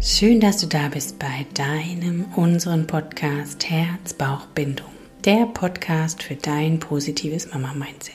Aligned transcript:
Schön, 0.00 0.38
dass 0.38 0.58
du 0.58 0.68
da 0.68 0.88
bist 0.88 1.18
bei 1.18 1.44
deinem, 1.54 2.26
unseren 2.36 2.86
Podcast 2.86 3.68
Herz-Bauch-Bindung. 3.68 4.86
Der 5.24 5.46
Podcast 5.46 6.22
für 6.22 6.36
dein 6.36 6.78
positives 6.78 7.52
Mama-Mindset. 7.52 8.14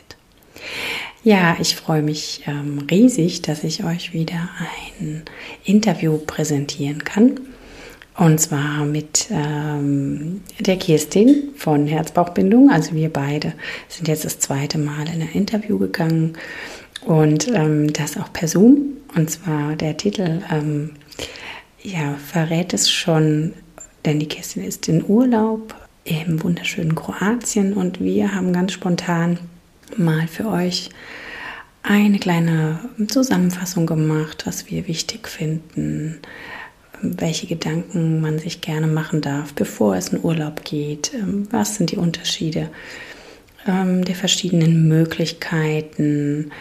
Ja, 1.25 1.57
ich 1.59 1.75
freue 1.75 2.01
mich 2.01 2.43
ähm, 2.47 2.87
riesig, 2.89 3.41
dass 3.41 3.65
ich 3.65 3.83
euch 3.83 4.13
wieder 4.13 4.49
ein 4.99 5.23
Interview 5.65 6.19
präsentieren 6.19 7.03
kann. 7.03 7.41
Und 8.17 8.39
zwar 8.39 8.85
mit 8.85 9.27
ähm, 9.29 10.41
der 10.59 10.77
Kirstin 10.77 11.49
von 11.57 11.85
Herzbauchbindung. 11.85 12.69
Also 12.69 12.95
wir 12.95 13.11
beide 13.11 13.53
sind 13.89 14.07
jetzt 14.07 14.23
das 14.23 14.39
zweite 14.39 14.77
Mal 14.77 15.09
in 15.13 15.21
ein 15.21 15.33
Interview 15.33 15.77
gegangen 15.77 16.37
und 17.05 17.49
ähm, 17.53 17.91
das 17.91 18.15
auch 18.15 18.31
per 18.31 18.47
Zoom. 18.47 18.97
Und 19.15 19.29
zwar 19.29 19.75
der 19.75 19.97
Titel, 19.97 20.41
ähm, 20.49 20.91
ja, 21.83 22.15
verrät 22.15 22.73
es 22.73 22.89
schon, 22.89 23.53
denn 24.05 24.19
die 24.19 24.27
Kirstin 24.27 24.63
ist 24.63 24.87
in 24.87 25.03
Urlaub 25.05 25.75
im 26.05 26.41
wunderschönen 26.43 26.95
Kroatien 26.95 27.73
und 27.73 28.01
wir 28.01 28.33
haben 28.33 28.51
ganz 28.51 28.73
spontan 28.73 29.39
mal 29.95 30.27
für 30.27 30.47
euch 30.47 30.89
eine 31.83 32.19
kleine 32.19 32.79
Zusammenfassung 33.07 33.85
gemacht, 33.85 34.45
was 34.45 34.69
wir 34.69 34.87
wichtig 34.87 35.27
finden, 35.27 36.19
welche 37.01 37.47
Gedanken 37.47 38.21
man 38.21 38.39
sich 38.39 38.61
gerne 38.61 38.87
machen 38.87 39.21
darf, 39.21 39.53
bevor 39.53 39.95
es 39.95 40.09
in 40.09 40.23
Urlaub 40.23 40.63
geht. 40.63 41.11
Was 41.51 41.75
sind 41.75 41.91
die 41.91 41.97
Unterschiede 41.97 42.69
ähm, 43.67 44.05
der 44.05 44.15
verschiedenen 44.15 44.87
Möglichkeiten? 44.87 46.51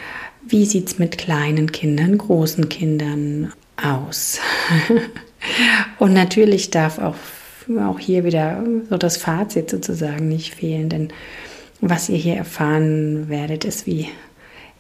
Wie 0.44 0.66
sieht 0.66 0.88
es 0.88 0.98
mit 0.98 1.18
kleinen 1.18 1.70
Kindern, 1.70 2.18
großen 2.18 2.68
Kindern 2.68 3.52
aus? 3.84 4.38
Und 5.98 6.12
natürlich 6.12 6.70
darf 6.70 6.98
auch, 6.98 7.16
auch 7.80 7.98
hier 7.98 8.24
wieder 8.24 8.62
so 8.88 8.96
das 8.96 9.16
Fazit 9.16 9.70
sozusagen 9.70 10.28
nicht 10.28 10.54
fehlen, 10.54 10.88
denn 10.88 11.12
was 11.80 12.08
ihr 12.08 12.16
hier 12.16 12.36
erfahren 12.36 13.28
werdet, 13.28 13.64
ist, 13.64 13.86
wie 13.86 14.08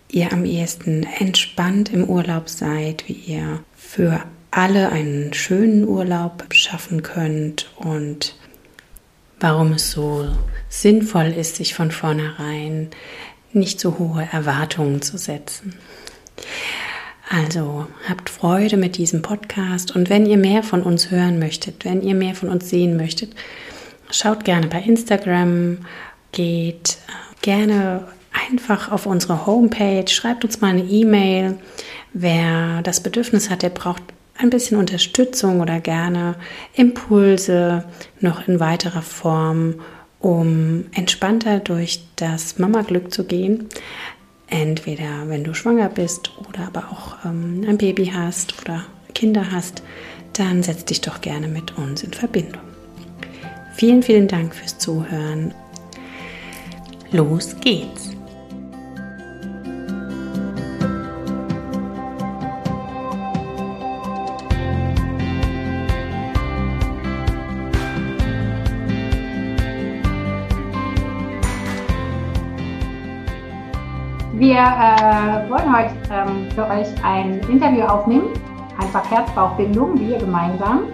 ihr 0.08 0.32
am 0.32 0.44
ehesten 0.44 1.04
entspannt 1.18 1.92
im 1.92 2.04
Urlaub 2.04 2.48
seid, 2.48 3.08
wie 3.08 3.14
ihr 3.14 3.60
für 3.76 4.22
alle 4.52 4.90
einen 4.90 5.32
schönen 5.32 5.88
Urlaub 5.88 6.44
schaffen 6.52 7.02
könnt 7.02 7.70
und 7.76 8.36
warum 9.40 9.72
es 9.72 9.90
so 9.90 10.28
sinnvoll 10.68 11.34
ist, 11.36 11.56
sich 11.56 11.74
von 11.74 11.90
vornherein 11.90 12.90
nicht 13.52 13.80
so 13.80 13.98
hohe 13.98 14.28
Erwartungen 14.30 15.02
zu 15.02 15.18
setzen. 15.18 15.74
Also 17.30 17.86
habt 18.08 18.30
Freude 18.30 18.76
mit 18.76 18.96
diesem 18.96 19.22
Podcast 19.22 19.94
und 19.94 20.10
wenn 20.10 20.26
ihr 20.26 20.36
mehr 20.36 20.62
von 20.62 20.82
uns 20.82 21.10
hören 21.10 21.38
möchtet, 21.38 21.84
wenn 21.84 22.02
ihr 22.02 22.14
mehr 22.14 22.34
von 22.34 22.48
uns 22.48 22.68
sehen 22.68 22.96
möchtet, 22.96 23.34
schaut 24.10 24.44
gerne 24.44 24.66
bei 24.66 24.80
Instagram, 24.80 25.78
geht 26.32 26.98
äh, 27.08 27.42
gerne 27.42 28.08
einfach 28.48 28.90
auf 28.90 29.06
unsere 29.06 29.46
Homepage, 29.46 30.08
schreibt 30.08 30.44
uns 30.44 30.60
mal 30.60 30.68
eine 30.68 30.82
E-Mail. 30.82 31.58
Wer 32.12 32.82
das 32.82 33.02
Bedürfnis 33.02 33.50
hat, 33.50 33.62
der 33.62 33.70
braucht 33.70 34.02
ein 34.36 34.50
bisschen 34.50 34.78
Unterstützung 34.78 35.60
oder 35.60 35.80
gerne 35.80 36.34
Impulse 36.74 37.84
noch 38.20 38.48
in 38.48 38.60
weiterer 38.60 39.02
Form, 39.02 39.76
um 40.20 40.86
entspannter 40.92 41.60
durch 41.60 42.02
das 42.16 42.58
Mama-Glück 42.58 43.12
zu 43.12 43.24
gehen. 43.24 43.68
Entweder 44.52 45.28
wenn 45.28 45.44
du 45.44 45.54
schwanger 45.54 45.88
bist 45.88 46.30
oder 46.46 46.66
aber 46.66 46.90
auch 46.90 47.24
ähm, 47.24 47.64
ein 47.66 47.78
Baby 47.78 48.12
hast 48.14 48.60
oder 48.60 48.84
Kinder 49.14 49.50
hast, 49.50 49.82
dann 50.34 50.62
setz 50.62 50.84
dich 50.84 51.00
doch 51.00 51.22
gerne 51.22 51.48
mit 51.48 51.78
uns 51.78 52.02
in 52.02 52.12
Verbindung. 52.12 52.60
Vielen, 53.74 54.02
vielen 54.02 54.28
Dank 54.28 54.54
fürs 54.54 54.76
Zuhören. 54.76 55.54
Los 57.12 57.56
geht's! 57.60 58.10
Wir 74.42 74.58
äh, 74.58 75.48
wollen 75.48 75.72
heute 75.72 75.94
ähm, 76.10 76.50
für 76.50 76.66
euch 76.66 76.88
ein 77.04 77.38
Interview 77.48 77.82
aufnehmen, 77.82 78.30
einfach 78.76 79.08
Herz-Bauch-Bindung, 79.08 80.00
wir 80.00 80.18
gemeinsam, 80.18 80.88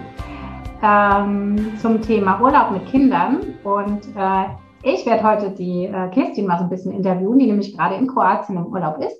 ähm, 0.83 1.75
zum 1.79 1.99
Thema 1.99 2.39
Urlaub 2.39 2.69
mit 2.69 2.85
Kindern. 2.85 3.55
Und 3.63 4.01
äh, 4.15 4.49
ich 4.83 5.03
werde 5.07 5.23
heute 5.23 5.49
die 5.49 5.85
äh, 5.85 6.09
Kirstin 6.09 6.45
mal 6.45 6.59
so 6.59 6.65
ein 6.65 6.69
bisschen 6.69 6.91
interviewen, 6.91 7.39
die 7.39 7.47
nämlich 7.47 7.75
gerade 7.75 7.95
in 7.95 8.05
Kroatien 8.05 8.55
im 8.55 8.67
Urlaub 8.67 8.99
ist. 8.99 9.19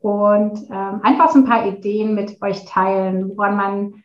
Und 0.00 0.68
ähm, 0.70 1.00
einfach 1.02 1.30
so 1.30 1.38
ein 1.38 1.46
paar 1.46 1.66
Ideen 1.66 2.14
mit 2.14 2.36
euch 2.42 2.66
teilen, 2.66 3.30
woran 3.34 3.56
man 3.56 4.04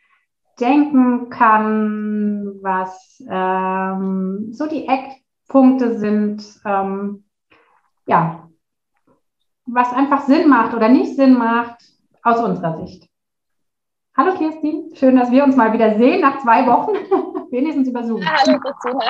denken 0.58 1.28
kann, 1.28 2.54
was 2.62 3.22
ähm, 3.30 4.54
so 4.54 4.66
die 4.66 4.88
Eckpunkte 4.88 5.98
sind. 5.98 6.42
Ähm, 6.64 7.24
ja, 8.06 8.47
was 9.70 9.92
einfach 9.92 10.26
Sinn 10.26 10.48
macht 10.48 10.74
oder 10.74 10.88
nicht 10.88 11.16
Sinn 11.16 11.34
macht 11.34 11.82
aus 12.22 12.40
unserer 12.40 12.76
Sicht. 12.78 13.08
Hallo 14.16 14.36
Kirstin, 14.36 14.90
schön, 14.94 15.16
dass 15.16 15.30
wir 15.30 15.44
uns 15.44 15.54
mal 15.54 15.72
wieder 15.72 15.96
sehen 15.96 16.20
nach 16.20 16.40
zwei 16.42 16.66
Wochen, 16.66 16.92
wenigstens 17.52 17.88
über 17.88 18.02
Zoom. 18.02 18.20
Hallo 18.24 18.58
Christina. 18.58 19.04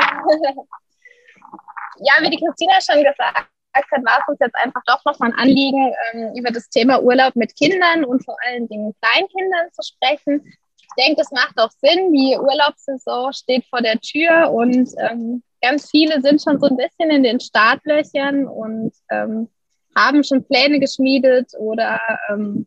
Ja, 2.00 2.14
wie 2.20 2.30
die 2.30 2.44
Christina 2.44 2.74
schon 2.80 3.02
gesagt 3.02 3.36
hat, 3.36 4.04
war 4.04 4.18
es 4.20 4.28
uns 4.28 4.38
jetzt 4.40 4.56
einfach 4.56 4.82
doch 4.86 5.04
nochmal 5.04 5.30
ein 5.30 5.38
Anliegen, 5.38 5.94
ähm, 6.12 6.32
über 6.36 6.50
das 6.50 6.68
Thema 6.68 7.00
Urlaub 7.00 7.34
mit 7.36 7.56
Kindern 7.56 8.04
und 8.04 8.24
vor 8.24 8.36
allen 8.46 8.68
Dingen 8.68 8.94
Kleinkindern 9.00 9.68
zu 9.72 9.82
sprechen. 9.82 10.44
Ich 10.76 11.04
denke, 11.04 11.16
das 11.16 11.30
macht 11.30 11.58
auch 11.58 11.70
Sinn. 11.70 12.12
Die 12.12 12.36
Urlaubssaison 12.36 13.32
steht 13.32 13.64
vor 13.66 13.80
der 13.80 14.00
Tür 14.00 14.50
und 14.50 14.90
ähm, 14.98 15.42
ganz 15.62 15.90
viele 15.90 16.20
sind 16.20 16.42
schon 16.42 16.58
so 16.60 16.66
ein 16.66 16.76
bisschen 16.76 17.10
in 17.10 17.22
den 17.22 17.40
Startlöchern 17.40 18.46
und 18.46 18.92
ähm, 19.10 19.48
haben 19.98 20.24
schon 20.24 20.44
Pläne 20.44 20.80
geschmiedet 20.80 21.52
oder 21.58 22.00
ähm, 22.30 22.66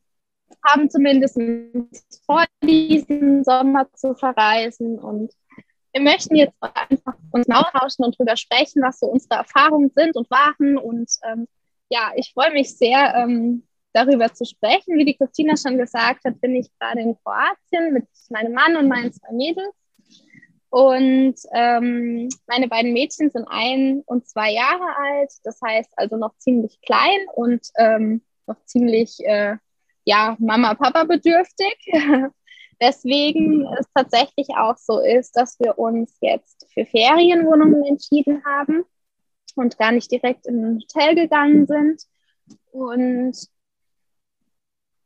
haben 0.66 0.90
zumindest 0.90 1.40
vor, 2.26 2.44
diesen 2.64 3.44
Sommer 3.44 3.92
zu 3.94 4.14
verreisen. 4.16 5.00
Und 5.00 5.32
wir 5.94 6.02
möchten 6.02 6.36
jetzt 6.36 6.56
einfach 6.62 7.16
uns 7.32 7.50
austauschen 7.50 8.06
und 8.06 8.16
darüber 8.20 8.36
sprechen, 8.36 8.82
was 8.82 9.00
so 9.00 9.08
unsere 9.08 9.36
Erfahrungen 9.36 9.92
sind 9.96 10.16
und 10.16 10.30
waren. 10.30 10.78
Und 10.78 11.10
ähm, 11.24 11.48
ja, 11.90 12.12
ich 12.16 12.32
freue 12.34 12.52
mich 12.52 12.78
sehr, 12.78 13.14
ähm, 13.16 13.64
darüber 13.94 14.34
zu 14.34 14.46
sprechen. 14.46 14.98
Wie 14.98 15.06
die 15.06 15.18
Christina 15.18 15.56
schon 15.58 15.78
gesagt 15.78 16.24
hat, 16.26 16.40
bin 16.42 16.56
ich 16.56 16.70
gerade 16.80 17.02
in 17.02 17.16
Kroatien 17.16 17.94
mit 17.94 18.08
meinem 18.30 18.54
Mann 18.54 18.76
und 18.78 18.88
meinen 18.88 19.12
zwei 19.12 19.32
Mädels. 19.34 19.74
Und 20.72 21.36
ähm, 21.54 22.30
meine 22.48 22.70
beiden 22.70 22.94
Mädchen 22.94 23.30
sind 23.30 23.46
ein 23.50 24.04
und 24.06 24.26
zwei 24.26 24.54
Jahre 24.54 24.96
alt, 24.98 25.30
das 25.44 25.60
heißt 25.62 25.92
also 25.98 26.16
noch 26.16 26.38
ziemlich 26.38 26.80
klein 26.82 27.20
und 27.36 27.68
ähm, 27.78 28.22
noch 28.48 28.56
ziemlich 28.64 29.20
äh, 29.26 29.58
ja 30.06 30.38
Mama-Papa 30.40 31.04
bedürftig. 31.04 31.76
Deswegen 32.82 33.68
es 33.78 33.86
tatsächlich 33.94 34.48
auch 34.56 34.78
so 34.78 35.02
ist, 35.02 35.36
dass 35.36 35.60
wir 35.60 35.78
uns 35.78 36.18
jetzt 36.22 36.66
für 36.74 36.86
Ferienwohnungen 36.86 37.84
entschieden 37.84 38.42
haben 38.46 38.86
und 39.56 39.78
gar 39.78 39.92
nicht 39.92 40.10
direkt 40.10 40.48
in 40.48 40.64
ein 40.64 40.80
Hotel 40.80 41.16
gegangen 41.16 41.68
sind. 41.68 42.02
Und 42.72 43.38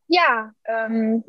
ja, 0.07 0.53
ähm, 0.65 1.23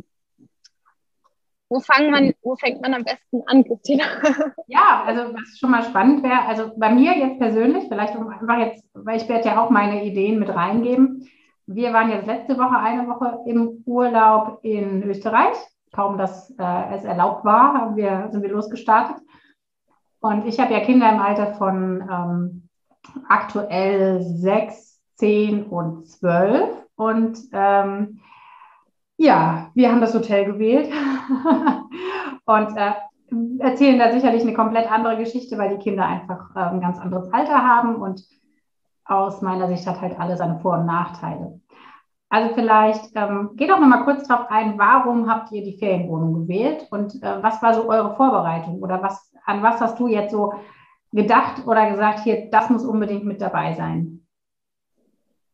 wo, 1.69 1.81
fangen 1.81 2.11
man, 2.11 2.33
wo 2.43 2.57
fängt 2.57 2.81
man 2.81 2.95
am 2.95 3.05
besten 3.05 3.43
an, 3.47 3.65
Christina? 3.65 4.05
Ja, 4.69 5.05
also 5.07 5.35
was 5.35 5.59
schon 5.59 5.71
mal 5.71 5.85
spannend 5.85 6.23
wäre, 6.23 6.43
also 6.47 6.73
bei 6.77 6.91
mir 6.93 7.17
jetzt 7.17 7.39
persönlich, 7.39 7.85
vielleicht 7.89 8.17
einfach 8.17 8.59
jetzt, 8.59 8.85
weil 8.95 9.17
ich 9.17 9.29
werde 9.29 9.49
ja 9.49 9.63
auch 9.63 9.71
meine 9.71 10.05
Ideen 10.05 10.39
mit 10.39 10.49
reingeben. 10.49 11.29
Wir 11.67 11.93
waren 11.93 12.11
jetzt 12.11 12.27
letzte 12.27 12.57
Woche 12.59 12.79
eine 12.79 13.09
Woche 13.09 13.41
im 13.47 13.83
Urlaub 13.87 14.61
in 14.63 15.03
Österreich. 15.03 15.57
Kaum, 15.93 16.19
dass 16.19 16.51
äh, 16.59 16.95
es 16.95 17.05
erlaubt 17.05 17.45
war, 17.45 17.75
haben 17.75 17.97
wir, 17.97 18.29
sind 18.31 18.43
wir 18.43 18.51
losgestartet. 18.51 19.17
Und 20.21 20.47
ich 20.47 20.61
habe 20.61 20.73
ja 20.73 20.81
Kinder 20.81 21.11
im 21.11 21.21
Alter 21.21 21.55
von 21.55 22.03
ähm, 22.11 22.69
aktuell 23.29 24.23
sechs, 24.23 25.01
zehn 25.15 25.65
und 25.65 26.09
zwölf. 26.09 26.69
Und 26.97 27.39
ähm, 27.53 28.21
ja, 29.19 29.71
wir 29.75 29.91
haben 29.91 30.01
das 30.01 30.15
Hotel 30.15 30.45
gewählt 30.45 30.93
und 32.45 32.77
äh, 32.77 32.93
erzählen 33.59 33.99
da 33.99 34.13
sicherlich 34.13 34.43
eine 34.43 34.55
komplett 34.55 34.91
andere 34.91 35.17
Geschichte, 35.17 35.59
weil 35.59 35.77
die 35.77 35.83
Kinder 35.83 36.07
einfach 36.07 36.55
äh, 36.55 36.61
ein 36.61 36.81
ganz 36.81 36.99
anderes 36.99 37.33
Alter 37.33 37.67
haben 37.67 37.97
und 37.97 38.23
aus 39.05 39.41
meiner 39.41 39.69
Sicht 39.69 39.87
hat 39.87 40.01
halt 40.01 40.19
alles 40.19 40.39
seine 40.39 40.59
Vor- 40.61 40.79
und 40.79 40.87
Nachteile. 40.87 41.61
Also 42.29 42.55
vielleicht 42.55 43.11
ähm, 43.15 43.51
geht 43.55 43.71
doch 43.71 43.79
noch 43.79 43.87
mal 43.87 44.05
kurz 44.05 44.27
darauf 44.27 44.51
ein, 44.51 44.79
warum 44.79 45.31
habt 45.31 45.53
ihr 45.53 45.63
die 45.63 45.79
Ferienwohnung 45.79 46.35
gewählt 46.35 46.87
und 46.91 47.23
äh, 47.23 47.43
was 47.43 47.63
war 47.63 47.75
so 47.75 47.89
eure 47.89 48.17
Vorbereitung 48.17 48.83
oder 48.83 49.01
was, 49.01 49.33
an 49.45 49.63
was 49.63 49.81
hast 49.81 49.99
du 50.01 50.09
jetzt 50.09 50.33
so 50.33 50.53
gedacht 51.13 51.67
oder 51.67 51.89
gesagt, 51.89 52.21
hier, 52.21 52.51
das 52.51 52.69
muss 52.69 52.85
unbedingt 52.85 53.25
mit 53.25 53.41
dabei 53.41 53.75
sein? 53.75 54.26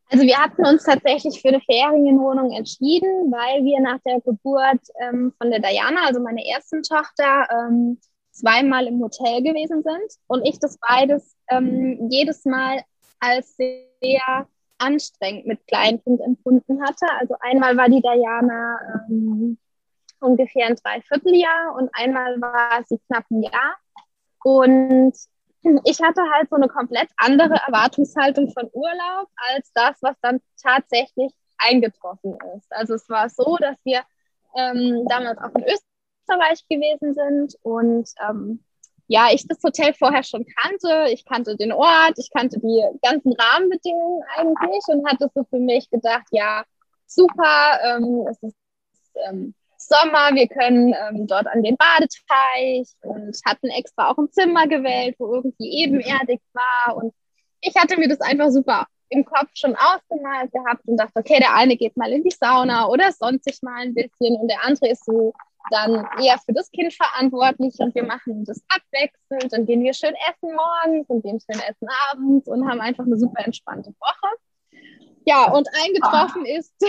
Also 0.09 0.25
wir 0.25 0.37
hatten 0.37 0.65
uns 0.65 0.83
tatsächlich 0.83 1.41
für 1.41 1.49
eine 1.49 1.61
Ferienwohnung 1.61 2.51
entschieden, 2.51 3.31
weil 3.31 3.63
wir 3.63 3.79
nach 3.79 3.99
der 4.05 4.21
Geburt 4.21 4.81
ähm, 5.01 5.33
von 5.37 5.49
der 5.49 5.59
Diana, 5.59 6.05
also 6.05 6.21
meiner 6.21 6.43
ersten 6.43 6.83
Tochter, 6.83 7.47
ähm, 7.51 7.99
zweimal 8.31 8.87
im 8.87 9.01
Hotel 9.01 9.41
gewesen 9.43 9.83
sind 9.83 10.13
und 10.27 10.45
ich 10.45 10.59
das 10.59 10.77
beides 10.77 11.35
ähm, 11.49 12.09
jedes 12.09 12.45
Mal 12.45 12.81
als 13.19 13.55
sehr 13.55 14.47
anstrengend 14.79 15.45
mit 15.45 15.65
Kleinkind 15.67 16.19
empfunden 16.21 16.81
hatte. 16.83 17.05
Also 17.19 17.35
einmal 17.39 17.77
war 17.77 17.87
die 17.87 18.01
Diana 18.01 18.79
ähm, 19.07 19.57
ungefähr 20.19 20.67
ein 20.67 20.75
Dreivierteljahr 20.75 21.75
und 21.77 21.89
einmal 21.93 22.41
war 22.41 22.83
sie 22.87 22.99
knapp 23.07 23.25
ein 23.29 23.43
Jahr. 23.43 23.75
Und 24.43 25.13
ich 25.85 26.01
hatte 26.01 26.21
halt 26.33 26.49
so 26.49 26.55
eine 26.55 26.67
komplett 26.67 27.09
andere 27.17 27.55
Erwartungshaltung 27.65 28.51
von 28.51 28.69
Urlaub 28.73 29.29
als 29.53 29.71
das, 29.73 29.97
was 30.01 30.15
dann 30.21 30.41
tatsächlich 30.61 31.33
eingetroffen 31.57 32.37
ist. 32.55 32.71
Also 32.71 32.95
es 32.95 33.07
war 33.09 33.29
so, 33.29 33.57
dass 33.57 33.77
wir 33.83 34.01
ähm, 34.55 35.05
damals 35.07 35.37
auch 35.39 35.55
in 35.55 35.63
Österreich 35.63 36.65
gewesen 36.69 37.13
sind 37.13 37.55
und 37.63 38.09
ähm, 38.27 38.63
ja, 39.07 39.27
ich 39.31 39.47
das 39.47 39.61
Hotel 39.63 39.93
vorher 39.93 40.23
schon 40.23 40.45
kannte. 40.61 41.07
Ich 41.11 41.25
kannte 41.25 41.55
den 41.57 41.71
Ort, 41.71 42.17
ich 42.17 42.29
kannte 42.31 42.59
die 42.59 42.83
ganzen 43.01 43.33
Rahmenbedingungen 43.33 44.23
eigentlich 44.35 44.83
und 44.87 45.07
hatte 45.07 45.29
so 45.33 45.43
für 45.43 45.59
mich 45.59 45.89
gedacht, 45.89 46.25
ja, 46.31 46.63
super, 47.05 47.79
ähm, 47.83 48.25
es 48.29 48.41
ist 48.41 48.55
ähm, 49.27 49.53
Sommer, 49.87 50.33
wir 50.33 50.47
können 50.47 50.93
ähm, 50.93 51.27
dort 51.27 51.47
an 51.47 51.63
den 51.63 51.77
Badeteich 51.77 52.87
und 53.01 53.37
hatten 53.45 53.67
extra 53.69 54.11
auch 54.11 54.17
ein 54.17 54.31
Zimmer 54.31 54.67
gewählt, 54.67 55.15
wo 55.19 55.33
irgendwie 55.33 55.83
ebenerdig 55.83 56.41
war. 56.53 56.97
Und 56.97 57.13
ich 57.61 57.75
hatte 57.75 57.97
mir 57.97 58.07
das 58.07 58.21
einfach 58.21 58.49
super 58.49 58.87
im 59.09 59.25
Kopf 59.25 59.49
schon 59.53 59.75
ausgemalt 59.75 60.51
gehabt 60.51 60.87
und 60.87 60.97
dachte, 60.97 61.13
okay, 61.15 61.37
der 61.39 61.53
eine 61.55 61.77
geht 61.77 61.95
mal 61.95 62.11
in 62.11 62.23
die 62.23 62.31
Sauna 62.31 62.87
oder 62.87 63.11
sonst 63.11 63.43
sich 63.45 63.61
mal 63.61 63.81
ein 63.81 63.93
bisschen 63.93 64.35
und 64.37 64.47
der 64.47 64.63
andere 64.65 64.89
ist 64.89 65.05
so 65.05 65.33
dann 65.69 66.05
eher 66.21 66.37
für 66.39 66.53
das 66.53 66.69
Kind 66.71 66.93
verantwortlich 66.93 67.75
und 67.79 67.95
wir 67.95 68.03
machen 68.03 68.43
das 68.45 68.61
abwechselnd. 68.67 69.53
Dann 69.53 69.65
gehen 69.65 69.81
wir 69.83 69.93
schön 69.93 70.13
essen 70.29 70.55
morgens 70.55 71.07
und 71.07 71.23
gehen 71.23 71.39
schön 71.39 71.61
essen 71.61 71.87
abends 72.11 72.47
und 72.47 72.69
haben 72.69 72.81
einfach 72.81 73.05
eine 73.05 73.17
super 73.17 73.45
entspannte 73.45 73.91
Woche. 73.99 74.35
Ja, 75.25 75.51
und 75.51 75.67
eingetroffen 75.81 76.45
ist, 76.45 76.73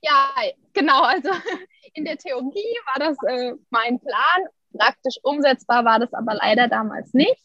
ja, 0.00 0.30
genau, 0.72 1.02
also 1.02 1.30
in 1.94 2.04
der 2.04 2.16
Theorie 2.16 2.76
war 2.86 3.08
das 3.08 3.16
äh, 3.28 3.54
mein 3.70 4.00
Plan. 4.00 4.48
Praktisch 4.76 5.18
umsetzbar 5.22 5.84
war 5.84 5.98
das 5.98 6.12
aber 6.14 6.34
leider 6.34 6.66
damals 6.66 7.12
nicht. 7.12 7.36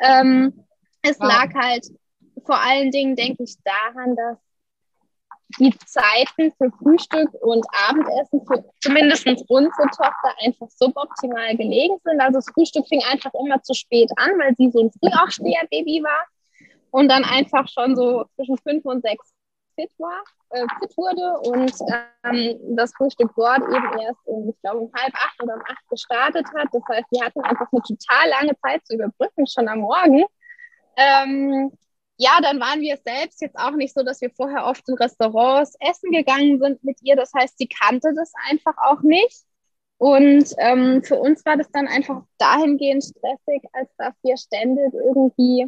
Ähm, 0.00 0.64
es 1.02 1.20
wow. 1.20 1.28
lag 1.28 1.54
halt 1.54 1.86
vor 2.44 2.60
allen 2.60 2.90
Dingen, 2.90 3.16
denke 3.16 3.42
ich, 3.42 3.56
daran, 3.64 4.16
dass 4.16 4.38
die 5.58 5.76
Zeiten 5.86 6.52
für 6.58 6.70
Frühstück 6.78 7.32
und 7.40 7.64
Abendessen 7.88 8.44
für 8.46 8.64
zumindest 8.80 9.26
unsere 9.26 9.86
Tochter 9.88 10.34
einfach 10.44 10.68
suboptimal 10.70 11.56
gelegen 11.56 11.96
sind. 12.04 12.20
Also 12.20 12.38
das 12.38 12.50
Frühstück 12.52 12.86
fing 12.88 13.02
einfach 13.10 13.32
immer 13.34 13.62
zu 13.62 13.74
spät 13.74 14.10
an, 14.16 14.30
weil 14.38 14.54
sie 14.56 14.70
so 14.70 14.80
ein 14.80 14.90
Frühaufsteher-Baby 14.98 16.02
war 16.02 16.24
und 16.90 17.08
dann 17.08 17.24
einfach 17.24 17.68
schon 17.68 17.94
so 17.94 18.24
zwischen 18.34 18.58
fünf 18.58 18.84
und 18.86 19.02
sechs 19.02 19.35
fit 19.76 19.92
war, 19.98 20.24
äh, 20.50 20.66
fit 20.80 20.96
wurde 20.96 21.38
und 21.40 21.72
ähm, 22.24 22.76
das 22.76 22.92
Frühstück 22.94 23.30
dort 23.36 23.60
eben 23.60 23.98
erst 24.00 24.20
um, 24.24 24.48
ich 24.48 24.60
glaube, 24.60 24.80
um 24.80 24.92
halb 24.92 25.14
acht 25.14 25.42
oder 25.42 25.54
um 25.54 25.62
acht 25.62 25.88
gestartet 25.88 26.46
hat. 26.56 26.68
Das 26.72 26.82
heißt, 26.88 27.06
wir 27.10 27.24
hatten 27.24 27.40
einfach 27.42 27.68
eine 27.70 27.82
total 27.82 28.28
lange 28.28 28.58
Zeit 28.58 28.84
zu 28.86 28.94
überbrücken, 28.94 29.46
schon 29.46 29.68
am 29.68 29.80
Morgen. 29.80 30.24
Ähm, 30.96 31.70
ja, 32.18 32.38
dann 32.42 32.58
waren 32.60 32.80
wir 32.80 32.96
selbst 33.04 33.42
jetzt 33.42 33.58
auch 33.58 33.72
nicht 33.72 33.94
so, 33.94 34.02
dass 34.02 34.20
wir 34.22 34.30
vorher 34.30 34.64
oft 34.64 34.88
in 34.88 34.94
Restaurants 34.94 35.76
essen 35.80 36.10
gegangen 36.10 36.58
sind 36.58 36.82
mit 36.82 36.98
ihr. 37.02 37.14
Das 37.14 37.32
heißt, 37.34 37.58
sie 37.58 37.68
kannte 37.68 38.12
das 38.16 38.32
einfach 38.50 38.74
auch 38.82 39.02
nicht. 39.02 39.44
Und 39.98 40.46
ähm, 40.58 41.02
für 41.02 41.16
uns 41.16 41.44
war 41.44 41.56
das 41.56 41.70
dann 41.70 41.86
einfach 41.88 42.22
dahingehend 42.38 43.04
stressig, 43.04 43.62
als 43.72 43.90
dass 43.96 44.14
wir 44.22 44.36
ständig 44.36 44.92
irgendwie 44.92 45.66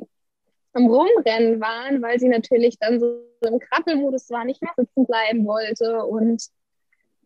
am 0.73 0.87
Rumrennen 0.87 1.61
waren, 1.61 2.03
weil 2.03 2.19
sie 2.19 2.29
natürlich 2.29 2.79
dann 2.79 3.00
so 3.00 3.23
im 3.41 3.59
Krabbelmodus 3.59 4.31
war, 4.31 4.44
nicht 4.44 4.62
mehr 4.62 4.73
sitzen 4.76 5.06
bleiben 5.06 5.47
wollte 5.47 6.05
und 6.05 6.43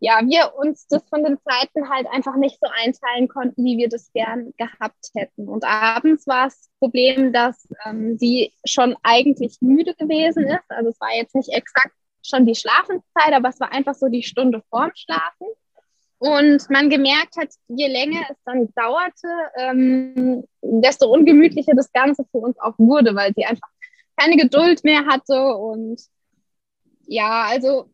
ja, 0.05 0.21
wir 0.25 0.55
uns 0.57 0.89
das 0.89 1.05
von 1.09 1.23
den 1.23 1.39
Zeiten 1.45 1.89
halt 1.89 2.09
einfach 2.11 2.35
nicht 2.35 2.59
so 2.61 2.67
einteilen 2.75 3.29
konnten, 3.29 3.65
wie 3.65 3.79
wir 3.79 3.89
das 3.89 4.13
gern 4.13 4.53
gehabt 4.59 5.11
hätten. 5.15 5.49
Und 5.49 5.63
abends 5.65 6.27
war 6.27 6.47
das 6.47 6.69
Problem, 6.81 7.33
dass 7.33 7.69
ähm, 7.87 8.19
sie 8.19 8.53
schon 8.65 8.97
eigentlich 9.05 9.59
müde 9.61 9.95
gewesen 9.95 10.49
ist. 10.49 10.65
Also 10.71 10.91
es 10.91 11.01
war 11.01 11.15
jetzt 11.15 11.37
nicht 11.37 11.51
exakt 11.51 11.95
schon 12.21 12.47
die 12.47 12.57
Schlafenszeit, 12.57 13.33
aber 13.33 13.51
es 13.51 13.61
war 13.61 13.71
einfach 13.71 13.95
so 13.95 14.09
die 14.09 14.25
Stunde 14.25 14.61
vorm 14.71 14.91
Schlafen. 14.97 15.47
Und 16.23 16.71
man 16.71 16.89
gemerkt 16.89 17.37
hat, 17.37 17.49
je 17.67 17.89
länger 17.89 18.21
es 18.31 18.37
dann 18.45 18.69
dauerte, 18.77 19.27
ähm, 19.57 20.45
desto 20.63 21.13
ungemütlicher 21.13 21.73
das 21.75 21.91
Ganze 21.91 22.25
für 22.31 22.39
uns 22.39 22.57
auch 22.61 22.75
wurde, 22.79 23.17
weil 23.17 23.33
sie 23.35 23.45
einfach 23.45 23.69
keine 24.17 24.37
Geduld 24.37 24.85
mehr 24.85 25.05
hatte. 25.05 25.57
Und 25.57 26.01
ja, 27.09 27.47
also 27.51 27.91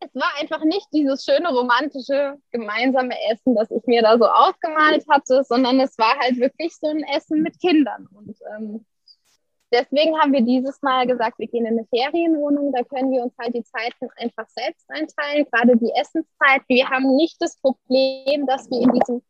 es 0.00 0.08
war 0.14 0.30
einfach 0.40 0.64
nicht 0.64 0.86
dieses 0.94 1.22
schöne 1.22 1.50
romantische 1.50 2.38
gemeinsame 2.50 3.14
Essen, 3.30 3.54
das 3.54 3.70
ich 3.70 3.84
mir 3.84 4.00
da 4.00 4.16
so 4.16 4.24
ausgemalt 4.24 5.04
hatte, 5.10 5.44
sondern 5.44 5.78
es 5.78 5.98
war 5.98 6.18
halt 6.18 6.38
wirklich 6.38 6.74
so 6.76 6.86
ein 6.86 7.04
Essen 7.14 7.42
mit 7.42 7.60
Kindern. 7.60 8.08
Und 8.14 8.38
ähm, 8.56 8.86
deswegen 9.76 10.18
haben 10.18 10.32
wir 10.32 10.40
dieses 10.40 10.80
Mal 10.82 11.06
gesagt, 11.06 11.38
wir 11.38 11.46
gehen 11.46 11.66
in 11.66 11.78
eine 11.78 11.86
Ferienwohnung, 11.86 12.72
da 12.72 12.82
können 12.82 13.10
wir 13.10 13.22
uns 13.22 13.34
halt 13.38 13.54
die 13.54 13.64
Zeiten 13.64 14.08
einfach 14.16 14.48
selbst 14.48 14.88
einteilen, 14.88 15.46
gerade 15.50 15.76
die 15.76 15.92
Essenszeit. 15.92 16.62
Wir 16.68 16.88
haben 16.88 17.14
nicht 17.16 17.36
das 17.40 17.60
Problem, 17.60 18.46
dass 18.46 18.70
wir 18.70 18.80
in 18.80 18.92
diesem 18.92 19.22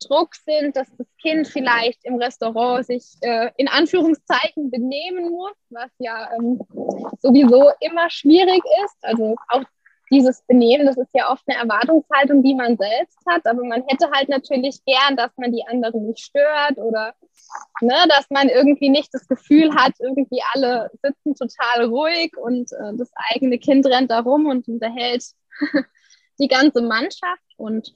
Druck 0.00 0.34
sind, 0.34 0.76
dass 0.76 0.88
das 0.96 1.06
Kind 1.20 1.46
vielleicht 1.46 2.04
im 2.04 2.16
Restaurant 2.16 2.86
sich 2.86 3.04
äh, 3.20 3.50
in 3.56 3.68
Anführungszeichen 3.68 4.70
benehmen 4.70 5.30
muss, 5.30 5.56
was 5.68 5.90
ja 5.98 6.30
ähm, 6.38 6.58
sowieso 7.20 7.70
immer 7.80 8.08
schwierig 8.08 8.62
ist. 8.84 8.96
Also 9.02 9.36
auch 9.48 9.64
dieses 10.10 10.42
Benehmen, 10.42 10.86
das 10.86 10.96
ist 10.96 11.10
ja 11.14 11.30
oft 11.30 11.44
eine 11.46 11.58
Erwartungshaltung, 11.58 12.42
die 12.42 12.54
man 12.54 12.76
selbst 12.76 13.18
hat, 13.28 13.46
aber 13.46 13.64
man 13.64 13.84
hätte 13.86 14.10
halt 14.10 14.28
natürlich 14.28 14.84
gern, 14.84 15.16
dass 15.16 15.30
man 15.36 15.52
die 15.52 15.64
anderen 15.66 16.06
nicht 16.06 16.20
stört 16.20 16.78
oder 16.78 17.14
ne, 17.80 17.94
dass 18.08 18.28
man 18.30 18.48
irgendwie 18.48 18.88
nicht 18.88 19.14
das 19.14 19.28
Gefühl 19.28 19.74
hat, 19.74 19.92
irgendwie 20.00 20.40
alle 20.52 20.90
sitzen 21.02 21.34
total 21.34 21.86
ruhig 21.86 22.36
und 22.36 22.72
äh, 22.72 22.96
das 22.96 23.10
eigene 23.32 23.58
Kind 23.58 23.86
rennt 23.86 24.10
da 24.10 24.20
rum 24.20 24.46
und 24.46 24.66
unterhält 24.68 25.24
die 26.40 26.48
ganze 26.48 26.82
Mannschaft. 26.82 27.42
Und 27.56 27.94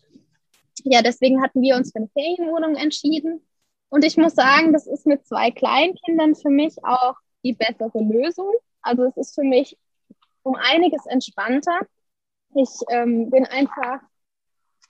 ja, 0.85 1.03
deswegen 1.03 1.43
hatten 1.43 1.63
wir 1.63 1.77
uns 1.77 1.93
für 1.93 1.99
eine 1.99 2.09
Ferienwohnung 2.09 2.77
entschieden. 2.77 3.47
Und 3.89 4.05
ich 4.05 4.17
muss 4.17 4.35
sagen, 4.35 4.73
das 4.73 4.87
ist 4.87 5.07
mit 5.07 5.27
zwei 5.27 5.51
Kleinkindern 5.51 6.35
für 6.35 6.51
mich 6.51 6.77
auch 6.85 7.15
die 7.45 7.53
bessere 7.55 8.03
Lösung. 8.03 8.53
Also 8.83 9.05
es 9.05 9.17
ist 9.17 9.35
für 9.35 9.45
mich 9.45 9.79
um 10.43 10.57
einiges 10.57 11.07
entspannter. 11.07 11.81
Ich 12.55 12.71
ähm, 12.91 13.31
bin 13.31 13.47
einfach 13.47 14.01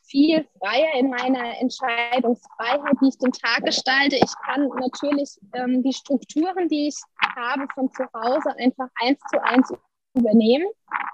viel 0.02 0.46
freier 0.58 0.94
in 0.98 1.10
meiner 1.10 1.58
Entscheidungsfreiheit, 1.58 2.96
wie 3.00 3.08
ich 3.08 3.18
den 3.18 3.32
Tag 3.32 3.64
gestalte. 3.64 4.16
Ich 4.16 4.32
kann 4.44 4.68
natürlich 4.78 5.38
ähm, 5.54 5.82
die 5.82 5.92
Strukturen, 5.92 6.68
die 6.68 6.88
ich 6.88 6.96
habe 7.36 7.66
von 7.74 7.90
zu 7.92 8.04
Hause, 8.12 8.54
einfach 8.58 8.88
eins 9.00 9.18
zu 9.30 9.42
eins 9.42 9.72
übernehmen 10.14 10.66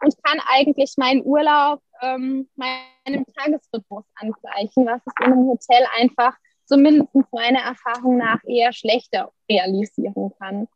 und 0.02 0.22
kann 0.24 0.40
eigentlich 0.48 0.94
meinen 0.96 1.22
Urlaub 1.24 1.80
ähm, 2.02 2.48
meinem 2.56 3.24
Tagesrhythmus 3.36 4.04
angleichen, 4.16 4.86
was 4.86 5.02
ich 5.06 5.26
in 5.26 5.32
einem 5.32 5.46
Hotel 5.46 5.86
einfach 5.98 6.36
zumindest 6.64 7.08
meiner 7.32 7.60
Erfahrung 7.60 8.18
nach 8.18 8.38
eher 8.44 8.72
schlechter 8.72 9.32
realisieren 9.50 10.32
kann. 10.38 10.68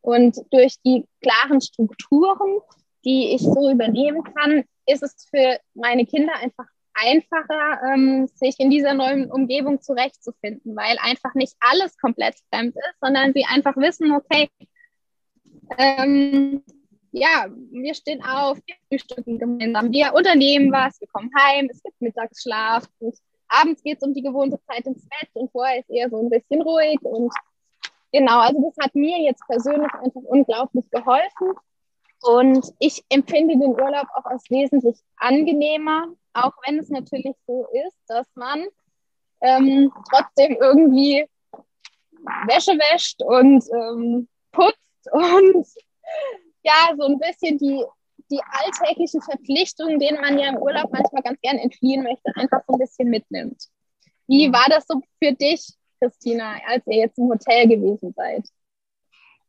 Und 0.00 0.38
durch 0.50 0.76
die 0.84 1.06
klaren 1.20 1.60
Strukturen, 1.60 2.60
die 3.04 3.34
ich 3.34 3.42
so 3.42 3.70
übernehmen 3.70 4.22
kann, 4.24 4.64
ist 4.86 5.02
es 5.02 5.26
für 5.30 5.58
meine 5.74 6.06
Kinder 6.06 6.34
einfach 6.34 6.66
einfacher, 6.94 7.80
ähm, 7.92 8.26
sich 8.34 8.56
in 8.58 8.70
dieser 8.70 8.94
neuen 8.94 9.30
Umgebung 9.30 9.80
zurechtzufinden, 9.80 10.76
weil 10.76 10.98
einfach 11.00 11.34
nicht 11.34 11.54
alles 11.60 11.96
komplett 11.98 12.34
fremd 12.52 12.76
ist, 12.76 13.00
sondern 13.00 13.32
sie 13.32 13.44
einfach 13.44 13.76
wissen, 13.76 14.12
okay, 14.12 14.50
ähm, 15.78 16.62
ja, 17.12 17.46
wir 17.72 17.94
stehen 17.94 18.22
auf, 18.24 18.58
wir 18.66 18.74
frühstücken 18.88 19.38
gemeinsam, 19.38 19.92
wir 19.92 20.14
unternehmen 20.14 20.70
was, 20.72 21.00
wir 21.00 21.08
kommen 21.08 21.30
heim, 21.38 21.68
es 21.70 21.82
gibt 21.82 22.00
Mittagsschlaf 22.00 22.88
und 22.98 23.16
abends 23.48 23.82
geht 23.82 23.98
es 23.98 24.06
um 24.06 24.14
die 24.14 24.22
gewohnte 24.22 24.60
Zeit 24.66 24.86
ins 24.86 25.08
Bett 25.08 25.30
und 25.34 25.50
vorher 25.50 25.80
ist 25.80 25.90
eher 25.90 26.08
so 26.08 26.20
ein 26.20 26.30
bisschen 26.30 26.62
ruhig 26.62 27.00
und 27.02 27.32
genau, 28.12 28.40
also 28.40 28.62
das 28.62 28.84
hat 28.84 28.94
mir 28.94 29.18
jetzt 29.22 29.44
persönlich 29.48 29.92
einfach 29.92 30.22
unglaublich 30.22 30.88
geholfen 30.90 31.54
Und 32.22 32.72
ich 32.78 33.02
empfinde 33.08 33.56
den 33.56 33.70
Urlaub 33.70 34.06
auch 34.14 34.26
als 34.26 34.44
wesentlich 34.50 34.98
angenehmer, 35.16 36.08
auch 36.34 36.52
wenn 36.66 36.78
es 36.78 36.90
natürlich 36.90 37.34
so 37.46 37.66
ist, 37.86 37.96
dass 38.08 38.26
man 38.34 38.66
ähm, 39.40 39.92
trotzdem 40.10 40.56
irgendwie 40.60 41.26
Wäsche 42.46 42.72
wäscht 42.72 43.22
und 43.22 43.64
ähm, 43.72 44.28
putzt 44.52 44.76
und 45.12 45.66
ja, 46.62 46.94
so 46.96 47.06
ein 47.06 47.18
bisschen 47.18 47.56
die, 47.56 47.82
die 48.30 48.40
alltäglichen 48.50 49.22
Verpflichtungen, 49.22 49.98
denen 49.98 50.20
man 50.20 50.38
ja 50.38 50.50
im 50.50 50.58
Urlaub 50.58 50.92
manchmal 50.92 51.22
ganz 51.22 51.40
gern 51.40 51.56
entfliehen 51.56 52.02
möchte, 52.02 52.30
einfach 52.36 52.62
so 52.66 52.74
ein 52.74 52.78
bisschen 52.78 53.08
mitnimmt. 53.08 53.64
Wie 54.26 54.52
war 54.52 54.66
das 54.68 54.86
so 54.86 55.00
für 55.22 55.32
dich, 55.32 55.66
Christina, 55.98 56.56
als 56.66 56.86
ihr 56.86 56.98
jetzt 56.98 57.18
im 57.18 57.30
Hotel 57.30 57.66
gewesen 57.66 58.12
seid? 58.14 58.44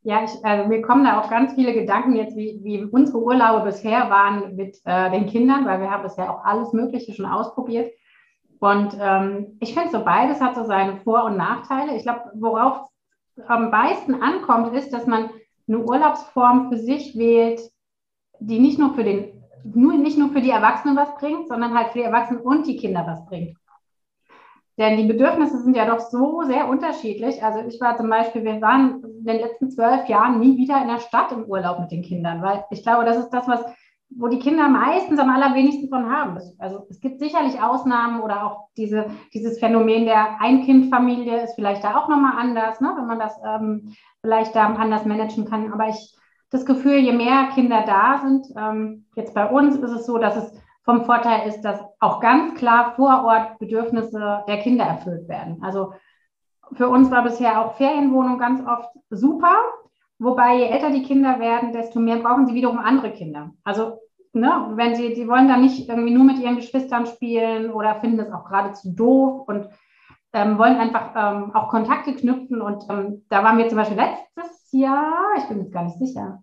Ja, 0.04 0.24
ich, 0.24 0.44
also 0.44 0.68
mir 0.68 0.82
kommen 0.82 1.04
da 1.04 1.20
auch 1.20 1.30
ganz 1.30 1.54
viele 1.54 1.72
Gedanken 1.72 2.16
jetzt, 2.16 2.36
wie, 2.36 2.60
wie 2.64 2.84
unsere 2.84 3.22
Urlaube 3.22 3.66
bisher 3.66 4.10
waren 4.10 4.56
mit 4.56 4.80
äh, 4.84 5.10
den 5.10 5.26
Kindern, 5.26 5.64
weil 5.64 5.80
wir 5.80 5.90
haben 5.90 6.02
bisher 6.02 6.30
auch 6.30 6.44
alles 6.44 6.72
Mögliche 6.72 7.12
schon 7.12 7.26
ausprobiert. 7.26 7.92
Und 8.58 8.96
ähm, 9.00 9.58
ich 9.60 9.74
finde 9.74 9.90
so 9.90 10.04
beides 10.04 10.40
hat 10.40 10.56
so 10.56 10.64
seine 10.64 10.96
Vor- 10.98 11.24
und 11.24 11.36
Nachteile. 11.36 11.96
Ich 11.96 12.02
glaube, 12.02 12.32
worauf 12.34 12.88
am 13.46 13.70
meisten 13.70 14.14
ankommt, 14.14 14.74
ist, 14.74 14.92
dass 14.92 15.06
man 15.06 15.30
eine 15.68 15.78
Urlaubsform 15.78 16.68
für 16.68 16.78
sich 16.78 17.16
wählt, 17.16 17.60
die 18.40 18.58
nicht 18.58 18.78
nur 18.78 18.94
für 18.94 19.04
den, 19.04 19.42
nur, 19.64 19.94
nicht 19.94 20.18
nur 20.18 20.30
für 20.30 20.40
die 20.40 20.50
Erwachsenen 20.50 20.96
was 20.96 21.14
bringt, 21.16 21.48
sondern 21.48 21.74
halt 21.74 21.88
für 21.88 21.98
die 21.98 22.04
Erwachsenen 22.04 22.40
und 22.40 22.66
die 22.66 22.76
Kinder 22.76 23.04
was 23.06 23.24
bringt. 23.26 23.56
Denn 24.78 24.96
die 24.96 25.06
Bedürfnisse 25.06 25.62
sind 25.62 25.76
ja 25.76 25.86
doch 25.86 26.00
so 26.00 26.42
sehr 26.44 26.68
unterschiedlich. 26.68 27.42
Also 27.44 27.60
ich 27.66 27.80
war 27.80 27.96
zum 27.96 28.08
Beispiel, 28.08 28.42
wir 28.44 28.60
waren 28.62 29.02
in 29.04 29.24
den 29.24 29.40
letzten 29.40 29.70
zwölf 29.70 30.08
Jahren 30.08 30.40
nie 30.40 30.56
wieder 30.56 30.80
in 30.80 30.88
der 30.88 31.00
Stadt 31.00 31.30
im 31.32 31.44
Urlaub 31.44 31.80
mit 31.80 31.90
den 31.90 32.02
Kindern, 32.02 32.40
weil 32.42 32.64
ich 32.70 32.82
glaube, 32.82 33.04
das 33.04 33.18
ist 33.18 33.30
das, 33.30 33.46
was, 33.46 33.62
wo 34.08 34.28
die 34.28 34.38
Kinder 34.38 34.68
meistens 34.68 35.18
am 35.18 35.28
allerwenigsten 35.28 35.90
von 35.90 36.10
haben. 36.10 36.38
Also 36.58 36.86
es 36.88 37.00
gibt 37.00 37.18
sicherlich 37.18 37.60
Ausnahmen 37.60 38.22
oder 38.22 38.46
auch 38.46 38.68
diese, 38.78 39.06
dieses 39.34 39.58
Phänomen 39.58 40.06
der 40.06 40.40
Ein-Kind-Familie 40.40 41.42
ist 41.42 41.54
vielleicht 41.54 41.84
da 41.84 41.96
auch 41.96 42.08
nochmal 42.08 42.38
anders, 42.38 42.80
ne, 42.80 42.94
wenn 42.96 43.06
man 43.06 43.18
das 43.18 43.38
ähm, 43.46 43.92
vielleicht 44.22 44.56
da 44.56 44.66
anders 44.66 45.04
managen 45.04 45.44
kann. 45.44 45.70
Aber 45.72 45.88
ich 45.88 46.16
das 46.52 46.66
Gefühl, 46.66 46.98
je 46.98 47.12
mehr 47.12 47.48
Kinder 47.54 47.82
da 47.86 48.20
sind, 48.22 48.46
ähm, 48.56 49.06
jetzt 49.16 49.34
bei 49.34 49.48
uns 49.48 49.76
ist 49.76 49.90
es 49.90 50.06
so, 50.06 50.18
dass 50.18 50.36
es 50.36 50.61
vom 50.84 51.04
Vorteil 51.04 51.48
ist, 51.48 51.62
dass 51.62 51.80
auch 52.00 52.20
ganz 52.20 52.54
klar 52.54 52.94
vor 52.96 53.24
Ort 53.24 53.58
Bedürfnisse 53.58 54.42
der 54.48 54.58
Kinder 54.58 54.84
erfüllt 54.84 55.28
werden. 55.28 55.62
Also 55.62 55.92
für 56.72 56.88
uns 56.88 57.10
war 57.10 57.22
bisher 57.22 57.60
auch 57.60 57.74
Ferienwohnung 57.76 58.38
ganz 58.38 58.60
oft 58.66 58.90
super, 59.10 59.54
wobei 60.18 60.56
je 60.56 60.64
älter 60.66 60.90
die 60.90 61.02
Kinder 61.02 61.38
werden, 61.38 61.72
desto 61.72 62.00
mehr 62.00 62.16
brauchen 62.16 62.46
sie 62.46 62.54
wiederum 62.54 62.78
andere 62.78 63.12
Kinder. 63.12 63.50
Also 63.64 63.98
ne, 64.32 64.72
wenn 64.74 64.94
sie, 64.94 65.14
die 65.14 65.28
wollen 65.28 65.48
dann 65.48 65.62
nicht 65.62 65.88
irgendwie 65.88 66.14
nur 66.14 66.24
mit 66.24 66.38
ihren 66.38 66.56
Geschwistern 66.56 67.06
spielen 67.06 67.70
oder 67.70 67.96
finden 67.96 68.18
das 68.18 68.32
auch 68.32 68.44
geradezu 68.44 68.92
doof 68.92 69.46
und 69.46 69.68
ähm, 70.32 70.58
wollen 70.58 70.76
einfach 70.76 71.12
ähm, 71.14 71.54
auch 71.54 71.68
Kontakte 71.68 72.14
knüpfen. 72.14 72.60
Und 72.60 72.84
ähm, 72.88 73.24
da 73.28 73.44
waren 73.44 73.58
wir 73.58 73.68
zum 73.68 73.78
Beispiel 73.78 73.98
letztes 73.98 74.72
Jahr, 74.72 75.34
ich 75.36 75.44
bin 75.44 75.60
jetzt 75.60 75.72
gar 75.72 75.84
nicht 75.84 75.98
sicher, 75.98 76.42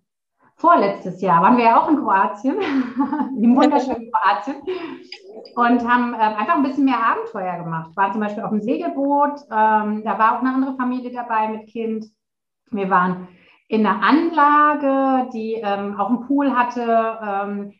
vorletztes 0.60 1.22
Jahr 1.22 1.42
waren 1.42 1.56
wir 1.56 1.64
ja 1.64 1.80
auch 1.80 1.88
in 1.88 1.96
Kroatien, 1.96 2.56
im 3.42 3.56
wunderschönen 3.56 4.10
Kroatien, 4.12 4.56
und 5.56 5.88
haben 5.88 6.14
äh, 6.14 6.18
einfach 6.18 6.56
ein 6.56 6.62
bisschen 6.62 6.84
mehr 6.84 7.04
Abenteuer 7.04 7.64
gemacht. 7.64 7.96
Waren 7.96 8.12
zum 8.12 8.20
Beispiel 8.20 8.44
auf 8.44 8.50
dem 8.50 8.60
Segelboot, 8.60 9.40
ähm, 9.50 10.02
da 10.04 10.18
war 10.18 10.36
auch 10.36 10.40
eine 10.40 10.54
andere 10.54 10.76
Familie 10.76 11.12
dabei 11.12 11.48
mit 11.48 11.66
Kind. 11.68 12.06
Wir 12.70 12.90
waren 12.90 13.28
in 13.68 13.86
einer 13.86 14.02
Anlage, 14.02 15.30
die 15.32 15.54
ähm, 15.54 15.98
auch 15.98 16.08
einen 16.08 16.26
Pool 16.26 16.54
hatte, 16.54 17.18
ähm, 17.22 17.72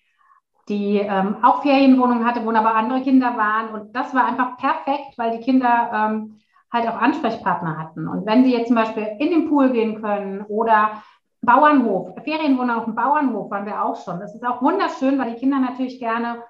die 0.69 0.99
ähm, 0.99 1.37
auch 1.43 1.63
Ferienwohnungen 1.63 2.25
hatte, 2.25 2.45
wo 2.45 2.51
aber 2.51 2.75
andere 2.75 3.03
Kinder 3.03 3.37
waren. 3.37 3.75
Und 3.75 3.95
das 3.95 4.15
war 4.15 4.25
einfach 4.25 4.57
perfekt, 4.57 5.19
weil 5.19 5.37
die 5.37 5.45
Kinder 5.45 5.91
ähm, 5.93 6.41
halt 6.73 6.89
auch 6.89 6.97
Ansprechpartner 6.97 7.77
hatten. 7.77 8.09
Und 8.09 8.25
wenn 8.25 8.45
sie 8.45 8.53
jetzt 8.53 8.69
zum 8.69 8.77
Beispiel 8.77 9.07
in 9.19 9.31
den 9.31 9.49
Pool 9.49 9.71
gehen 9.71 10.01
können 10.01 10.43
oder 10.43 11.03
Bauernhof, 11.43 12.15
Ferienwohnung 12.23 12.77
auf 12.77 12.85
dem 12.85 12.95
Bauernhof 12.95 13.51
waren 13.51 13.67
wir 13.67 13.85
auch 13.85 13.97
schon. 13.97 14.21
Das 14.21 14.35
ist 14.35 14.45
auch 14.45 14.61
wunderschön, 14.63 15.19
weil 15.19 15.35
die 15.35 15.41
Kinder 15.41 15.59
natürlich 15.59 15.99
gerne 15.99 16.43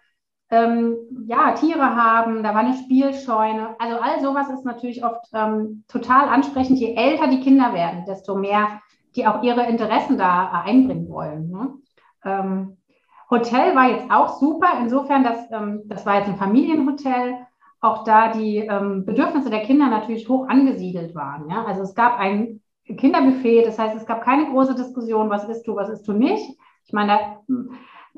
ähm, 0.50 0.96
ja, 1.26 1.52
Tiere 1.52 1.94
haben, 1.94 2.42
da 2.42 2.54
war 2.54 2.60
eine 2.60 2.76
Spielscheune. 2.76 3.76
Also 3.78 3.98
all 3.98 4.20
sowas 4.20 4.50
ist 4.50 4.64
natürlich 4.64 5.04
oft 5.04 5.26
ähm, 5.32 5.84
total 5.86 6.28
ansprechend. 6.28 6.78
Je 6.78 6.94
älter 6.94 7.28
die 7.28 7.40
Kinder 7.40 7.72
werden, 7.72 8.04
desto 8.06 8.34
mehr 8.34 8.80
die 9.16 9.26
auch 9.26 9.42
ihre 9.42 9.66
Interessen 9.66 10.18
da 10.18 10.62
einbringen 10.64 11.08
wollen. 11.08 11.50
Ne? 11.50 11.74
Ähm, 12.24 12.76
Hotel 13.30 13.74
war 13.76 13.90
jetzt 13.90 14.10
auch 14.10 14.40
super, 14.40 14.68
insofern, 14.80 15.22
dass 15.24 15.50
ähm, 15.52 15.82
das 15.86 16.04
war 16.04 16.16
jetzt 16.16 16.28
ein 16.28 16.36
Familienhotel, 16.36 17.34
auch 17.80 18.04
da 18.04 18.32
die 18.32 18.58
ähm, 18.58 19.04
Bedürfnisse 19.04 19.50
der 19.50 19.62
Kinder 19.62 19.86
natürlich 19.86 20.28
hoch 20.28 20.48
angesiedelt 20.48 21.14
waren. 21.14 21.48
Ja? 21.48 21.64
Also 21.64 21.82
es 21.82 21.94
gab 21.94 22.18
ein 22.18 22.60
Kinderbuffet. 22.96 23.64
Das 23.64 23.78
heißt, 23.78 23.96
es 23.96 24.06
gab 24.06 24.22
keine 24.22 24.46
große 24.46 24.74
Diskussion, 24.74 25.30
was 25.30 25.48
isst 25.48 25.66
du, 25.66 25.76
was 25.76 25.88
isst 25.88 26.06
du 26.08 26.12
nicht. 26.12 26.56
Ich 26.86 26.92
meine, 26.92 27.12
da 27.12 27.42
hm, 27.46 27.70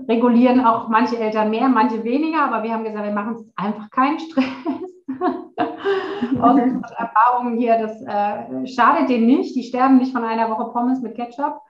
regulieren 0.08 0.64
auch 0.64 0.88
manche 0.88 1.18
Eltern 1.18 1.50
mehr, 1.50 1.68
manche 1.68 2.02
weniger, 2.04 2.42
aber 2.44 2.62
wir 2.62 2.72
haben 2.72 2.84
gesagt, 2.84 3.04
wir 3.04 3.12
machen 3.12 3.36
uns 3.36 3.52
einfach 3.56 3.90
keinen 3.90 4.18
Stress. 4.18 4.44
Aus 6.40 6.60
unserer 6.60 6.98
Erfahrung 6.98 7.58
hier, 7.58 7.78
das 7.78 8.00
äh, 8.02 8.66
schadet 8.66 9.10
denen 9.10 9.26
nicht. 9.26 9.54
Die 9.54 9.64
sterben 9.64 9.98
nicht 9.98 10.12
von 10.12 10.24
einer 10.24 10.48
Woche 10.50 10.72
Pommes 10.72 11.00
mit 11.00 11.14
Ketchup. 11.14 11.60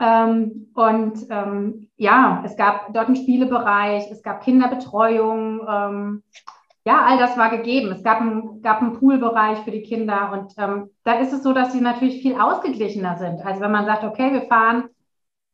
Ähm, 0.00 0.68
und 0.74 1.26
ähm, 1.30 1.88
ja, 1.96 2.42
es 2.44 2.56
gab 2.56 2.92
dort 2.92 3.06
einen 3.06 3.16
Spielebereich, 3.16 4.10
es 4.10 4.22
gab 4.22 4.42
Kinderbetreuung. 4.42 5.60
Ähm, 5.68 6.22
ja, 6.84 7.04
all 7.04 7.18
das 7.18 7.36
war 7.36 7.50
gegeben. 7.50 7.92
Es 7.92 8.02
gab 8.02 8.20
einen, 8.20 8.60
gab 8.62 8.82
einen 8.82 8.94
Poolbereich 8.94 9.58
für 9.58 9.70
die 9.70 9.82
Kinder 9.82 10.32
und 10.32 10.52
ähm, 10.58 10.90
da 11.04 11.14
ist 11.14 11.32
es 11.32 11.42
so, 11.42 11.52
dass 11.52 11.72
sie 11.72 11.80
natürlich 11.80 12.22
viel 12.22 12.40
ausgeglichener 12.40 13.16
sind. 13.16 13.44
Also 13.44 13.60
wenn 13.60 13.70
man 13.70 13.86
sagt, 13.86 14.04
okay, 14.04 14.32
wir 14.32 14.42
fahren, 14.42 14.88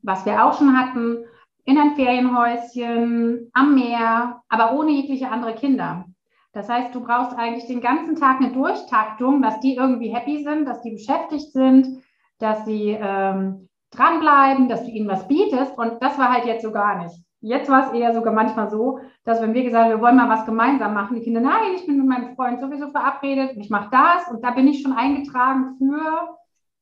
was 0.02 0.24
wir 0.24 0.44
auch 0.44 0.56
schon 0.56 0.78
hatten, 0.78 1.24
in 1.64 1.78
ein 1.78 1.96
Ferienhäuschen, 1.96 3.50
am 3.52 3.74
Meer, 3.74 4.40
aber 4.48 4.72
ohne 4.72 4.92
jegliche 4.92 5.30
andere 5.30 5.54
Kinder. 5.54 6.06
Das 6.52 6.68
heißt, 6.68 6.94
du 6.94 7.02
brauchst 7.02 7.36
eigentlich 7.36 7.66
den 7.66 7.82
ganzen 7.82 8.16
Tag 8.16 8.40
eine 8.40 8.52
Durchtaktung, 8.52 9.42
dass 9.42 9.60
die 9.60 9.74
irgendwie 9.74 10.08
happy 10.08 10.42
sind, 10.42 10.64
dass 10.64 10.80
die 10.80 10.92
beschäftigt 10.92 11.52
sind, 11.52 12.02
dass 12.38 12.64
sie 12.64 12.96
ähm, 12.98 13.68
dranbleiben, 13.90 14.68
dass 14.68 14.84
du 14.84 14.90
ihnen 14.90 15.08
was 15.08 15.28
bietest. 15.28 15.76
Und 15.76 16.02
das 16.02 16.18
war 16.18 16.32
halt 16.32 16.46
jetzt 16.46 16.62
so 16.62 16.72
gar 16.72 17.02
nicht. 17.04 17.22
Jetzt 17.40 17.70
war 17.70 17.86
es 17.86 17.92
eher 17.92 18.12
sogar 18.14 18.32
manchmal 18.32 18.68
so, 18.68 18.98
dass 19.24 19.40
wenn 19.40 19.54
wir 19.54 19.62
gesagt 19.62 19.84
haben, 19.84 19.90
wir 19.92 20.00
wollen 20.00 20.16
mal 20.16 20.28
was 20.28 20.44
gemeinsam 20.44 20.92
machen, 20.94 21.14
die 21.16 21.22
Kinder, 21.22 21.40
nein, 21.40 21.74
ich 21.76 21.86
bin 21.86 21.98
mit 21.98 22.06
meinem 22.06 22.34
Freund 22.34 22.60
sowieso 22.60 22.90
verabredet, 22.90 23.56
ich 23.56 23.70
mache 23.70 23.90
das 23.92 24.28
und 24.28 24.42
da 24.42 24.50
bin 24.50 24.66
ich 24.66 24.82
schon 24.82 24.92
eingetragen 24.92 25.76
für 25.78 26.36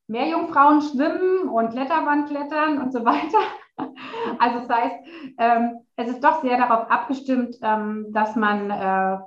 Meerjungfrauen 0.09 0.81
schwimmen 0.81 1.49
und 1.49 1.71
Kletterwand 1.71 2.29
klettern 2.29 2.81
und 2.81 2.93
so 2.93 3.05
weiter. 3.05 3.39
Also 4.39 4.61
das 4.61 4.71
heißt, 4.71 4.97
ähm, 5.37 5.81
es 5.97 6.09
ist 6.09 6.25
doch 6.25 6.41
sehr 6.41 6.57
darauf 6.57 6.91
abgestimmt, 6.91 7.57
ähm, 7.61 8.07
dass 8.11 8.35
man 8.35 8.71
äh, 8.71 9.19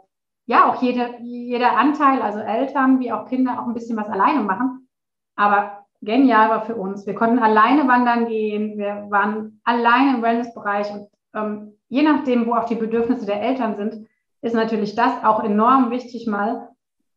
ja 0.47 0.65
auch 0.65 0.81
jede, 0.81 1.17
jeder 1.21 1.77
Anteil, 1.77 2.19
also 2.23 2.39
Eltern 2.39 2.99
wie 2.99 3.11
auch 3.11 3.27
Kinder, 3.27 3.59
auch 3.59 3.67
ein 3.67 3.75
bisschen 3.75 3.95
was 3.95 4.09
alleine 4.09 4.41
machen. 4.41 4.89
Aber 5.35 5.85
genial 6.01 6.49
war 6.49 6.65
für 6.65 6.75
uns. 6.75 7.05
Wir 7.05 7.13
konnten 7.13 7.37
alleine 7.37 7.87
wandern 7.87 8.25
gehen, 8.25 8.77
wir 8.79 9.05
waren 9.09 9.61
alleine 9.63 10.15
im 10.15 10.23
Wellnessbereich 10.23 10.91
und 10.91 11.07
ähm, 11.33 11.73
je 11.87 12.03
nachdem, 12.03 12.45
wo 12.47 12.53
auch 12.53 12.65
die 12.65 12.75
Bedürfnisse 12.75 13.25
der 13.25 13.41
Eltern 13.41 13.75
sind, 13.75 14.07
ist 14.41 14.55
natürlich 14.55 14.95
das 14.95 15.23
auch 15.23 15.43
enorm 15.43 15.91
wichtig, 15.91 16.27
mal, 16.27 16.69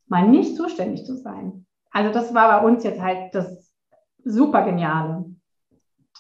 mal 0.07 0.29
nicht 0.29 0.57
zuständig 0.57 1.05
zu 1.05 1.17
sein. 1.17 1.67
Also 1.91 2.13
das 2.13 2.35
war 2.35 2.61
bei 2.61 2.67
uns 2.67 2.85
jetzt 2.85 3.01
halt 3.01 3.35
das 3.35 3.73
super 4.25 4.63
Geniale. 4.63 5.25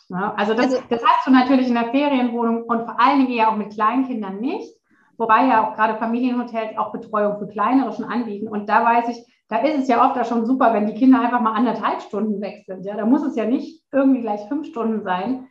Ja, 0.08 0.34
also, 0.36 0.52
das, 0.54 0.66
also 0.66 0.82
das 0.90 1.02
hast 1.04 1.26
du 1.26 1.30
natürlich 1.30 1.68
in 1.68 1.74
der 1.74 1.90
Ferienwohnung 1.90 2.64
und 2.64 2.84
vor 2.84 3.00
allen 3.00 3.20
Dingen 3.20 3.32
ja 3.32 3.50
auch 3.50 3.56
mit 3.56 3.72
Kleinkindern 3.72 4.40
nicht. 4.40 4.68
Wobei 5.16 5.46
ja 5.46 5.64
auch 5.66 5.74
gerade 5.74 5.98
Familienhotels 5.98 6.76
auch 6.76 6.92
Betreuung 6.92 7.38
für 7.38 7.46
kleinere 7.46 7.92
schon 7.92 8.06
anbieten. 8.06 8.48
Und 8.48 8.68
da 8.68 8.84
weiß 8.84 9.08
ich, 9.08 9.24
da 9.48 9.58
ist 9.58 9.78
es 9.78 9.88
ja 9.88 10.04
oft 10.04 10.18
auch 10.18 10.24
schon 10.24 10.46
super, 10.46 10.72
wenn 10.72 10.86
die 10.86 10.94
Kinder 10.94 11.20
einfach 11.20 11.40
mal 11.40 11.52
anderthalb 11.52 12.00
Stunden 12.02 12.40
weg 12.40 12.64
sind. 12.66 12.84
Ja, 12.84 12.96
da 12.96 13.06
muss 13.06 13.22
es 13.22 13.36
ja 13.36 13.44
nicht 13.44 13.84
irgendwie 13.92 14.20
gleich 14.20 14.40
fünf 14.48 14.66
Stunden 14.66 15.02
sein. 15.02 15.48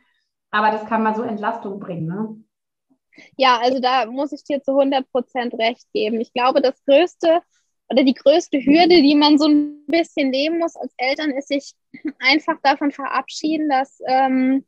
Aber 0.52 0.70
das 0.70 0.86
kann 0.86 1.02
mal 1.02 1.14
so 1.14 1.22
Entlastung 1.22 1.80
bringen. 1.80 2.06
Ne? 2.06 2.44
Ja, 3.36 3.58
also 3.58 3.80
da 3.80 4.06
muss 4.06 4.32
ich 4.32 4.44
dir 4.44 4.62
zu 4.62 4.72
100 4.72 5.10
Prozent 5.10 5.54
recht 5.54 5.86
geben. 5.92 6.20
Ich 6.20 6.32
glaube, 6.32 6.60
das 6.60 6.82
größte 6.84 7.40
oder 7.88 8.04
die 8.04 8.14
größte 8.14 8.58
Hürde, 8.58 9.02
die 9.02 9.14
man 9.14 9.38
so 9.38 9.46
ein 9.48 9.84
bisschen 9.86 10.30
nehmen 10.30 10.58
muss 10.58 10.76
als 10.76 10.94
Eltern, 10.96 11.30
ist 11.30 11.48
sich 11.48 11.74
einfach 12.20 12.56
davon 12.62 12.90
verabschieden, 12.90 13.68
dass 13.68 13.98
ähm, 14.06 14.64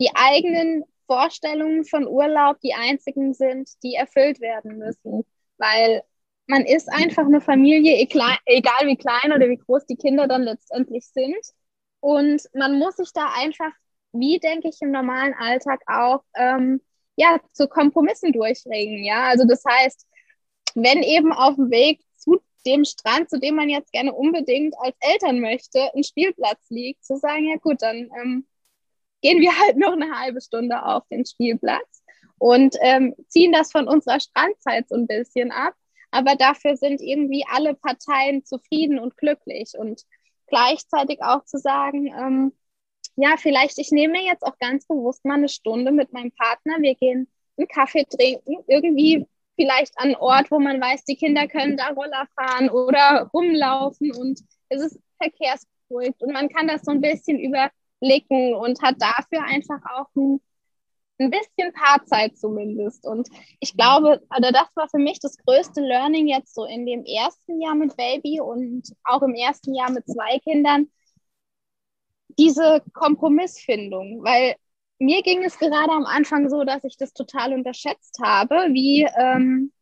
die 0.00 0.10
eigenen 0.14 0.84
Vorstellungen 1.06 1.84
von 1.84 2.06
Urlaub 2.06 2.58
die 2.60 2.74
einzigen 2.74 3.34
sind, 3.34 3.70
die 3.82 3.94
erfüllt 3.94 4.40
werden 4.40 4.78
müssen. 4.78 5.24
Weil 5.58 6.02
man 6.48 6.64
ist 6.64 6.88
einfach 6.88 7.24
eine 7.24 7.40
Familie, 7.40 7.96
egal 7.98 8.86
wie 8.86 8.96
klein 8.96 9.32
oder 9.32 9.48
wie 9.48 9.58
groß 9.58 9.86
die 9.86 9.96
Kinder 9.96 10.26
dann 10.26 10.42
letztendlich 10.42 11.06
sind. 11.06 11.36
Und 12.00 12.42
man 12.54 12.78
muss 12.78 12.96
sich 12.96 13.12
da 13.12 13.32
einfach 13.36 13.72
wie 14.18 14.38
denke 14.38 14.68
ich 14.68 14.80
im 14.80 14.90
normalen 14.90 15.34
Alltag 15.34 15.80
auch, 15.86 16.22
ähm, 16.34 16.80
ja, 17.16 17.40
zu 17.52 17.68
Kompromissen 17.68 18.32
durchringen. 18.32 19.04
Ja, 19.04 19.24
also 19.24 19.46
das 19.46 19.62
heißt, 19.68 20.06
wenn 20.74 21.02
eben 21.02 21.32
auf 21.32 21.56
dem 21.56 21.70
Weg 21.70 22.00
zu 22.16 22.40
dem 22.66 22.84
Strand, 22.84 23.30
zu 23.30 23.40
dem 23.40 23.54
man 23.54 23.68
jetzt 23.68 23.92
gerne 23.92 24.12
unbedingt 24.12 24.74
als 24.78 24.96
Eltern 25.00 25.40
möchte, 25.40 25.92
ein 25.94 26.04
Spielplatz 26.04 26.68
liegt, 26.68 27.04
zu 27.04 27.16
sagen, 27.16 27.48
ja 27.48 27.56
gut, 27.56 27.80
dann 27.80 28.10
ähm, 28.20 28.46
gehen 29.22 29.40
wir 29.40 29.58
halt 29.58 29.76
noch 29.76 29.92
eine 29.92 30.18
halbe 30.18 30.40
Stunde 30.40 30.84
auf 30.84 31.04
den 31.08 31.24
Spielplatz 31.24 32.02
und 32.38 32.76
ähm, 32.80 33.14
ziehen 33.28 33.52
das 33.52 33.72
von 33.72 33.88
unserer 33.88 34.20
Strandzeit 34.20 34.88
so 34.88 34.96
ein 34.96 35.06
bisschen 35.06 35.50
ab. 35.50 35.74
Aber 36.10 36.36
dafür 36.36 36.76
sind 36.76 37.00
irgendwie 37.00 37.44
alle 37.50 37.74
Parteien 37.74 38.44
zufrieden 38.44 38.98
und 38.98 39.16
glücklich 39.16 39.72
und 39.76 40.02
gleichzeitig 40.46 41.22
auch 41.22 41.44
zu 41.44 41.58
sagen, 41.58 42.06
ähm, 42.06 42.52
ja, 43.16 43.34
vielleicht 43.38 43.78
ich 43.78 43.90
nehme 43.90 44.12
mir 44.12 44.24
jetzt 44.24 44.44
auch 44.44 44.58
ganz 44.58 44.86
bewusst 44.86 45.24
mal 45.24 45.34
eine 45.34 45.48
Stunde 45.48 45.90
mit 45.90 46.12
meinem 46.12 46.32
Partner. 46.32 46.76
Wir 46.80 46.94
gehen 46.94 47.28
einen 47.56 47.68
Kaffee 47.68 48.04
trinken, 48.04 48.62
irgendwie 48.66 49.26
vielleicht 49.56 49.98
an 49.98 50.08
einen 50.08 50.16
Ort, 50.16 50.50
wo 50.50 50.58
man 50.58 50.80
weiß, 50.80 51.04
die 51.04 51.16
Kinder 51.16 51.48
können 51.48 51.78
da 51.78 51.88
Roller 51.88 52.28
fahren 52.34 52.68
oder 52.68 53.30
rumlaufen 53.32 54.12
und 54.14 54.40
es 54.68 54.82
ist 54.82 55.00
verkehrsberuhigt 55.18 56.22
und 56.22 56.32
man 56.32 56.48
kann 56.50 56.68
das 56.68 56.82
so 56.82 56.90
ein 56.90 57.00
bisschen 57.00 57.38
überblicken 57.38 58.54
und 58.54 58.82
hat 58.82 58.96
dafür 58.98 59.42
einfach 59.44 59.80
auch 59.94 60.08
ein, 60.14 60.40
ein 61.18 61.30
bisschen 61.30 61.72
Paarzeit 61.72 62.36
zumindest. 62.36 63.06
Und 63.06 63.28
ich 63.60 63.74
glaube, 63.74 64.22
oder 64.36 64.52
das 64.52 64.68
war 64.74 64.90
für 64.90 64.98
mich 64.98 65.18
das 65.20 65.38
größte 65.38 65.80
Learning 65.80 66.28
jetzt 66.28 66.54
so 66.54 66.66
in 66.66 66.84
dem 66.84 67.04
ersten 67.04 67.62
Jahr 67.62 67.74
mit 67.74 67.96
Baby 67.96 68.40
und 68.42 68.92
auch 69.04 69.22
im 69.22 69.34
ersten 69.34 69.74
Jahr 69.74 69.90
mit 69.90 70.06
zwei 70.06 70.38
Kindern, 70.40 70.90
diese 72.38 72.82
Kompromissfindung, 72.92 74.22
weil 74.22 74.56
mir 74.98 75.22
ging 75.22 75.44
es 75.44 75.58
gerade 75.58 75.90
am 75.90 76.04
Anfang 76.04 76.48
so, 76.48 76.64
dass 76.64 76.84
ich 76.84 76.96
das 76.96 77.12
total 77.12 77.52
unterschätzt 77.52 78.18
habe, 78.22 78.54
wie, 78.72 79.06
ähm, 79.18 79.72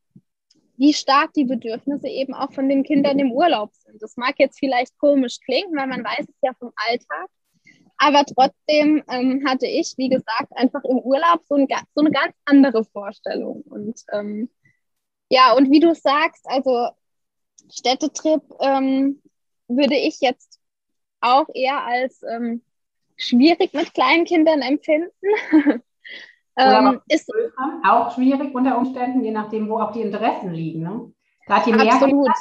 wie 0.77 0.93
stark 0.93 1.33
die 1.35 1.45
Bedürfnisse 1.45 2.09
eben 2.09 2.35
auch 2.35 2.53
von 2.53 2.69
den 2.69 2.83
Kindern 2.83 3.19
im 3.19 3.33
Urlaub 3.33 3.73
sind. 3.75 4.03
Das 4.03 4.17
mag 4.17 4.35
jetzt 4.39 4.59
vielleicht 4.59 4.97
komisch 4.99 5.39
klingen, 5.41 5.77
weil 5.77 5.87
man 5.87 6.05
weiß 6.05 6.27
es 6.29 6.37
ja 6.43 6.53
vom 6.59 6.73
Alltag. 6.89 7.29
Aber 7.97 8.25
trotzdem 8.25 9.05
ähm, 9.09 9.45
hatte 9.47 9.67
ich, 9.67 9.95
wie 9.97 10.09
gesagt, 10.09 10.53
einfach 10.57 10.83
im 10.85 10.99
Urlaub 10.99 11.43
so, 11.45 11.55
ein, 11.55 11.69
so 11.95 12.01
eine 12.01 12.11
ganz 12.11 12.35
andere 12.45 12.85
Vorstellung. 12.85 13.63
Und 13.63 14.01
ähm, 14.13 14.51
ja, 15.29 15.53
und 15.53 15.71
wie 15.71 15.81
du 15.81 15.95
sagst, 15.95 16.45
also 16.45 16.89
Städtetrip 17.73 18.43
ähm, 18.61 19.23
würde 19.69 19.97
ich 19.97 20.21
jetzt 20.21 20.61
auch 21.25 21.47
eher 21.53 21.85
als 21.85 22.23
ähm, 22.23 22.63
schwierig 23.17 23.73
mit 23.73 23.95
kleinen 23.95 24.25
Kindern 24.25 24.61
empfinden. 24.61 25.11
ähm, 26.57 27.01
ist 27.09 27.31
auch 27.85 28.15
schwierig 28.15 28.55
unter 28.55 28.79
Umständen, 28.79 29.25
je 29.25 29.33
nachdem, 29.33 29.69
wo 29.69 29.79
auch 29.79 29.93
die 29.93 30.03
Interessen 30.03 30.53
liegen. 30.53 30.83
Ne? 30.83 31.13
Gerade 31.47 31.71
je 31.71 31.77
mehr, 31.77 31.99
Kinder, 31.99 32.09
mehr, 32.09 32.33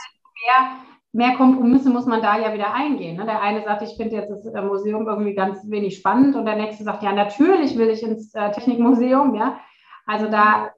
mehr 1.11 1.37
Kompromisse 1.37 1.89
muss 1.89 2.05
man 2.05 2.21
da 2.21 2.37
ja 2.37 2.53
wieder 2.53 2.73
eingehen. 2.73 3.17
Ne? 3.17 3.25
Der 3.25 3.41
eine 3.41 3.63
sagt, 3.63 3.83
ich 3.83 3.95
finde 3.95 4.15
jetzt 4.15 4.29
das 4.29 4.45
äh, 4.45 4.61
Museum 4.61 5.07
irgendwie 5.07 5.35
ganz 5.35 5.59
wenig 5.69 5.97
spannend 5.97 6.35
und 6.35 6.45
der 6.45 6.55
nächste 6.55 6.83
sagt, 6.83 7.03
ja, 7.03 7.13
natürlich 7.13 7.77
will 7.77 7.89
ich 7.89 8.03
ins 8.03 8.33
äh, 8.33 8.51
Technikmuseum. 8.51 9.35
Ja? 9.35 9.59
Also 10.05 10.29
da, 10.29 10.71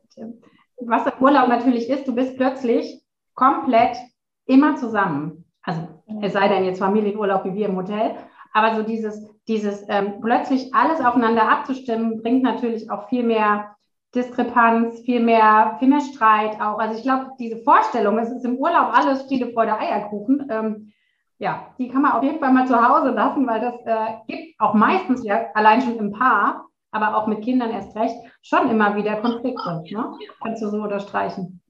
was 0.77 1.07
im 1.07 1.23
Urlaub 1.23 1.47
natürlich 1.47 1.89
ist, 1.89 2.07
du 2.07 2.13
bist 2.13 2.37
plötzlich 2.37 3.01
komplett 3.33 3.97
immer 4.45 4.75
zusammen. 4.75 5.45
Also 5.63 5.94
es 6.21 6.33
sei 6.33 6.47
denn 6.47 6.65
jetzt 6.65 6.79
Familienurlaub 6.79 7.45
wie 7.45 7.53
wir 7.53 7.67
im 7.67 7.75
Hotel, 7.75 8.15
aber 8.53 8.75
so 8.75 8.83
dieses, 8.83 9.27
dieses 9.47 9.85
ähm, 9.89 10.21
plötzlich 10.21 10.73
alles 10.73 10.99
aufeinander 10.99 11.49
abzustimmen, 11.49 12.21
bringt 12.21 12.43
natürlich 12.43 12.89
auch 12.89 13.09
viel 13.09 13.23
mehr 13.23 13.75
Diskrepanz, 14.15 15.01
viel 15.01 15.19
mehr, 15.19 15.75
viel 15.79 15.89
mehr 15.89 15.99
Streit 15.99 16.61
auch. 16.61 16.79
Also 16.79 16.97
ich 16.97 17.03
glaube, 17.03 17.31
diese 17.37 17.57
Vorstellung, 17.57 18.17
es 18.17 18.31
ist 18.31 18.45
im 18.45 18.55
Urlaub 18.55 18.97
alles 18.97 19.23
Friede, 19.23 19.51
Freude, 19.51 19.77
Eierkuchen, 19.77 20.47
ähm, 20.49 20.93
ja, 21.37 21.73
die 21.77 21.89
kann 21.89 22.01
man 22.01 22.13
auf 22.13 22.23
jeden 22.23 22.39
Fall 22.39 22.53
mal 22.53 22.65
zu 22.65 22.81
Hause 22.81 23.09
lassen, 23.09 23.45
weil 23.45 23.59
das 23.59 23.75
äh, 23.85 24.13
gibt 24.27 24.59
auch 24.59 24.73
meistens 24.73 25.23
ja 25.25 25.47
allein 25.53 25.81
schon 25.81 25.97
im 25.97 26.13
Paar, 26.13 26.67
aber 26.91 27.17
auch 27.17 27.27
mit 27.27 27.43
Kindern 27.43 27.71
erst 27.71 27.95
recht, 27.97 28.15
schon 28.41 28.69
immer 28.69 28.95
wieder 28.95 29.17
Konflikte. 29.17 29.83
Ne? 29.91 30.17
Kannst 30.41 30.63
du 30.63 30.69
so 30.69 30.77
unterstreichen? 30.77 31.61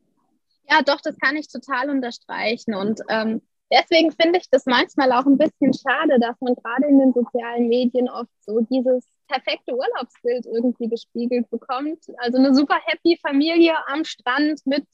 Ja, 0.70 0.82
doch, 0.84 1.02
das 1.02 1.18
kann 1.18 1.36
ich 1.36 1.48
total 1.48 1.90
unterstreichen. 1.90 2.76
Und 2.76 3.02
ähm, 3.10 3.42
deswegen 3.72 4.12
finde 4.12 4.40
ich 4.40 4.50
das 4.50 4.66
manchmal 4.66 5.12
auch 5.12 5.26
ein 5.26 5.38
bisschen 5.38 5.74
schade, 5.74 6.20
dass 6.20 6.40
man 6.42 6.56
gerade 6.56 6.88
in 6.88 7.00
den 7.00 7.14
sozialen 7.14 7.68
Medien 7.68 8.10
oft 8.10 8.32
so 8.42 8.62
dieses 8.62 9.08
perfekte 9.28 9.76
Urlaubsbild 9.76 10.46
irgendwie 10.46 10.88
gespiegelt 10.88 11.50
bekommt. 11.50 12.04
Also 12.18 12.38
eine 12.38 12.54
super 12.54 12.78
happy 12.86 13.18
Familie 13.22 13.76
am 13.88 14.06
Strand 14.06 14.62
mit 14.66 14.86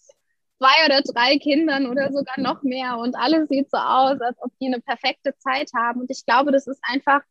zwei 0.58 0.86
oder 0.86 1.02
drei 1.02 1.38
Kindern 1.38 1.88
oder 1.88 2.12
sogar 2.12 2.40
noch 2.40 2.62
mehr 2.64 2.98
und 2.98 3.16
alles 3.16 3.50
sieht 3.50 3.70
so 3.72 3.78
aus, 3.78 4.22
als 4.22 4.38
ob 4.42 4.52
die 4.60 4.68
eine 4.68 4.80
perfekte 4.80 5.36
Zeit 5.40 5.72
haben. 5.76 6.02
Und 6.02 6.12
ich 6.12 6.26
glaube, 6.26 6.52
das 6.52 6.68
ist 6.68 6.80
einfach 6.84 7.22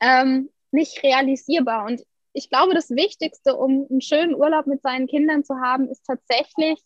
ähm, 0.00 0.50
nicht 0.70 1.02
realisierbar. 1.02 1.86
Und 1.86 2.02
ich 2.34 2.50
glaube, 2.50 2.74
das 2.74 2.90
Wichtigste, 2.90 3.56
um 3.56 3.86
einen 3.90 4.00
schönen 4.00 4.34
Urlaub 4.34 4.66
mit 4.66 4.82
seinen 4.82 5.06
Kindern 5.06 5.44
zu 5.44 5.56
haben, 5.56 5.88
ist 5.88 6.04
tatsächlich, 6.06 6.80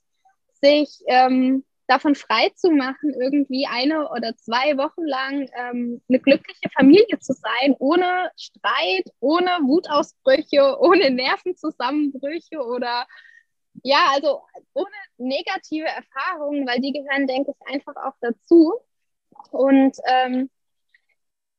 sich 0.60 1.02
ähm, 1.08 1.64
davon 1.86 2.14
frei 2.14 2.50
zu 2.54 2.70
machen, 2.70 3.14
irgendwie 3.20 3.66
eine 3.66 4.10
oder 4.10 4.36
zwei 4.36 4.76
Wochen 4.76 5.04
lang 5.04 5.48
ähm, 5.54 6.02
eine 6.08 6.20
glückliche 6.20 6.70
Familie 6.76 7.18
zu 7.20 7.32
sein, 7.32 7.74
ohne 7.78 8.30
Streit, 8.36 9.04
ohne 9.20 9.50
Wutausbrüche, 9.62 10.78
ohne 10.80 11.10
Nervenzusammenbrüche 11.10 12.64
oder 12.64 13.06
ja, 13.82 14.10
also 14.12 14.42
ohne 14.74 14.90
negative 15.18 15.86
Erfahrungen, 15.86 16.66
weil 16.66 16.80
die 16.80 16.92
gehören, 16.92 17.26
denke 17.26 17.52
ich, 17.52 17.74
einfach 17.74 17.96
auch 17.96 18.14
dazu. 18.20 18.74
Und 19.50 19.96
ähm, 20.06 20.50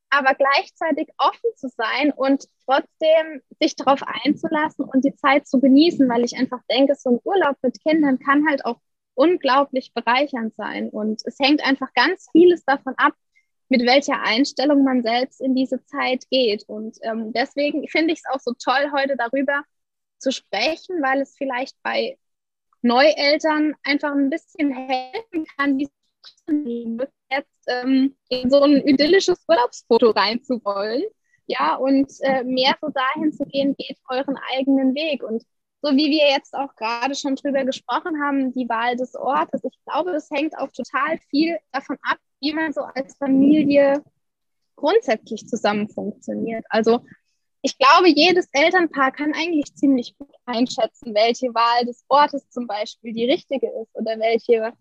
aber 0.09 0.36
gleichzeitig 0.36 1.09
offen 1.17 1.49
zu 1.55 1.69
sein 1.69 2.12
und 2.12 2.47
trotzdem 2.65 3.41
sich 3.59 3.75
darauf 3.75 4.01
einzulassen 4.03 4.86
und 4.86 5.03
die 5.03 5.15
Zeit 5.15 5.47
zu 5.47 5.59
genießen, 5.59 6.07
weil 6.07 6.23
ich 6.23 6.38
einfach 6.38 6.62
denke, 6.69 6.93
so 6.95 7.12
ein 7.12 7.19
Urlaub 7.23 7.57
mit 7.63 7.81
Kindern 7.81 8.19
kann 8.19 8.47
halt 8.47 8.63
auch 8.63 8.79
unglaublich 9.15 9.93
bereichernd 9.93 10.56
sein. 10.56 10.89
Und 10.89 11.21
es 11.26 11.38
hängt 11.39 11.65
einfach 11.65 11.93
ganz 11.93 12.28
vieles 12.32 12.63
davon 12.65 12.93
ab, 12.97 13.13
mit 13.69 13.86
welcher 13.86 14.21
Einstellung 14.21 14.84
man 14.84 15.04
selbst 15.04 15.41
in 15.41 15.56
diese 15.56 15.84
Zeit 15.86 16.26
geht. 16.30 16.63
Und 16.67 16.97
ähm, 17.02 17.34
deswegen 17.34 17.88
finde 17.88 18.13
ich 18.13 18.19
es 18.19 18.30
auch 18.32 18.39
so 18.39 18.54
toll, 18.54 18.91
heute 18.93 19.15
darüber 19.17 19.63
zu 20.19 20.32
sprechen, 20.32 21.02
weil 21.02 21.21
es 21.21 21.36
vielleicht 21.38 21.76
bei 21.84 22.17
Neueltern 22.82 23.76
einfach 23.84 24.12
ein 24.12 24.30
bisschen 24.30 24.71
helfen 24.71 25.45
kann, 25.58 25.78
die 25.78 25.89
jetzt 27.30 27.63
ähm, 27.67 28.15
in 28.30 28.49
so 28.49 28.62
ein 28.62 28.86
idyllisches 28.88 29.43
Urlaubsfoto 29.47 30.12
reinzuwollen. 30.12 31.04
Ja, 31.45 31.76
und 31.76 32.12
äh, 32.21 32.43
mehr 32.43 32.76
so 32.80 32.89
dahin 32.89 33.34
zu 33.34 33.45
gehen, 33.45 33.76
geht 33.78 33.97
euren 34.10 34.38
eigenen 34.56 34.95
Weg. 34.95 35.23
Und 35.23 35.43
so 35.84 35.91
wie 35.91 36.10
wir 36.10 36.30
jetzt 36.30 36.54
auch 36.54 36.74
gerade 36.76 37.13
schon 37.13 37.36
drüber 37.36 37.65
gesprochen 37.65 38.24
haben, 38.24 38.54
die 38.54 38.69
Wahl 38.69 38.96
des 38.96 39.15
Ortes. 39.15 39.62
Ich 39.65 39.78
glaube, 39.86 40.13
das 40.13 40.30
hängt 40.32 40.58
auch 40.58 40.69
total 40.72 41.19
viel 41.30 41.58
davon 41.74 41.98
ab, 42.04 42.17
wie 42.39 42.54
man 42.54 42.72
so 42.72 42.82
als 42.82 43.17
Familie 43.17 44.02
grundsätzlich 44.78 45.46
zusammen 45.46 45.89
funktioniert. 45.89 46.65
Also 46.69 47.06
ich 47.62 47.78
glaube, 47.78 48.08
jedes 48.10 48.48
Elternpaar 48.54 49.12
kann 49.12 49.34
eigentlich 49.34 49.76
ziemlich 49.76 50.17
gut 50.17 50.34
einschätzen, 50.46 51.13
welche 51.13 51.54
Wahl 51.54 51.86
des 51.86 52.06
Ortes 52.08 52.50
zum 52.50 52.65
Beispiel 52.65 53.12
die 53.12 53.30
richtige 53.30 53.67
ist 53.67 53.93
oder 53.93 54.17
welche, 54.19 54.72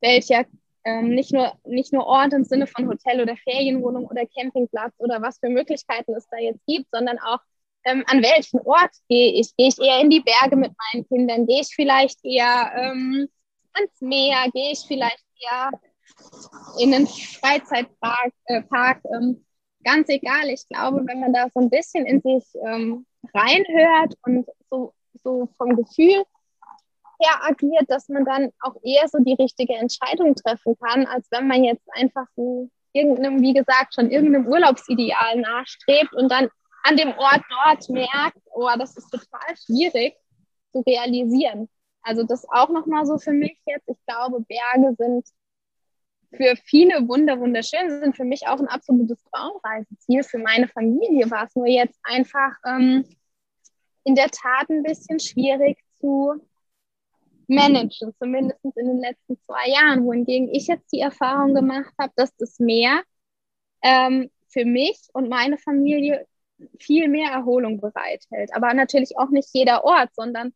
welcher 0.00 0.46
ähm, 0.84 1.10
nicht, 1.10 1.32
nur, 1.32 1.52
nicht 1.64 1.92
nur 1.92 2.06
Ort 2.06 2.32
im 2.34 2.44
Sinne 2.44 2.68
von 2.68 2.88
Hotel 2.88 3.20
oder 3.20 3.36
Ferienwohnung 3.36 4.06
oder 4.06 4.26
Campingplatz 4.26 4.94
oder 4.98 5.22
was 5.22 5.38
für 5.38 5.48
Möglichkeiten 5.48 6.14
es 6.14 6.28
da 6.28 6.38
jetzt 6.38 6.64
gibt, 6.66 6.86
sondern 6.92 7.18
auch 7.18 7.40
ähm, 7.84 8.04
an 8.06 8.22
welchen 8.22 8.60
Ort 8.60 8.90
gehe 9.08 9.32
ich? 9.40 9.54
Gehe 9.56 9.68
ich 9.68 9.78
eher 9.80 10.00
in 10.00 10.10
die 10.10 10.20
Berge 10.20 10.56
mit 10.56 10.72
meinen 10.92 11.06
Kindern? 11.08 11.46
Gehe 11.46 11.60
ich 11.60 11.74
vielleicht 11.74 12.24
eher 12.24 12.72
ähm, 12.76 13.28
ans 13.72 14.00
Meer? 14.00 14.50
Gehe 14.52 14.72
ich 14.72 14.84
vielleicht 14.86 15.24
eher 15.40 15.70
in 16.78 16.94
einen 16.94 17.06
Freizeitpark? 17.06 18.32
Äh, 18.46 18.62
Park? 18.62 19.02
Ähm, 19.14 19.44
ganz 19.84 20.08
egal. 20.08 20.48
Ich 20.48 20.66
glaube, 20.68 21.04
wenn 21.06 21.20
man 21.20 21.32
da 21.32 21.48
so 21.52 21.60
ein 21.60 21.70
bisschen 21.70 22.06
in 22.06 22.20
sich 22.20 22.44
ähm, 22.66 23.06
reinhört 23.34 24.14
und 24.24 24.46
so, 24.70 24.92
so 25.22 25.48
vom 25.56 25.76
Gefühl 25.76 26.24
her 27.20 27.44
agiert, 27.44 27.88
dass 27.88 28.08
man 28.08 28.24
dann 28.24 28.50
auch 28.60 28.74
eher 28.82 29.08
so 29.08 29.18
die 29.18 29.34
richtige 29.34 29.74
Entscheidung 29.74 30.34
treffen 30.34 30.76
kann, 30.78 31.06
als 31.06 31.26
wenn 31.30 31.46
man 31.46 31.64
jetzt 31.64 31.86
einfach 31.94 32.26
so 32.36 32.68
irgendeinem, 32.92 33.40
wie 33.40 33.54
gesagt, 33.54 33.94
schon 33.94 34.10
irgendeinem 34.10 34.46
Urlaubsideal 34.46 35.36
nachstrebt 35.40 36.12
und 36.14 36.30
dann 36.30 36.48
an 36.82 36.96
dem 36.96 37.12
Ort 37.12 37.42
dort 37.48 37.88
merkt, 37.88 38.38
oh, 38.52 38.68
das 38.78 38.96
ist 38.96 39.10
total 39.10 39.56
schwierig 39.56 40.14
zu 40.72 40.80
realisieren. 40.80 41.68
Also 42.02 42.24
das 42.24 42.48
auch 42.48 42.68
nochmal 42.70 43.06
so 43.06 43.18
für 43.18 43.32
mich 43.32 43.56
jetzt. 43.66 43.88
Ich 43.88 43.98
glaube, 44.06 44.40
Berge 44.40 44.94
sind 44.98 45.26
für 46.34 46.56
viele 46.64 47.06
wunder 47.08 47.38
wunderschön, 47.38 47.90
sie 47.90 47.98
sind 47.98 48.16
für 48.16 48.24
mich 48.24 48.46
auch 48.46 48.58
ein 48.58 48.68
absolutes 48.68 49.22
Traumreiseziel. 49.24 50.22
Für 50.22 50.38
meine 50.38 50.66
Familie 50.66 51.30
war 51.30 51.44
es 51.44 51.54
nur 51.54 51.66
jetzt 51.66 51.98
einfach 52.02 52.52
ähm, 52.66 53.04
in 54.04 54.14
der 54.14 54.30
Tat 54.30 54.68
ein 54.70 54.82
bisschen 54.82 55.20
schwierig 55.20 55.78
zu 56.00 56.34
managen, 57.48 58.14
zumindest 58.18 58.64
in 58.64 58.72
den 58.74 59.00
letzten 59.00 59.38
zwei 59.40 59.68
Jahren, 59.68 60.04
wohingegen 60.04 60.48
ich 60.48 60.66
jetzt 60.66 60.90
die 60.92 61.00
Erfahrung 61.00 61.54
gemacht 61.54 61.92
habe, 62.00 62.12
dass 62.16 62.34
das 62.36 62.58
Meer 62.58 63.02
ähm, 63.82 64.30
für 64.48 64.64
mich 64.64 64.98
und 65.12 65.28
meine 65.28 65.58
Familie 65.58 66.26
viel 66.78 67.08
mehr 67.08 67.30
Erholung 67.30 67.80
bereithält. 67.80 68.54
Aber 68.54 68.74
natürlich 68.74 69.18
auch 69.18 69.30
nicht 69.30 69.48
jeder 69.52 69.84
Ort, 69.84 70.14
sondern 70.14 70.52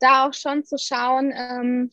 da 0.00 0.26
auch 0.28 0.34
schon 0.34 0.64
zu 0.64 0.78
schauen, 0.78 1.32
ähm, 1.36 1.90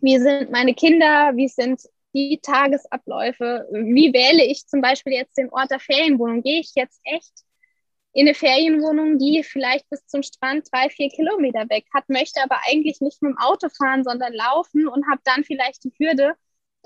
wie 0.00 0.18
sind 0.18 0.50
meine 0.50 0.74
Kinder, 0.74 1.32
wie 1.34 1.48
sind 1.48 1.82
die 2.14 2.38
Tagesabläufe, 2.42 3.66
wie 3.72 4.12
wähle 4.12 4.44
ich 4.44 4.66
zum 4.66 4.80
Beispiel 4.80 5.12
jetzt 5.12 5.36
den 5.36 5.50
Ort 5.50 5.70
der 5.70 5.80
Ferienwohnung? 5.80 6.42
Gehe 6.42 6.60
ich 6.60 6.72
jetzt 6.74 7.00
echt 7.04 7.32
in 8.12 8.26
eine 8.26 8.34
Ferienwohnung, 8.34 9.18
die 9.18 9.42
vielleicht 9.42 9.88
bis 9.90 10.06
zum 10.06 10.22
Strand 10.22 10.66
drei, 10.72 10.88
vier 10.88 11.10
Kilometer 11.10 11.68
weg 11.68 11.84
hat, 11.94 12.08
möchte 12.08 12.42
aber 12.42 12.58
eigentlich 12.66 13.02
nicht 13.02 13.20
mit 13.20 13.32
dem 13.32 13.38
Auto 13.38 13.68
fahren, 13.68 14.04
sondern 14.04 14.32
laufen 14.32 14.88
und 14.88 15.06
habe 15.06 15.20
dann 15.24 15.44
vielleicht 15.44 15.84
die 15.84 15.92
Hürde, 15.98 16.34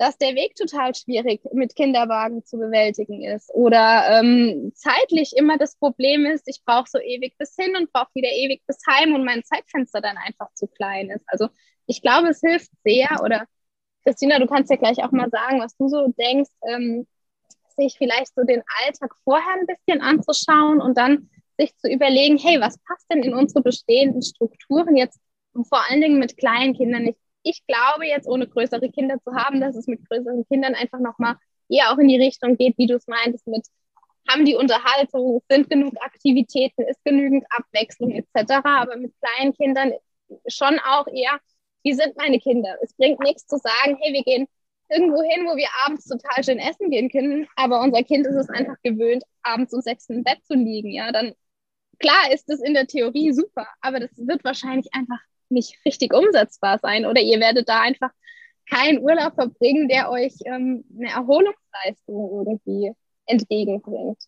dass 0.01 0.17
der 0.17 0.33
Weg 0.33 0.55
total 0.55 0.95
schwierig 0.95 1.41
mit 1.53 1.75
Kinderwagen 1.75 2.43
zu 2.43 2.57
bewältigen 2.57 3.23
ist 3.23 3.53
oder 3.53 4.19
ähm, 4.19 4.71
zeitlich 4.73 5.33
immer 5.37 5.59
das 5.59 5.75
Problem 5.75 6.25
ist, 6.25 6.47
ich 6.47 6.63
brauche 6.65 6.89
so 6.89 6.97
ewig 6.97 7.37
bis 7.37 7.55
hin 7.55 7.75
und 7.75 7.93
brauche 7.93 8.09
wieder 8.15 8.29
ewig 8.29 8.63
bis 8.65 8.79
heim 8.89 9.13
und 9.13 9.23
mein 9.23 9.43
Zeitfenster 9.43 10.01
dann 10.01 10.17
einfach 10.17 10.51
zu 10.55 10.65
klein 10.65 11.11
ist. 11.11 11.23
Also 11.27 11.49
ich 11.85 12.01
glaube, 12.01 12.29
es 12.29 12.39
hilft 12.39 12.71
sehr 12.83 13.09
oder 13.23 13.45
Christina, 14.03 14.39
du 14.39 14.47
kannst 14.47 14.71
ja 14.71 14.77
gleich 14.77 15.03
auch 15.03 15.11
mal 15.11 15.29
sagen, 15.29 15.61
was 15.61 15.77
du 15.77 15.87
so 15.87 16.07
denkst, 16.17 16.49
ähm, 16.67 17.05
sich 17.77 17.95
vielleicht 17.99 18.33
so 18.33 18.43
den 18.43 18.63
Alltag 18.83 19.13
vorher 19.23 19.53
ein 19.53 19.67
bisschen 19.67 20.01
anzuschauen 20.01 20.81
und 20.81 20.97
dann 20.97 21.29
sich 21.59 21.77
zu 21.77 21.87
überlegen, 21.87 22.39
hey, 22.39 22.59
was 22.59 22.79
passt 22.87 23.05
denn 23.13 23.21
in 23.21 23.35
unsere 23.35 23.61
bestehenden 23.61 24.23
Strukturen 24.23 24.97
jetzt 24.97 25.19
vor 25.69 25.87
allen 25.87 26.01
Dingen 26.01 26.17
mit 26.17 26.37
kleinen 26.37 26.73
Kindern? 26.73 27.05
Ich 27.05 27.17
ich 27.43 27.65
glaube 27.67 28.07
jetzt, 28.07 28.27
ohne 28.27 28.47
größere 28.47 28.89
Kinder 28.91 29.17
zu 29.23 29.33
haben, 29.33 29.61
dass 29.61 29.75
es 29.75 29.87
mit 29.87 30.07
größeren 30.07 30.45
Kindern 30.47 30.75
einfach 30.75 30.99
nochmal 30.99 31.35
eher 31.69 31.91
auch 31.91 31.97
in 31.97 32.07
die 32.07 32.21
Richtung 32.21 32.57
geht, 32.57 32.77
wie 32.77 32.87
du 32.87 32.95
es 32.95 33.07
meintest, 33.07 33.47
mit 33.47 33.65
haben 34.29 34.45
die 34.45 34.55
Unterhaltung, 34.55 35.41
sind 35.49 35.69
genug 35.69 35.93
Aktivitäten, 36.01 36.83
ist 36.83 37.03
genügend 37.03 37.45
Abwechslung 37.49 38.11
etc. 38.11 38.51
Aber 38.63 38.95
mit 38.97 39.13
kleinen 39.19 39.53
Kindern 39.53 39.93
schon 40.47 40.79
auch 40.79 41.07
eher, 41.07 41.39
wie 41.83 41.93
sind 41.93 42.15
meine 42.17 42.39
Kinder? 42.39 42.77
Es 42.81 42.93
bringt 42.93 43.19
nichts 43.19 43.47
zu 43.47 43.57
sagen, 43.57 43.97
hey, 43.99 44.13
wir 44.13 44.23
gehen 44.23 44.47
irgendwo 44.89 45.21
hin, 45.23 45.45
wo 45.45 45.55
wir 45.55 45.67
abends 45.85 46.05
total 46.05 46.43
schön 46.43 46.59
essen 46.59 46.89
gehen 46.89 47.09
können, 47.09 47.47
aber 47.55 47.81
unser 47.81 48.03
Kind 48.03 48.27
ist 48.27 48.35
es 48.35 48.49
einfach 48.49 48.75
gewöhnt, 48.83 49.23
abends 49.41 49.73
um 49.73 49.81
sechs 49.81 50.09
im 50.09 50.23
Bett 50.23 50.45
zu 50.45 50.53
liegen. 50.53 50.91
Ja, 50.91 51.11
dann 51.11 51.33
klar 51.99 52.31
ist 52.31 52.49
es 52.49 52.61
in 52.61 52.73
der 52.73 52.87
Theorie 52.87 53.31
super, 53.33 53.67
aber 53.81 53.99
das 54.01 54.11
wird 54.15 54.43
wahrscheinlich 54.43 54.93
einfach 54.93 55.19
nicht 55.51 55.77
richtig 55.85 56.13
umsetzbar 56.13 56.79
sein 56.79 57.05
oder 57.05 57.21
ihr 57.21 57.39
werdet 57.39 57.69
da 57.69 57.81
einfach 57.81 58.11
keinen 58.69 58.99
Urlaub 58.99 59.33
verbringen, 59.35 59.87
der 59.87 60.09
euch 60.09 60.33
ähm, 60.45 60.85
eine 60.97 61.09
Erholungsleistung 61.09 62.45
irgendwie 62.45 62.93
entgegenbringt. 63.25 64.23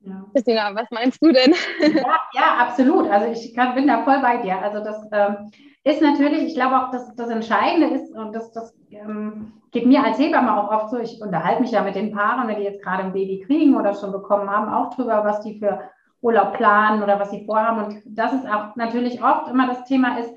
Ja. 0.00 0.26
Christina, 0.32 0.74
was 0.74 0.90
meinst 0.90 1.22
du 1.22 1.32
denn? 1.32 1.54
Ja, 1.80 2.16
ja 2.34 2.56
absolut. 2.58 3.08
Also 3.08 3.32
ich 3.32 3.54
kann, 3.54 3.74
bin 3.74 3.86
da 3.86 4.04
voll 4.04 4.20
bei 4.20 4.38
dir. 4.38 4.58
Also 4.58 4.84
das 4.84 5.08
ähm, 5.12 5.50
ist 5.82 6.02
natürlich, 6.02 6.42
ich 6.44 6.54
glaube 6.54 6.76
auch, 6.76 6.90
dass 6.90 7.14
das 7.14 7.30
Entscheidende 7.30 7.94
ist 7.94 8.12
und 8.14 8.34
das, 8.34 8.52
das 8.52 8.76
ähm, 8.90 9.52
geht 9.70 9.86
mir 9.86 10.04
als 10.04 10.18
Hebamme 10.18 10.56
auch 10.56 10.70
oft 10.70 10.90
so. 10.90 10.98
Ich 10.98 11.20
unterhalte 11.22 11.62
mich 11.62 11.70
ja 11.70 11.82
mit 11.82 11.94
den 11.94 12.12
Paaren, 12.12 12.48
wenn 12.48 12.56
die 12.56 12.64
jetzt 12.64 12.82
gerade 12.82 13.04
ein 13.04 13.12
Baby 13.12 13.44
kriegen 13.46 13.76
oder 13.76 13.94
schon 13.94 14.12
bekommen 14.12 14.50
haben, 14.50 14.72
auch 14.72 14.94
drüber, 14.94 15.24
was 15.24 15.40
die 15.40 15.58
für 15.58 15.80
Urlaub 16.20 16.54
planen 16.54 17.02
oder 17.02 17.18
was 17.18 17.30
sie 17.30 17.44
vorhaben. 17.44 17.84
Und 17.84 18.02
das 18.06 18.32
ist 18.32 18.46
auch 18.46 18.76
natürlich 18.76 19.22
oft 19.22 19.48
immer 19.48 19.68
das 19.68 19.84
Thema 19.84 20.18
ist, 20.18 20.32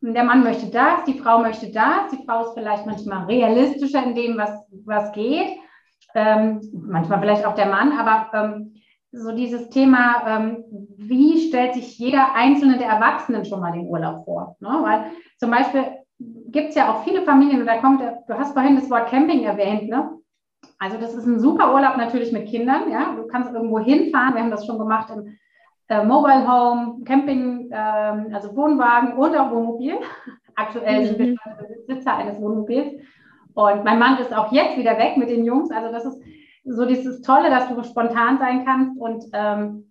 der 0.00 0.24
Mann 0.24 0.44
möchte 0.44 0.66
das, 0.66 1.04
die 1.04 1.18
Frau 1.18 1.40
möchte 1.40 1.70
das, 1.72 2.10
die 2.12 2.24
Frau 2.24 2.44
ist 2.44 2.54
vielleicht 2.54 2.86
manchmal 2.86 3.24
realistischer 3.24 4.02
in 4.02 4.14
dem, 4.14 4.38
was, 4.38 4.50
was 4.84 5.12
geht, 5.12 5.58
ähm, 6.14 6.60
manchmal 6.72 7.20
vielleicht 7.20 7.44
auch 7.44 7.54
der 7.54 7.66
Mann, 7.66 7.92
aber 7.92 8.30
ähm, 8.32 8.74
so 9.10 9.32
dieses 9.32 9.70
Thema, 9.70 10.22
ähm, 10.26 10.64
wie 10.96 11.48
stellt 11.48 11.74
sich 11.74 11.98
jeder 11.98 12.34
einzelne 12.34 12.78
der 12.78 12.88
Erwachsenen 12.88 13.44
schon 13.44 13.60
mal 13.60 13.72
den 13.72 13.86
Urlaub 13.86 14.24
vor? 14.24 14.56
Ne? 14.60 14.68
Weil 14.68 15.04
zum 15.38 15.50
Beispiel 15.50 15.84
gibt 16.18 16.70
es 16.70 16.74
ja 16.74 16.92
auch 16.92 17.04
viele 17.04 17.22
Familien, 17.22 17.60
und 17.60 17.66
da 17.66 17.78
kommt, 17.78 18.00
du 18.00 18.34
hast 18.34 18.52
vorhin 18.52 18.76
das 18.76 18.90
Wort 18.90 19.08
Camping 19.08 19.44
erwähnt, 19.44 19.88
ne? 19.88 20.10
Also 20.80 20.96
das 20.98 21.14
ist 21.14 21.26
ein 21.26 21.40
super 21.40 21.72
Urlaub 21.74 21.96
natürlich 21.96 22.32
mit 22.32 22.48
Kindern, 22.48 22.90
ja. 22.90 23.14
Du 23.14 23.26
kannst 23.26 23.52
irgendwo 23.52 23.78
hinfahren, 23.78 24.34
wir 24.34 24.42
haben 24.42 24.50
das 24.50 24.66
schon 24.66 24.78
gemacht 24.78 25.10
im 25.10 25.36
äh, 25.88 26.04
Mobile 26.04 26.46
Home, 26.46 27.04
Camping, 27.04 27.70
ähm, 27.72 28.28
also 28.32 28.54
Wohnwagen 28.54 29.14
und 29.14 29.36
auch 29.36 29.50
Wohnmobil. 29.50 29.94
Aktuell 30.54 31.06
sind 31.06 31.18
wir 31.18 31.26
mhm. 31.26 31.86
Besitzer 31.86 32.16
eines 32.16 32.40
Wohnmobils. 32.40 32.94
Und 33.54 33.84
mein 33.84 33.98
Mann 33.98 34.18
ist 34.18 34.34
auch 34.34 34.52
jetzt 34.52 34.76
wieder 34.76 34.98
weg 34.98 35.16
mit 35.16 35.30
den 35.30 35.44
Jungs. 35.44 35.70
Also 35.70 35.90
das 35.90 36.04
ist 36.04 36.20
so 36.64 36.84
dieses 36.84 37.22
Tolle, 37.22 37.50
dass 37.50 37.68
du 37.68 37.82
spontan 37.82 38.38
sein 38.38 38.64
kannst. 38.64 39.00
Und 39.00 39.24
ähm, 39.32 39.88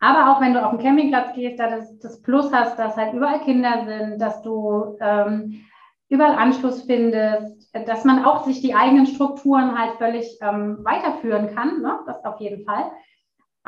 aber 0.00 0.30
auch 0.30 0.40
wenn 0.40 0.54
du 0.54 0.64
auf 0.64 0.70
den 0.70 0.80
Campingplatz 0.80 1.34
gehst, 1.34 1.58
da 1.58 1.70
das, 1.70 1.98
das 1.98 2.22
Plus 2.22 2.52
hast, 2.52 2.78
dass 2.78 2.96
halt 2.96 3.14
überall 3.14 3.40
Kinder 3.40 3.84
sind, 3.86 4.20
dass 4.20 4.42
du 4.42 4.96
ähm, 5.00 5.64
überall 6.08 6.36
Anschluss 6.36 6.82
findest, 6.82 7.74
dass 7.86 8.04
man 8.04 8.24
auch 8.24 8.44
sich 8.44 8.60
die 8.60 8.74
eigenen 8.74 9.06
Strukturen 9.06 9.76
halt 9.76 9.96
völlig 9.98 10.38
ähm, 10.40 10.78
weiterführen 10.82 11.54
kann. 11.54 11.82
Ne? 11.82 11.98
Das 12.06 12.24
auf 12.24 12.40
jeden 12.40 12.64
Fall. 12.64 12.90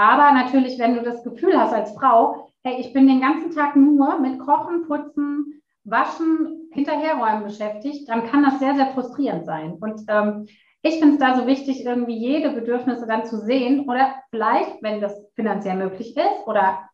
Aber 0.00 0.32
natürlich, 0.32 0.78
wenn 0.78 0.94
du 0.94 1.02
das 1.02 1.22
Gefühl 1.22 1.60
hast 1.60 1.74
als 1.74 1.92
Frau, 1.92 2.50
hey, 2.64 2.80
ich 2.80 2.94
bin 2.94 3.06
den 3.06 3.20
ganzen 3.20 3.50
Tag 3.54 3.76
nur 3.76 4.18
mit 4.18 4.38
Kochen, 4.38 4.86
Putzen, 4.86 5.60
Waschen, 5.84 6.70
Hinterherräumen 6.72 7.44
beschäftigt, 7.44 8.08
dann 8.08 8.26
kann 8.26 8.42
das 8.42 8.58
sehr, 8.60 8.74
sehr 8.74 8.86
frustrierend 8.86 9.44
sein. 9.44 9.74
Und 9.74 10.00
ähm, 10.08 10.48
ich 10.80 11.00
finde 11.00 11.16
es 11.16 11.18
da 11.18 11.36
so 11.36 11.46
wichtig, 11.46 11.84
irgendwie 11.84 12.16
jede 12.16 12.48
Bedürfnisse 12.48 13.06
dann 13.06 13.26
zu 13.26 13.40
sehen 13.40 13.90
oder 13.90 14.14
vielleicht, 14.30 14.82
wenn 14.82 15.02
das 15.02 15.22
finanziell 15.34 15.76
möglich 15.76 16.16
ist 16.16 16.46
oder 16.46 16.88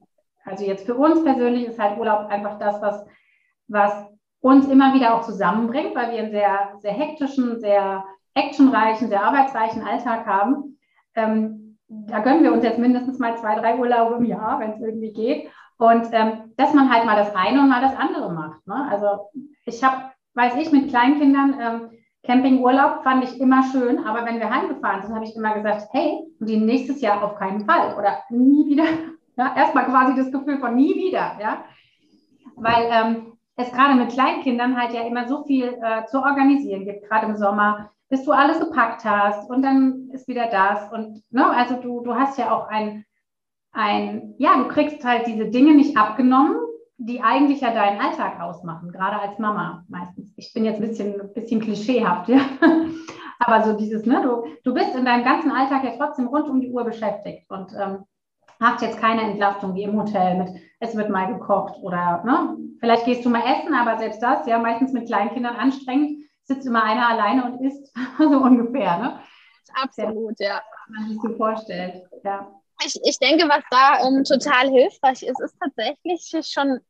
also 0.45 0.65
jetzt 0.65 0.85
für 0.85 0.97
uns 0.97 1.23
persönlich 1.23 1.67
ist 1.67 1.79
halt 1.79 2.01
Urlaub 2.01 2.27
einfach 2.29 2.59
das, 2.59 2.83
was, 2.83 3.07
was 3.69 4.07
uns 4.41 4.67
immer 4.67 4.95
wieder 4.95 5.15
auch 5.15 5.23
zusammenbringt, 5.23 5.95
weil 5.95 6.11
wir 6.11 6.19
einen 6.19 6.33
sehr, 6.33 6.73
sehr 6.81 6.93
hektischen, 6.93 7.61
sehr 7.61 8.05
actionreichen, 8.35 9.09
sehr 9.09 9.23
arbeitsreichen 9.23 9.87
Alltag 9.87 10.27
haben. 10.27 10.81
Ähm, 11.15 11.66
da 11.89 12.21
gönnen 12.21 12.43
wir 12.43 12.53
uns 12.53 12.65
jetzt 12.65 12.79
mindestens 12.79 13.19
mal 13.19 13.37
zwei, 13.37 13.55
drei 13.57 13.79
Urlaube 13.79 14.17
im 14.17 14.25
Jahr, 14.25 14.59
wenn 14.61 14.73
es 14.73 14.81
irgendwie 14.81 15.13
geht. 15.13 15.51
Und 15.79 16.09
ähm, 16.13 16.53
dass 16.57 16.75
man 16.75 16.91
halt 16.91 17.05
mal 17.05 17.17
das 17.17 17.35
eine 17.35 17.61
und 17.61 17.69
mal 17.69 17.83
das 17.83 17.97
andere 17.97 18.33
macht. 18.33 18.67
Ne? 18.67 18.89
Also 18.91 19.31
ich 19.67 19.85
habe, 19.85 20.11
weiß 20.35 20.57
ich, 20.57 20.73
mit 20.73 20.89
Kleinkindern 20.89 21.57
ähm, 21.61 21.91
Campingurlaub 22.27 23.05
fand 23.05 23.25
ich 23.25 23.41
immer 23.41 23.63
schön, 23.71 24.05
aber 24.05 24.27
wenn 24.27 24.41
wir 24.41 24.51
heimgefahren 24.51 25.03
sind, 25.03 25.15
habe 25.15 25.25
ich 25.25 25.37
immer 25.37 25.55
gesagt, 25.55 25.89
hey, 25.93 26.25
die 26.41 26.57
nächstes 26.57 27.01
Jahr 27.01 27.23
auf 27.23 27.37
keinen 27.37 27.65
Fall 27.65 27.95
oder 27.97 28.23
nie 28.31 28.67
wieder. 28.67 28.85
Ja, 29.39 29.55
erstmal 29.55 29.85
quasi 29.85 30.15
das 30.15 30.33
Gefühl 30.33 30.59
von 30.61 30.75
nie 30.75 30.95
wieder, 30.95 31.37
ja. 31.39 31.67
Weil 32.55 32.89
ähm, 32.91 33.33
es 33.57 33.71
gerade 33.71 33.95
mit 33.95 34.09
Kleinkindern 34.09 34.81
halt 34.81 34.95
ja 34.95 35.03
immer 35.03 35.29
so 35.29 35.45
viel 35.45 35.79
äh, 35.83 36.07
zu 36.07 36.23
organisieren 36.23 36.87
gibt, 36.87 37.07
gerade 37.07 37.27
im 37.27 37.37
Sommer 37.37 37.91
bis 38.09 38.25
du 38.25 38.33
alles 38.33 38.61
gepackt 38.61 39.05
hast 39.05 39.49
und 39.51 39.63
dann 39.63 40.11
ist 40.13 40.29
wieder 40.29 40.47
das. 40.47 40.93
Und 40.93 41.23
ne, 41.31 41.47
also 41.47 41.77
du, 41.77 42.03
du 42.03 42.15
hast 42.15 42.39
ja 42.39 42.55
auch 42.55 42.69
ein, 42.69 43.05
ein, 43.73 44.35
ja, 44.39 44.57
du 44.57 44.69
kriegst 44.69 45.05
halt 45.05 45.27
diese 45.27 45.47
Dinge 45.47 45.75
nicht 45.75 45.97
abgenommen, 45.97 46.57
die 46.99 47.21
eigentlich 47.21 47.61
ja 47.61 47.75
deinen 47.75 48.01
Alltag 48.01 48.41
ausmachen, 48.41 48.91
gerade 48.91 49.21
als 49.21 49.39
Mama 49.39 49.85
meistens. 49.89 50.33
Ich 50.37 50.53
bin 50.55 50.65
jetzt 50.65 50.81
ein 50.81 50.89
bisschen, 50.89 51.21
ein 51.21 51.33
bisschen 51.33 51.61
klischeehaft, 51.61 52.29
ja. 52.29 52.41
Aber 53.39 53.65
so 53.65 53.77
dieses, 53.77 54.07
ne, 54.07 54.23
du, 54.23 54.45
du 54.65 54.73
bist 54.73 54.95
in 54.95 55.05
deinem 55.05 55.25
ganzen 55.25 55.51
Alltag 55.51 55.85
ja 55.85 55.93
trotzdem 55.99 56.29
rund 56.29 56.49
um 56.49 56.61
die 56.61 56.71
Uhr 56.71 56.85
beschäftigt 56.85 57.51
und 57.51 57.73
ähm, 57.79 58.05
hast 58.61 58.81
jetzt 58.81 58.99
keine 58.99 59.23
Entlastung 59.23 59.75
wie 59.75 59.83
im 59.83 60.01
Hotel 60.01 60.39
mit, 60.39 60.49
es 60.81 60.97
wird 60.97 61.11
mal 61.11 61.27
gekocht 61.27 61.75
oder, 61.83 62.23
ne, 62.25 62.57
vielleicht 62.81 63.05
gehst 63.05 63.25
du 63.25 63.29
mal 63.29 63.43
essen, 63.43 63.75
aber 63.75 63.99
selbst 63.99 64.23
das, 64.23 64.47
ja, 64.47 64.59
meistens 64.59 64.93
mit 64.93 65.07
Kleinkindern 65.07 65.57
anstrengend 65.57 66.26
sitzt 66.47 66.67
immer 66.67 66.83
einer 66.85 67.09
alleine 67.09 67.45
und 67.45 67.61
isst, 67.65 67.93
so 68.19 68.39
ungefähr, 68.39 68.99
ne? 68.99 69.21
Absolut, 69.75 70.39
ja. 70.39 70.63
Wenn 70.89 71.01
man 71.01 71.11
sich 71.11 71.21
so 71.21 71.37
vorstellt, 71.37 72.05
ja. 72.25 72.51
Ich, 72.85 72.95
ich 73.05 73.19
denke, 73.19 73.49
was 73.49 73.65
da 73.71 74.07
ähm, 74.07 74.25
total 74.25 74.69
hilfreich 74.69 75.23
ist, 75.23 75.41
ist 75.41 75.57
tatsächlich 75.61 76.31
schon 76.47 76.81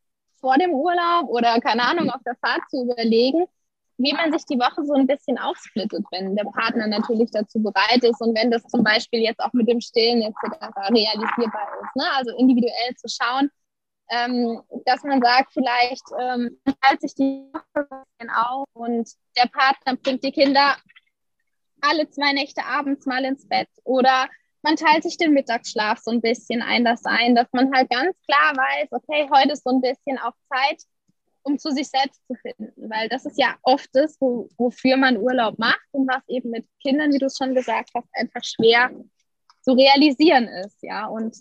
vor 0.40 0.56
dem 0.58 0.72
Urlaub 0.72 1.28
oder 1.28 1.58
keine 1.60 1.82
Ahnung 1.82 2.10
auf 2.10 2.20
der 2.24 2.36
Fahrt 2.36 2.62
zu 2.68 2.82
überlegen, 2.82 3.46
wie 3.98 4.12
man 4.12 4.30
sich 4.32 4.44
die 4.44 4.58
Woche 4.58 4.84
so 4.84 4.92
ein 4.94 5.06
bisschen 5.06 5.38
aufsplittet, 5.38 6.04
wenn 6.10 6.36
der 6.36 6.44
Partner 6.44 6.86
natürlich 6.86 7.30
dazu 7.30 7.62
bereit 7.62 8.02
ist 8.02 8.20
und 8.20 8.36
wenn 8.36 8.50
das 8.50 8.62
zum 8.64 8.84
Beispiel 8.84 9.20
jetzt 9.20 9.40
auch 9.40 9.52
mit 9.52 9.68
dem 9.68 9.80
Stillen 9.80 10.22
etc. 10.22 10.36
realisierbar 10.90 11.68
ist. 11.82 11.96
Ne? 11.96 12.04
Also 12.14 12.36
individuell 12.36 12.94
zu 12.96 13.08
schauen, 13.08 13.50
ähm, 14.10 14.62
dass 14.84 15.02
man 15.02 15.20
sagt, 15.20 15.52
vielleicht 15.52 16.04
ähm, 16.18 16.58
teilt 16.80 17.00
sich 17.00 17.14
die 17.14 17.50
Woche 17.52 17.88
auf 18.34 18.68
und 18.74 19.10
der 19.36 19.48
Partner 19.48 19.96
bringt 19.96 20.22
die 20.24 20.32
Kinder 20.32 20.76
alle 21.80 22.08
zwei 22.10 22.32
Nächte 22.32 22.64
abends 22.64 23.06
mal 23.06 23.24
ins 23.24 23.46
Bett 23.48 23.68
oder 23.84 24.28
man 24.62 24.76
teilt 24.76 25.04
sich 25.04 25.16
den 25.16 25.32
Mittagsschlaf 25.32 25.98
so 25.98 26.10
ein 26.10 26.20
bisschen 26.20 26.62
ein, 26.62 26.84
das 26.84 27.04
ein, 27.04 27.34
dass 27.34 27.46
man 27.52 27.72
halt 27.74 27.88
ganz 27.90 28.16
klar 28.26 28.56
weiß, 28.56 28.88
okay, 28.90 29.28
heute 29.32 29.52
ist 29.52 29.64
so 29.64 29.70
ein 29.70 29.80
bisschen 29.80 30.18
auch 30.18 30.32
Zeit, 30.52 30.82
um 31.42 31.58
zu 31.58 31.70
sich 31.70 31.88
selbst 31.88 32.20
zu 32.26 32.34
finden, 32.34 32.90
weil 32.90 33.08
das 33.08 33.24
ist 33.24 33.38
ja 33.38 33.54
oft 33.62 33.88
das, 33.92 34.16
wo, 34.18 34.48
wofür 34.58 34.96
man 34.96 35.18
Urlaub 35.18 35.58
macht 35.58 35.86
und 35.92 36.08
was 36.08 36.22
eben 36.28 36.50
mit 36.50 36.66
Kindern, 36.82 37.12
wie 37.12 37.18
du 37.18 37.26
es 37.26 37.36
schon 37.36 37.54
gesagt 37.54 37.90
hast, 37.94 38.08
einfach 38.12 38.42
schwer 38.42 38.90
zu 39.62 39.72
realisieren 39.72 40.48
ist, 40.48 40.82
ja. 40.82 41.06
Und 41.06 41.36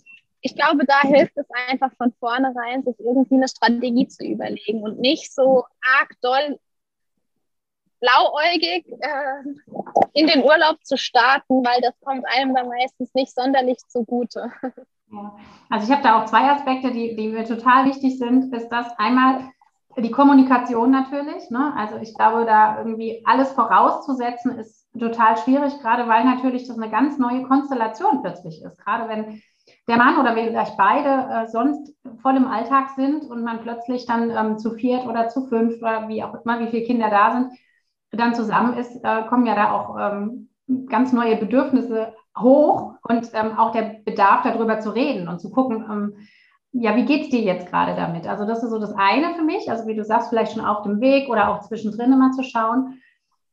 ich 0.46 0.54
glaube, 0.54 0.86
da 0.86 1.02
hilft 1.02 1.36
es 1.36 1.46
einfach 1.68 1.90
von 1.98 2.12
vornherein, 2.20 2.84
sich 2.84 2.98
irgendwie 3.00 3.34
eine 3.34 3.48
Strategie 3.48 4.06
zu 4.06 4.24
überlegen 4.24 4.82
und 4.82 5.00
nicht 5.00 5.34
so 5.34 5.64
arg 5.98 6.14
doll 6.22 6.58
blauäugig 7.98 8.86
äh, 9.00 9.42
in 10.12 10.26
den 10.26 10.44
Urlaub 10.44 10.84
zu 10.84 10.96
starten, 10.96 11.64
weil 11.64 11.80
das 11.80 11.98
kommt 12.00 12.24
einem 12.28 12.54
dann 12.54 12.68
meistens 12.68 13.12
nicht 13.14 13.34
sonderlich 13.34 13.78
zugute. 13.88 14.52
Ja. 15.10 15.36
Also 15.70 15.86
ich 15.86 15.92
habe 15.92 16.02
da 16.02 16.20
auch 16.20 16.26
zwei 16.26 16.50
Aspekte, 16.50 16.90
die, 16.90 17.16
die 17.16 17.28
mir 17.28 17.44
total 17.44 17.86
wichtig 17.86 18.18
sind, 18.18 18.52
ist 18.52 18.68
das 18.68 18.86
einmal 18.98 19.50
die 19.96 20.10
Kommunikation 20.10 20.90
natürlich. 20.90 21.48
Ne? 21.50 21.72
Also 21.76 21.96
ich 21.96 22.14
glaube, 22.14 22.44
da 22.44 22.78
irgendwie 22.78 23.22
alles 23.24 23.52
vorauszusetzen, 23.52 24.58
ist 24.58 24.86
total 24.98 25.36
schwierig, 25.38 25.78
gerade 25.80 26.08
weil 26.08 26.24
natürlich 26.24 26.66
das 26.66 26.76
eine 26.76 26.90
ganz 26.90 27.18
neue 27.18 27.44
Konstellation 27.44 28.20
plötzlich 28.20 28.62
ist. 28.62 28.78
Gerade 28.84 29.08
wenn 29.08 29.42
der 29.88 29.96
Mann 29.98 30.18
oder 30.18 30.34
vielleicht 30.34 30.76
beide 30.76 31.32
äh, 31.32 31.46
sonst 31.48 31.94
voll 32.20 32.36
im 32.36 32.46
Alltag 32.46 32.90
sind 32.96 33.24
und 33.24 33.44
man 33.44 33.60
plötzlich 33.60 34.06
dann 34.06 34.30
ähm, 34.30 34.58
zu 34.58 34.72
viert 34.72 35.06
oder 35.06 35.28
zu 35.28 35.46
fünf 35.46 35.80
oder 35.80 36.08
wie 36.08 36.22
auch 36.22 36.34
immer, 36.44 36.60
wie 36.60 36.68
viele 36.68 36.84
Kinder 36.84 37.08
da 37.08 37.32
sind, 37.32 37.52
dann 38.10 38.34
zusammen 38.34 38.76
ist, 38.76 38.96
äh, 39.04 39.22
kommen 39.28 39.46
ja 39.46 39.54
da 39.54 39.72
auch 39.72 39.96
ähm, 39.98 40.48
ganz 40.88 41.12
neue 41.12 41.36
Bedürfnisse 41.36 42.14
hoch 42.36 42.94
und 43.02 43.30
ähm, 43.34 43.56
auch 43.56 43.72
der 43.72 44.00
Bedarf 44.04 44.42
darüber 44.42 44.80
zu 44.80 44.90
reden 44.90 45.28
und 45.28 45.40
zu 45.40 45.50
gucken, 45.50 45.84
ähm, 45.88 46.28
ja, 46.72 46.96
wie 46.96 47.04
geht 47.04 47.22
es 47.22 47.28
dir 47.30 47.40
jetzt 47.40 47.70
gerade 47.70 47.94
damit? 47.94 48.26
Also 48.26 48.44
das 48.44 48.62
ist 48.62 48.70
so 48.70 48.78
das 48.78 48.92
eine 48.92 49.34
für 49.34 49.42
mich, 49.42 49.70
also 49.70 49.86
wie 49.86 49.94
du 49.94 50.04
sagst, 50.04 50.28
vielleicht 50.28 50.52
schon 50.52 50.64
auf 50.64 50.82
dem 50.82 51.00
Weg 51.00 51.28
oder 51.28 51.48
auch 51.48 51.60
zwischendrin 51.60 52.12
immer 52.12 52.32
zu 52.32 52.42
schauen. 52.42 53.00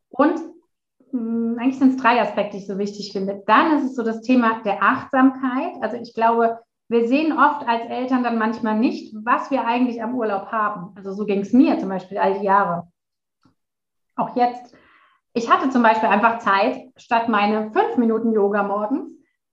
Und 0.09 0.39
eigentlich 1.13 1.77
sind 1.77 1.95
es 1.95 2.01
drei 2.01 2.19
Aspekte, 2.21 2.57
die 2.57 2.63
ich 2.63 2.67
so 2.67 2.77
wichtig 2.77 3.11
finde. 3.11 3.43
Dann 3.45 3.77
ist 3.77 3.85
es 3.85 3.95
so 3.95 4.03
das 4.03 4.21
Thema 4.21 4.61
der 4.63 4.81
Achtsamkeit. 4.81 5.73
Also 5.81 5.97
ich 5.97 6.13
glaube, 6.13 6.59
wir 6.89 7.07
sehen 7.07 7.37
oft 7.37 7.67
als 7.67 7.85
Eltern 7.89 8.23
dann 8.23 8.37
manchmal 8.37 8.77
nicht, 8.77 9.13
was 9.23 9.51
wir 9.51 9.65
eigentlich 9.65 10.01
am 10.01 10.15
Urlaub 10.15 10.51
haben. 10.51 10.93
Also 10.95 11.13
so 11.13 11.25
ging 11.25 11.41
es 11.41 11.53
mir 11.53 11.77
zum 11.79 11.89
Beispiel 11.89 12.17
all 12.17 12.39
die 12.39 12.45
Jahre. 12.45 12.87
Auch 14.15 14.35
jetzt. 14.35 14.75
Ich 15.33 15.51
hatte 15.51 15.69
zum 15.69 15.81
Beispiel 15.81 16.09
einfach 16.09 16.39
Zeit, 16.39 16.81
statt 16.97 17.29
meine 17.29 17.71
fünf 17.71 17.97
Minuten 17.97 18.31
Yoga 18.31 18.63
morgens, 18.63 19.11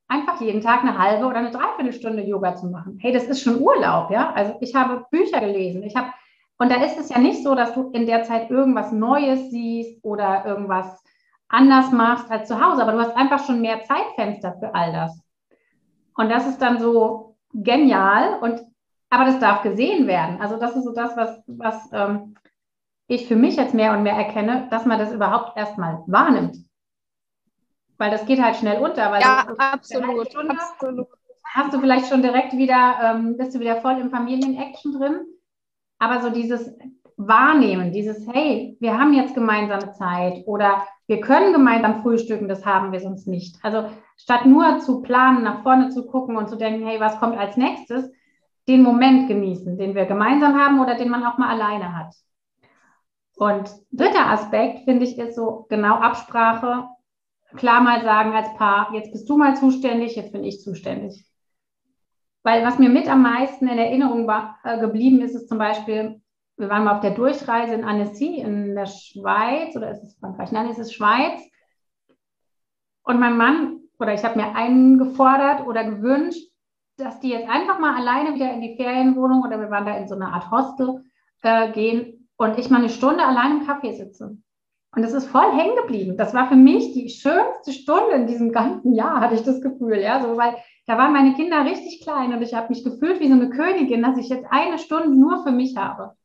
einfach 0.08 0.40
jeden 0.40 0.60
Tag 0.60 0.80
eine 0.82 0.98
halbe 0.98 1.26
oder 1.26 1.38
eine 1.38 1.50
Dreiviertelstunde 1.50 2.22
Yoga 2.22 2.56
zu 2.56 2.66
machen. 2.66 2.98
Hey, 3.00 3.12
das 3.12 3.24
ist 3.24 3.42
schon 3.42 3.60
Urlaub, 3.60 4.10
ja? 4.10 4.32
Also 4.32 4.54
ich 4.60 4.74
habe 4.74 5.06
Bücher 5.10 5.40
gelesen. 5.40 5.82
Ich 5.82 5.94
habe, 5.94 6.08
und 6.58 6.70
da 6.70 6.82
ist 6.84 6.98
es 6.98 7.08
ja 7.08 7.18
nicht 7.18 7.42
so, 7.42 7.54
dass 7.54 7.74
du 7.74 7.90
in 7.92 8.06
der 8.06 8.24
Zeit 8.24 8.50
irgendwas 8.50 8.92
Neues 8.92 9.50
siehst 9.50 10.04
oder 10.04 10.44
irgendwas 10.44 11.02
anders 11.50 11.90
machst 11.90 12.30
als 12.30 12.48
zu 12.48 12.64
Hause, 12.64 12.82
aber 12.82 12.92
du 12.92 13.00
hast 13.00 13.16
einfach 13.16 13.44
schon 13.44 13.60
mehr 13.60 13.82
Zeitfenster 13.82 14.56
für 14.58 14.74
all 14.74 14.92
das. 14.92 15.20
Und 16.16 16.30
das 16.30 16.46
ist 16.46 16.58
dann 16.58 16.78
so 16.78 17.36
genial 17.52 18.38
und 18.40 18.62
aber 19.10 19.24
das 19.24 19.40
darf 19.40 19.62
gesehen 19.62 20.06
werden. 20.06 20.40
Also 20.40 20.56
das 20.56 20.76
ist 20.76 20.84
so 20.84 20.92
das, 20.92 21.16
was, 21.16 21.42
was 21.48 21.90
ähm, 21.92 22.36
ich 23.08 23.26
für 23.26 23.34
mich 23.34 23.56
jetzt 23.56 23.74
mehr 23.74 23.92
und 23.92 24.04
mehr 24.04 24.14
erkenne, 24.14 24.68
dass 24.70 24.86
man 24.86 25.00
das 25.00 25.12
überhaupt 25.12 25.56
erstmal 25.56 26.04
wahrnimmt. 26.06 26.56
Weil 27.98 28.12
das 28.12 28.24
geht 28.24 28.40
halt 28.40 28.56
schnell 28.56 28.80
unter. 28.80 29.18
ja, 29.18 29.48
absolut, 29.58 30.34
absolut. 30.36 31.08
Hast 31.42 31.74
du 31.74 31.80
vielleicht 31.80 32.08
schon 32.08 32.22
direkt 32.22 32.52
wieder, 32.52 32.98
ähm, 33.02 33.36
bist 33.36 33.52
du 33.54 33.58
wieder 33.58 33.80
voll 33.80 33.98
im 33.98 34.10
Familien-Action 34.10 34.92
drin. 34.92 35.26
Aber 35.98 36.22
so 36.22 36.30
dieses 36.30 36.72
Wahrnehmen, 37.16 37.92
dieses, 37.92 38.26
hey, 38.28 38.76
wir 38.80 38.96
haben 38.96 39.12
jetzt 39.12 39.34
gemeinsame 39.34 39.92
Zeit 39.92 40.44
oder 40.46 40.86
wir 41.10 41.20
können 41.20 41.52
gemeinsam 41.52 42.02
frühstücken, 42.02 42.46
das 42.46 42.64
haben 42.64 42.92
wir 42.92 43.00
sonst 43.00 43.26
nicht. 43.26 43.56
Also 43.64 43.90
statt 44.16 44.46
nur 44.46 44.78
zu 44.78 45.02
planen, 45.02 45.42
nach 45.42 45.64
vorne 45.64 45.88
zu 45.88 46.06
gucken 46.06 46.36
und 46.36 46.48
zu 46.48 46.54
denken, 46.54 46.86
hey, 46.86 47.00
was 47.00 47.18
kommt 47.18 47.36
als 47.36 47.56
nächstes, 47.56 48.08
den 48.68 48.82
Moment 48.82 49.26
genießen, 49.26 49.76
den 49.76 49.96
wir 49.96 50.06
gemeinsam 50.06 50.56
haben 50.56 50.80
oder 50.80 50.94
den 50.94 51.10
man 51.10 51.24
auch 51.24 51.36
mal 51.36 51.48
alleine 51.48 51.96
hat. 51.96 52.14
Und 53.34 53.68
dritter 53.90 54.28
Aspekt, 54.28 54.84
finde 54.84 55.04
ich, 55.04 55.18
ist 55.18 55.34
so 55.34 55.66
genau 55.68 55.96
Absprache. 55.96 56.86
Klar 57.56 57.80
mal 57.80 58.04
sagen 58.04 58.32
als 58.32 58.54
Paar, 58.54 58.94
jetzt 58.94 59.10
bist 59.10 59.28
du 59.28 59.36
mal 59.36 59.56
zuständig, 59.56 60.14
jetzt 60.14 60.30
bin 60.30 60.44
ich 60.44 60.60
zuständig. 60.60 61.26
Weil 62.44 62.64
was 62.64 62.78
mir 62.78 62.88
mit 62.88 63.08
am 63.08 63.22
meisten 63.22 63.66
in 63.66 63.78
Erinnerung 63.78 64.28
war, 64.28 64.60
äh, 64.62 64.78
geblieben 64.78 65.22
ist, 65.22 65.34
ist 65.34 65.48
zum 65.48 65.58
Beispiel, 65.58 66.22
wir 66.60 66.68
waren 66.68 66.84
mal 66.84 66.96
auf 66.96 67.00
der 67.00 67.12
Durchreise 67.12 67.74
in 67.74 67.84
Annecy 67.84 68.36
in 68.36 68.74
der 68.74 68.86
Schweiz 68.86 69.74
oder 69.74 69.90
ist 69.90 70.02
es 70.04 70.18
Frankreich? 70.18 70.52
Nein, 70.52 70.68
es 70.68 70.78
ist 70.78 70.94
Schweiz. 70.94 71.40
Und 73.02 73.18
mein 73.18 73.36
Mann 73.36 73.80
oder 73.98 74.12
ich 74.12 74.22
habe 74.24 74.38
mir 74.38 74.54
eingefordert 74.54 75.66
oder 75.66 75.84
gewünscht, 75.84 76.50
dass 76.98 77.18
die 77.20 77.30
jetzt 77.30 77.48
einfach 77.48 77.78
mal 77.78 77.96
alleine 77.96 78.34
wieder 78.34 78.52
in 78.52 78.60
die 78.60 78.76
Ferienwohnung 78.76 79.42
oder 79.42 79.58
wir 79.58 79.70
waren 79.70 79.86
da 79.86 79.96
in 79.96 80.06
so 80.06 80.14
einer 80.14 80.34
Art 80.34 80.50
Hostel 80.50 81.02
äh, 81.42 81.72
gehen 81.72 82.28
und 82.36 82.58
ich 82.58 82.68
mal 82.68 82.78
eine 82.78 82.90
Stunde 82.90 83.24
allein 83.24 83.60
im 83.60 83.66
Café 83.66 83.96
sitze. 83.96 84.36
Und 84.94 85.02
das 85.02 85.12
ist 85.12 85.28
voll 85.28 85.52
hängen 85.52 85.76
geblieben. 85.76 86.16
Das 86.16 86.34
war 86.34 86.48
für 86.48 86.56
mich 86.56 86.92
die 86.92 87.08
schönste 87.08 87.72
Stunde 87.72 88.12
in 88.16 88.26
diesem 88.26 88.52
ganzen 88.52 88.92
Jahr, 88.94 89.20
hatte 89.20 89.34
ich 89.34 89.44
das 89.44 89.62
Gefühl. 89.62 89.98
Ja, 90.00 90.20
so, 90.20 90.36
weil 90.36 90.56
da 90.86 90.98
waren 90.98 91.12
meine 91.12 91.34
Kinder 91.34 91.64
richtig 91.64 92.02
klein 92.02 92.34
und 92.34 92.42
ich 92.42 92.54
habe 92.54 92.68
mich 92.68 92.84
gefühlt 92.84 93.20
wie 93.20 93.28
so 93.28 93.34
eine 93.34 93.48
Königin, 93.48 94.02
dass 94.02 94.18
ich 94.18 94.28
jetzt 94.28 94.46
eine 94.50 94.78
Stunde 94.78 95.10
nur 95.10 95.42
für 95.42 95.52
mich 95.52 95.76
habe. 95.76 96.16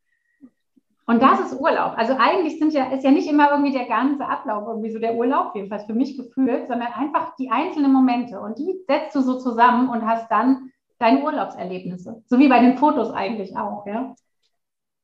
Und 1.07 1.21
das 1.21 1.39
ist 1.39 1.59
Urlaub. 1.59 1.93
Also 1.97 2.15
eigentlich 2.17 2.57
sind 2.57 2.73
ja, 2.73 2.85
ist 2.85 3.03
ja 3.03 3.11
nicht 3.11 3.29
immer 3.29 3.51
irgendwie 3.51 3.71
der 3.71 3.85
ganze 3.85 4.25
Ablauf 4.25 4.67
irgendwie 4.67 4.91
so 4.91 4.97
der 4.97 5.15
Urlaub, 5.15 5.51
jedenfalls 5.53 5.85
für 5.85 5.93
mich 5.93 6.17
gefühlt, 6.17 6.67
sondern 6.67 6.93
einfach 6.93 7.35
die 7.35 7.51
einzelnen 7.51 7.93
Momente. 7.93 8.39
Und 8.39 8.57
die 8.57 8.79
setzt 8.87 9.15
du 9.15 9.21
so 9.21 9.37
zusammen 9.37 9.89
und 9.89 10.05
hast 10.05 10.31
dann 10.31 10.71
deine 10.97 11.23
Urlaubserlebnisse. 11.23 12.23
So 12.25 12.39
wie 12.39 12.47
bei 12.47 12.59
den 12.59 12.77
Fotos 12.77 13.11
eigentlich 13.11 13.55
auch, 13.55 13.85
ja. 13.85 14.15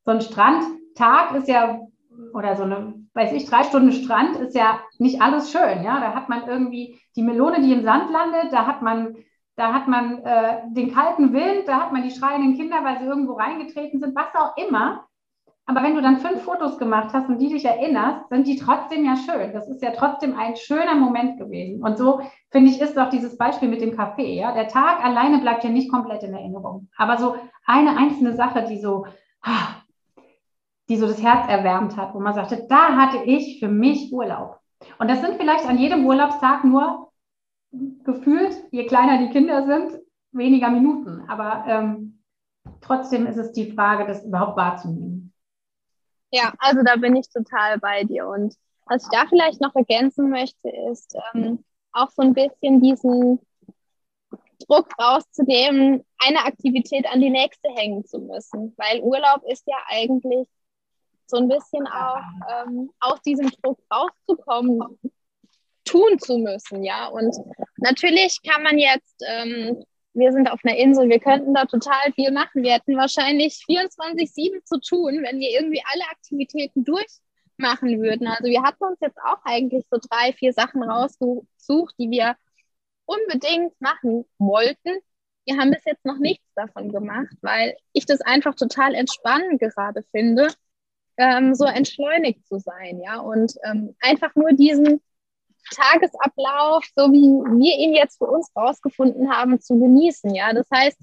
So 0.06 0.12
ein 0.12 0.22
Strand, 0.22 0.64
Tag 0.96 1.36
ist 1.36 1.48
ja, 1.48 1.80
oder 2.34 2.56
so 2.56 2.64
eine, 2.64 2.96
weiß 3.14 3.34
ich, 3.34 3.46
drei 3.46 3.64
Stunden 3.64 3.92
Strand 3.92 4.36
ist 4.38 4.56
ja 4.56 4.80
nicht 4.98 5.22
alles 5.22 5.52
schön, 5.52 5.84
ja. 5.84 6.00
Da 6.00 6.16
hat 6.16 6.30
man 6.30 6.48
irgendwie 6.48 7.00
die 7.16 7.22
Melone, 7.22 7.62
die 7.62 7.74
im 7.74 7.84
Sand 7.84 8.10
landet, 8.10 8.52
da 8.52 8.66
hat 8.66 8.82
man, 8.82 9.18
da 9.56 9.72
hat 9.72 9.88
man 9.88 10.24
äh, 10.24 10.62
den 10.70 10.94
kalten 10.94 11.32
Wind, 11.32 11.68
da 11.68 11.82
hat 11.82 11.94
man 11.94 12.02
die 12.02 12.12
schreienden 12.12 12.58
Kinder, 12.58 12.84
weil 12.84 12.98
sie 12.98 13.06
irgendwo 13.06 13.34
reingetreten 13.34 14.00
sind, 14.00 14.16
was 14.16 14.34
auch 14.34 14.58
immer. 14.58 15.06
Aber 15.72 15.84
wenn 15.84 15.96
du 15.96 16.02
dann 16.02 16.18
fünf 16.18 16.42
Fotos 16.42 16.78
gemacht 16.78 17.14
hast 17.14 17.30
und 17.30 17.38
die 17.38 17.48
dich 17.48 17.64
erinnerst, 17.64 18.28
sind 18.28 18.46
die 18.46 18.58
trotzdem 18.58 19.06
ja 19.06 19.16
schön. 19.16 19.54
Das 19.54 19.70
ist 19.70 19.82
ja 19.82 19.92
trotzdem 19.92 20.38
ein 20.38 20.58
schöner 20.58 20.96
Moment 20.96 21.38
gewesen. 21.38 21.82
Und 21.82 21.98
so, 21.98 22.20
finde 22.50 22.72
ich, 22.72 22.82
ist 22.82 22.98
doch 22.98 23.10
dieses 23.10 23.38
Beispiel 23.38 23.70
mit 23.70 23.80
dem 23.80 23.96
Kaffee. 23.96 24.36
Ja? 24.36 24.52
Der 24.52 24.68
Tag 24.68 25.02
alleine 25.02 25.40
bleibt 25.40 25.64
ja 25.64 25.70
nicht 25.70 25.90
komplett 25.90 26.24
in 26.24 26.34
Erinnerung. 26.34 26.90
Aber 26.98 27.18
so 27.18 27.38
eine 27.66 27.96
einzelne 27.96 28.36
Sache, 28.36 28.66
die 28.66 28.82
so, 28.82 29.06
ah, 29.44 29.78
die 30.90 30.98
so 30.98 31.08
das 31.08 31.24
Herz 31.24 31.48
erwärmt 31.48 31.96
hat, 31.96 32.14
wo 32.14 32.20
man 32.20 32.34
sagte, 32.34 32.66
da 32.68 32.98
hatte 32.98 33.24
ich 33.24 33.62
für 33.62 33.70
mich 33.70 34.12
Urlaub. 34.12 34.60
Und 35.00 35.10
das 35.10 35.22
sind 35.22 35.38
vielleicht 35.38 35.66
an 35.66 35.78
jedem 35.78 36.06
Urlaubstag 36.06 36.66
nur 36.66 37.14
gefühlt, 38.04 38.62
je 38.72 38.88
kleiner 38.88 39.20
die 39.20 39.30
Kinder 39.30 39.66
sind, 39.66 40.02
weniger 40.34 40.70
Minuten. 40.70 41.24
Aber 41.30 41.64
ähm, 41.66 42.20
trotzdem 42.82 43.26
ist 43.26 43.38
es 43.38 43.54
die 43.54 43.72
Frage, 43.72 44.06
das 44.06 44.26
überhaupt 44.26 44.58
wahrzunehmen. 44.58 45.31
Ja, 46.32 46.54
also 46.60 46.82
da 46.84 46.96
bin 46.96 47.16
ich 47.16 47.30
total 47.30 47.78
bei 47.80 48.04
dir. 48.04 48.28
Und 48.28 48.56
was 48.86 49.04
ich 49.04 49.10
da 49.12 49.26
vielleicht 49.28 49.62
noch 49.62 49.76
ergänzen 49.76 50.30
möchte, 50.30 50.70
ist 50.92 51.16
ähm, 51.34 51.64
auch 51.92 52.10
so 52.10 52.22
ein 52.22 52.34
bisschen 52.34 52.82
diesen 52.82 53.40
Druck 54.68 54.88
rauszunehmen, 55.00 56.06
eine 56.20 56.46
Aktivität 56.46 57.06
an 57.08 57.20
die 57.22 57.30
nächste 57.30 57.70
hängen 57.70 58.06
zu 58.06 58.20
müssen. 58.20 58.74
Weil 58.78 59.02
Urlaub 59.02 59.44
ist 59.50 59.68
ja 59.68 59.78
eigentlich 59.88 60.48
so 61.28 61.38
ein 61.38 61.48
bisschen 61.48 61.88
auch 61.88 62.22
ähm, 62.50 62.92
aus 63.00 63.22
diesem 63.22 63.50
Druck 63.62 63.80
rauszukommen, 63.92 65.00
tun 65.86 66.20
zu 66.20 66.38
müssen, 66.38 66.84
ja. 66.84 67.08
Und 67.08 67.36
natürlich 67.78 68.38
kann 68.44 68.64
man 68.64 68.78
jetzt, 68.78 69.24
ähm, 69.28 69.84
wir 70.14 70.32
sind 70.32 70.52
auf 70.52 70.60
einer 70.64 70.78
Insel, 70.78 71.10
wir 71.10 71.20
könnten 71.20 71.54
da 71.54 71.66
total 71.66 72.12
viel 72.14 72.32
machen. 72.32 72.64
Wir 72.64 72.74
hätten 72.74 72.98
wahrscheinlich 72.98 73.64
24-7 73.68 74.64
zu 74.66 74.80
tun, 74.80 75.24
wenn 75.24 75.40
wir 75.40 75.50
irgendwie 75.52 75.82
alle 75.92 76.04
Aktivitäten 76.12 76.84
durchmachen 76.84 78.02
würden. 78.02 78.28
Also 78.28 78.46
wir 78.46 78.62
hatten 78.62 78.84
uns 78.84 79.00
jetzt 79.00 79.18
auch 79.24 79.40
eigentlich 79.46 79.86
so 79.90 79.98
drei, 80.10 80.34
vier 80.34 80.54
Sachen 80.54 80.84
rausgesucht, 80.84 81.96
die 81.98 82.10
wir 82.10 82.36
unbedingt 83.06 83.80
machen 83.80 84.26
wollten. 84.38 85.00
Wir 85.46 85.58
haben 85.58 85.72
bis 85.72 85.86
jetzt 85.86 86.06
noch 86.06 86.18
nichts 86.18 86.46
davon 86.56 86.92
gemacht, 86.92 87.36
weil 87.42 87.76
ich 87.94 88.06
das 88.06 88.22
einfach 88.22 88.56
total 88.56 88.94
entspannend 88.94 89.60
gerade 89.60 90.04
finde, 90.12 90.50
ähm, 91.18 91.56
so 91.56 91.66
entschleunigt 91.66 92.46
zu 92.48 92.60
sein, 92.60 93.02
ja, 93.02 93.20
und 93.20 93.54
ähm, 93.64 93.96
einfach 94.02 94.34
nur 94.36 94.54
diesen 94.54 95.02
Tagesablauf, 95.72 96.86
so 96.96 97.12
wie 97.12 97.24
wir 97.60 97.78
ihn 97.78 97.94
jetzt 97.94 98.18
für 98.18 98.28
uns 98.28 98.52
rausgefunden 98.56 99.32
haben, 99.32 99.60
zu 99.60 99.80
genießen. 99.80 100.34
Ja, 100.36 100.54
das 100.54 100.68
heißt, 100.74 100.98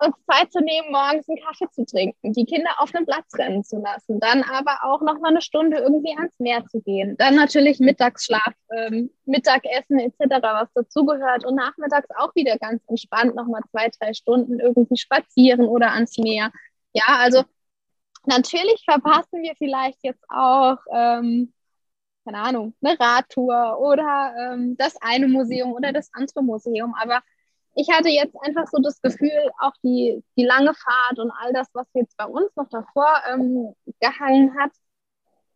uns 0.00 0.16
Zeit 0.26 0.50
zu 0.52 0.60
nehmen, 0.60 0.90
morgens 0.90 1.28
einen 1.28 1.40
Kaffee 1.40 1.70
zu 1.70 1.84
trinken, 1.84 2.32
die 2.32 2.46
Kinder 2.46 2.70
auf 2.78 2.90
den 2.90 3.04
Platz 3.04 3.26
rennen 3.36 3.62
zu 3.62 3.78
lassen, 3.78 4.18
dann 4.18 4.42
aber 4.42 4.78
auch 4.82 5.02
noch 5.02 5.20
mal 5.20 5.28
eine 5.28 5.42
Stunde 5.42 5.78
irgendwie 5.78 6.16
ans 6.16 6.38
Meer 6.38 6.64
zu 6.66 6.80
gehen, 6.80 7.16
dann 7.18 7.36
natürlich 7.36 7.80
Mittagsschlaf, 7.80 8.54
ähm, 8.74 9.10
Mittagessen 9.26 9.98
etc., 9.98 10.18
was 10.40 10.72
dazugehört 10.74 11.44
und 11.44 11.54
nachmittags 11.54 12.08
auch 12.16 12.34
wieder 12.34 12.56
ganz 12.58 12.82
entspannt 12.88 13.34
noch 13.34 13.46
mal 13.46 13.60
zwei, 13.70 13.90
drei 14.00 14.14
Stunden 14.14 14.58
irgendwie 14.58 14.96
spazieren 14.96 15.66
oder 15.66 15.92
ans 15.92 16.16
Meer. 16.16 16.50
Ja, 16.92 17.04
also 17.06 17.44
natürlich 18.24 18.82
verpassen 18.84 19.42
wir 19.42 19.54
vielleicht 19.58 19.98
jetzt 20.02 20.24
auch 20.30 20.78
ähm, 20.92 21.52
keine 22.30 22.44
Ahnung, 22.44 22.74
eine 22.82 22.98
Radtour 22.98 23.78
oder 23.80 24.34
ähm, 24.38 24.76
das 24.76 24.94
eine 25.00 25.26
Museum 25.26 25.72
oder 25.72 25.92
das 25.92 26.10
andere 26.12 26.42
Museum. 26.42 26.94
Aber 27.00 27.20
ich 27.74 27.88
hatte 27.90 28.08
jetzt 28.08 28.36
einfach 28.42 28.66
so 28.70 28.80
das 28.80 29.00
Gefühl, 29.02 29.50
auch 29.60 29.72
die, 29.82 30.22
die 30.36 30.44
lange 30.44 30.72
Fahrt 30.74 31.18
und 31.18 31.32
all 31.40 31.52
das, 31.52 31.68
was 31.72 31.86
jetzt 31.94 32.16
bei 32.16 32.26
uns 32.26 32.54
noch 32.54 32.68
davor 32.68 33.08
ähm, 33.32 33.74
gehangen 34.00 34.56
hat, 34.58 34.70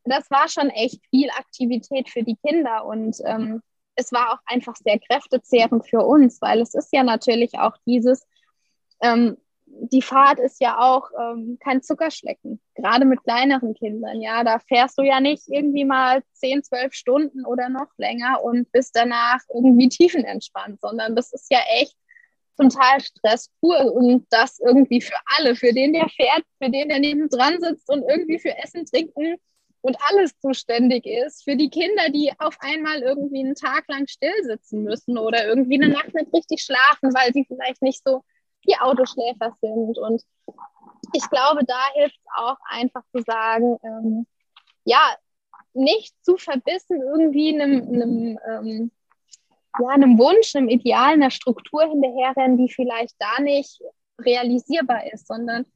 das 0.05 0.31
war 0.31 0.49
schon 0.49 0.69
echt 0.71 1.01
viel 1.11 1.31
Aktivität 1.31 2.09
für 2.09 2.23
die 2.25 2.37
Kinder 2.37 2.85
und 2.85 3.17
ähm, 3.25 3.63
es 3.95 4.11
war 4.13 4.33
auch 4.33 4.41
einfach 4.47 4.75
sehr 4.77 4.99
kräftezehrend 4.99 5.89
für 5.89 6.05
uns, 6.05 6.43
weil 6.43 6.61
es 6.61 6.75
ist 6.75 6.93
ja 6.93 7.05
natürlich 7.05 7.57
auch 7.59 7.77
dieses, 7.87 8.27
ähm, 9.01 9.37
die 9.81 10.03
Fahrt 10.03 10.39
ist 10.39 10.61
ja 10.61 10.79
auch 10.79 11.11
ähm, 11.19 11.59
kein 11.63 11.83
Zuckerschlecken, 11.83 12.61
gerade 12.75 13.05
mit 13.05 13.23
kleineren 13.23 13.75
Kindern. 13.75 14.21
Ja, 14.21 14.45
da 14.45 14.59
fährst 14.59 14.99
du 14.99 15.03
ja 15.03 15.21
nicht 15.21 15.45
irgendwie 15.49 15.85
mal 15.85 16.23
10, 16.35 16.63
12 16.63 16.93
Stunden 16.95 17.45
oder 17.45 17.69
noch 17.69 17.89
länger 17.97 18.43
und 18.43 18.71
bist 18.73 18.97
danach 18.97 19.41
irgendwie 19.53 19.89
tiefenentspannt, 19.89 20.81
sondern 20.81 21.17
das 21.17 21.33
ist 21.33 21.51
ja 21.51 21.61
echt 21.81 21.97
zum 22.57 22.69
Teil 22.69 23.01
Stress 23.01 23.51
pur 23.61 23.93
und 23.93 24.27
das 24.31 24.61
irgendwie 24.61 25.01
für 25.01 25.17
alle, 25.37 25.57
für 25.57 25.73
den, 25.73 25.93
der 25.93 26.09
fährt, 26.09 26.45
für 26.63 26.71
den, 26.71 26.89
der 26.89 27.01
neben 27.01 27.29
dran 27.29 27.61
sitzt 27.61 27.89
und 27.91 28.05
irgendwie 28.09 28.39
für 28.39 28.57
Essen, 28.57 28.87
Trinken 28.87 29.37
und 29.81 29.97
alles 30.09 30.39
zuständig 30.41 31.05
ist, 31.05 31.45
für 31.45 31.57
die 31.57 31.69
Kinder, 31.69 32.09
die 32.11 32.33
auf 32.39 32.57
einmal 32.61 33.03
irgendwie 33.03 33.41
einen 33.41 33.55
Tag 33.55 33.85
lang 33.89 34.07
still 34.07 34.33
sitzen 34.43 34.83
müssen 34.83 35.19
oder 35.19 35.47
irgendwie 35.47 35.83
eine 35.83 35.93
Nacht 35.93 36.15
nicht 36.15 36.33
richtig 36.33 36.63
schlafen, 36.63 37.13
weil 37.13 37.33
sie 37.33 37.45
vielleicht 37.45 37.83
nicht 37.83 38.03
so 38.05 38.23
die 38.64 38.77
Autoschläfer 38.79 39.57
sind. 39.61 39.98
Und 39.98 40.22
ich 41.12 41.29
glaube, 41.31 41.64
da 41.64 41.81
hilft 41.94 42.16
es 42.16 42.27
auch 42.37 42.57
einfach 42.68 43.03
zu 43.12 43.22
sagen, 43.22 43.79
ähm, 43.83 44.27
ja, 44.85 45.16
nicht 45.72 46.14
zu 46.24 46.37
verbissen 46.37 47.03
irgendwie 47.03 47.55
einem, 47.55 47.83
einem 47.83 48.38
ähm, 48.48 48.90
ja, 49.81 49.88
einem 49.88 50.18
Wunsch, 50.18 50.55
einem 50.55 50.68
Ideal, 50.68 51.14
einer 51.14 51.31
Struktur 51.31 51.83
hinterherrennen, 51.83 52.59
die 52.59 52.72
vielleicht 52.72 53.16
da 53.18 53.42
nicht 53.42 53.81
realisierbar 54.20 55.12
ist, 55.12 55.27
sondern 55.27 55.66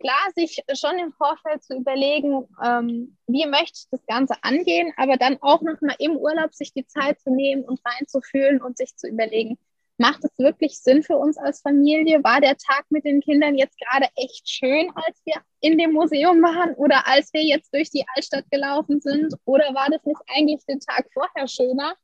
klar, 0.00 0.30
sich 0.34 0.62
schon 0.74 0.98
im 0.98 1.12
Vorfeld 1.12 1.62
zu 1.62 1.76
überlegen, 1.76 2.48
ähm, 2.62 3.16
wie 3.26 3.46
möchte 3.46 3.78
ich 3.78 3.88
das 3.90 4.04
Ganze 4.06 4.34
angehen, 4.42 4.92
aber 4.96 5.16
dann 5.16 5.38
auch 5.40 5.62
nochmal 5.62 5.94
im 5.98 6.16
Urlaub 6.16 6.52
sich 6.52 6.72
die 6.72 6.86
Zeit 6.86 7.20
zu 7.20 7.30
nehmen 7.30 7.64
und 7.64 7.80
reinzufühlen 7.84 8.60
und 8.60 8.76
sich 8.76 8.96
zu 8.96 9.06
überlegen, 9.06 9.58
macht 9.96 10.24
es 10.24 10.38
wirklich 10.38 10.78
Sinn 10.80 11.02
für 11.02 11.16
uns 11.16 11.38
als 11.38 11.60
Familie? 11.60 12.22
War 12.24 12.40
der 12.40 12.56
Tag 12.56 12.84
mit 12.90 13.04
den 13.04 13.20
Kindern 13.20 13.56
jetzt 13.56 13.78
gerade 13.78 14.08
echt 14.16 14.48
schön, 14.48 14.90
als 14.94 15.20
wir 15.24 15.36
in 15.60 15.78
dem 15.78 15.92
Museum 15.92 16.42
waren 16.42 16.74
oder 16.74 17.06
als 17.06 17.32
wir 17.32 17.42
jetzt 17.42 17.72
durch 17.72 17.90
die 17.90 18.04
Altstadt 18.14 18.50
gelaufen 18.50 19.00
sind? 19.00 19.34
Oder 19.44 19.74
war 19.74 19.88
das 19.90 20.04
nicht 20.04 20.20
eigentlich 20.34 20.64
den 20.66 20.80
Tag 20.80 21.06
vorher 21.12 21.46
schöner, 21.46 21.94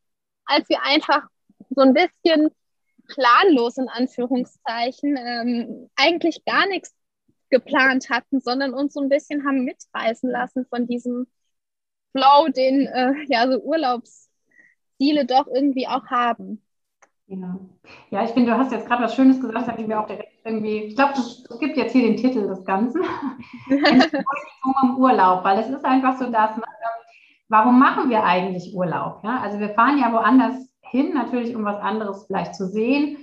als 0.44 0.68
wir 0.68 0.82
einfach 0.82 1.26
so 1.70 1.82
ein 1.82 1.94
bisschen 1.94 2.50
planlos 3.08 3.76
in 3.76 3.88
Anführungszeichen 3.88 5.16
ähm, 5.16 5.90
eigentlich 5.96 6.44
gar 6.44 6.66
nichts 6.68 6.94
geplant 7.50 8.08
hatten, 8.10 8.40
sondern 8.40 8.72
uns 8.72 8.94
so 8.94 9.00
ein 9.00 9.08
bisschen 9.08 9.44
haben 9.44 9.64
mitreißen 9.64 10.30
lassen 10.30 10.64
von 10.66 10.86
diesem 10.86 11.26
Flow, 12.12 12.48
den 12.48 12.86
äh, 12.86 13.14
ja 13.28 13.50
so 13.50 13.58
Urlaubsziele 13.58 15.26
doch 15.26 15.48
irgendwie 15.48 15.88
auch 15.88 16.06
haben. 16.06 16.62
Ja. 17.30 17.56
ja, 18.10 18.24
ich 18.24 18.30
finde, 18.30 18.50
du 18.50 18.58
hast 18.58 18.72
jetzt 18.72 18.88
gerade 18.88 19.04
was 19.04 19.14
Schönes 19.14 19.40
gesagt, 19.40 19.68
habe 19.68 19.80
ich 19.80 19.86
mir 19.86 20.00
auch 20.00 20.06
direkt 20.08 20.32
irgendwie, 20.44 20.78
ich 20.84 20.96
glaube, 20.96 21.12
es 21.14 21.60
gibt 21.60 21.76
jetzt 21.76 21.92
hier 21.92 22.02
den 22.02 22.16
Titel 22.16 22.48
des 22.48 22.64
Ganzen. 22.64 23.02
im 23.70 24.96
Urlaub, 24.96 25.44
weil 25.44 25.60
es 25.60 25.68
ist 25.68 25.84
einfach 25.84 26.18
so, 26.18 26.28
dass, 26.28 26.56
ne, 26.56 26.64
warum 27.48 27.78
machen 27.78 28.10
wir 28.10 28.24
eigentlich 28.24 28.74
Urlaub? 28.74 29.22
Ja? 29.22 29.40
Also 29.42 29.60
wir 29.60 29.70
fahren 29.70 29.98
ja 29.98 30.12
woanders 30.12 30.56
hin, 30.80 31.14
natürlich 31.14 31.54
um 31.54 31.64
was 31.64 31.80
anderes 31.80 32.26
vielleicht 32.26 32.56
zu 32.56 32.66
sehen, 32.66 33.18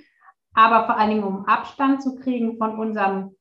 aber 0.54 0.86
vor 0.86 0.98
allen 0.98 1.10
Dingen 1.10 1.24
um 1.24 1.46
Abstand 1.46 2.02
zu 2.02 2.16
kriegen 2.16 2.58
von 2.58 2.80
unserem 2.80 3.36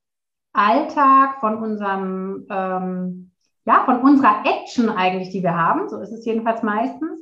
Alltag, 0.53 1.39
von 1.39 1.63
unserem, 1.63 2.45
ähm, 2.51 3.31
ja, 3.67 3.85
von 3.85 4.01
unserer 4.01 4.45
Action 4.45 4.89
eigentlich, 4.89 5.31
die 5.31 5.45
wir 5.45 5.57
haben. 5.57 5.89
So 5.89 6.01
ist 6.01 6.13
es 6.13 6.27
jedenfalls 6.27 6.65
meistens. 6.65 7.21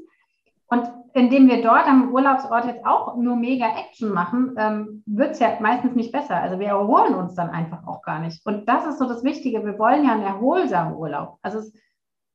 Und 0.75 0.93
indem 1.13 1.49
wir 1.49 1.63
dort 1.63 1.87
am 1.87 2.13
Urlaubsort 2.13 2.67
jetzt 2.67 2.85
auch 2.85 3.17
nur 3.17 3.37
mega 3.37 3.67
Action 3.67 4.13
machen, 4.13 4.57
ähm, 4.59 5.05
wird 5.07 5.31
es 5.31 5.39
ja 5.39 5.57
meistens 5.61 5.95
nicht 5.95 6.11
besser. 6.11 6.37
Also 6.37 6.59
wir 6.59 6.67
erholen 6.67 7.15
uns 7.15 7.37
dann 7.37 7.51
einfach 7.51 7.87
auch 7.87 8.03
gar 8.03 8.19
nicht. 8.19 8.45
Und 8.45 8.69
das 8.69 8.85
ist 8.85 8.99
so 8.99 9.07
das 9.07 9.23
Wichtige. 9.23 9.65
Wir 9.65 9.79
wollen 9.79 10.05
ja 10.05 10.13
einen 10.13 10.25
erholsamen 10.25 10.97
Urlaub. 10.97 11.39
Also 11.43 11.59
es, 11.59 11.73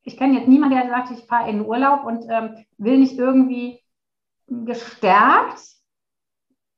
ich 0.03 0.15
kenne 0.15 0.37
jetzt 0.37 0.47
niemanden, 0.47 0.77
der 0.77 0.87
sagt, 0.87 1.11
ich 1.11 1.25
fahre 1.25 1.49
in 1.49 1.57
den 1.57 1.65
Urlaub 1.65 2.05
und 2.05 2.25
ähm, 2.29 2.55
will 2.77 2.99
nicht 2.99 3.17
irgendwie 3.17 3.81
gestärkt, 4.47 5.59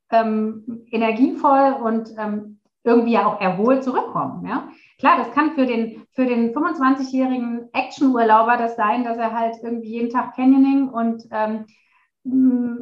ähm, 0.09 0.87
energievoll 0.89 1.73
und 1.83 2.15
ähm, 2.17 2.59
irgendwie 2.83 3.13
ja 3.13 3.27
auch 3.27 3.39
erholt 3.39 3.83
zurückkommen. 3.83 4.47
Ja? 4.47 4.69
Klar, 5.01 5.17
das 5.17 5.31
kann 5.31 5.55
für 5.55 5.65
den, 5.65 6.05
für 6.11 6.27
den 6.27 6.53
25-jährigen 6.53 7.69
Action-Urlauber 7.73 8.55
das 8.57 8.75
sein, 8.75 9.03
dass 9.03 9.17
er 9.17 9.33
halt 9.33 9.55
irgendwie 9.63 9.89
jeden 9.89 10.11
Tag 10.11 10.35
Canyoning 10.35 10.89
und 10.89 11.23
ähm, 11.31 11.65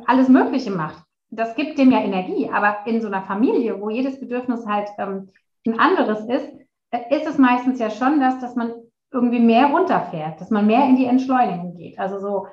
alles 0.05 0.27
Mögliche 0.27 0.69
macht. 0.69 1.01
Das 1.29 1.55
gibt 1.55 1.79
dem 1.79 1.91
ja 1.91 1.99
Energie. 1.99 2.49
Aber 2.51 2.79
in 2.85 2.99
so 2.99 3.07
einer 3.07 3.21
Familie, 3.21 3.79
wo 3.79 3.89
jedes 3.89 4.19
Bedürfnis 4.19 4.65
halt 4.65 4.89
ähm, 4.97 5.29
ein 5.65 5.79
anderes 5.79 6.25
ist, 6.25 6.49
äh, 6.91 7.15
ist 7.15 7.25
es 7.25 7.37
meistens 7.37 7.79
ja 7.79 7.89
schon 7.89 8.19
das, 8.19 8.37
dass 8.39 8.53
man 8.57 8.73
irgendwie 9.13 9.39
mehr 9.39 9.67
runterfährt, 9.67 10.41
dass 10.41 10.49
man 10.49 10.67
mehr 10.67 10.83
in 10.89 10.97
die 10.97 11.05
Entschleunigung 11.05 11.77
geht. 11.77 11.97
Also 11.99 12.19
so 12.19 12.47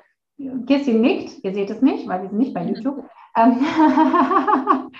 Kissy 0.65 0.93
nickt, 0.93 1.43
ihr 1.43 1.53
seht 1.53 1.69
es 1.69 1.81
nicht, 1.81 2.07
weil 2.07 2.21
wir 2.21 2.29
sind 2.29 2.39
nicht 2.39 2.53
bei 2.53 2.63
YouTube. 2.63 3.03
Ähm, 3.35 3.57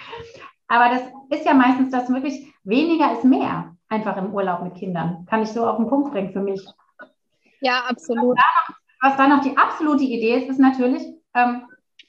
aber 0.68 0.90
das 0.90 1.04
ist 1.40 1.46
ja 1.46 1.54
meistens 1.54 1.90
das 1.92 2.10
wirklich, 2.10 2.54
weniger 2.66 3.14
ist 3.14 3.24
mehr, 3.24 3.77
einfach 3.90 4.18
im 4.18 4.34
Urlaub 4.34 4.62
mit 4.64 4.76
Kindern. 4.76 5.26
Kann 5.30 5.42
ich 5.42 5.50
so 5.50 5.66
auf 5.66 5.78
den 5.78 5.88
Punkt 5.88 6.12
bringen 6.12 6.32
für 6.32 6.42
mich. 6.42 6.66
Ja, 7.62 7.84
absolut. 7.88 8.38
Was 8.38 8.44
da 8.44 8.48
noch, 8.68 8.78
was 9.02 9.18
da 9.18 9.28
noch 9.28 9.42
die 9.42 9.58
absolute 9.58 10.04
Idee 10.04 10.38
ist, 10.38 10.50
ist 10.50 10.60
natürlich 10.60 11.04
ähm, 11.34 11.64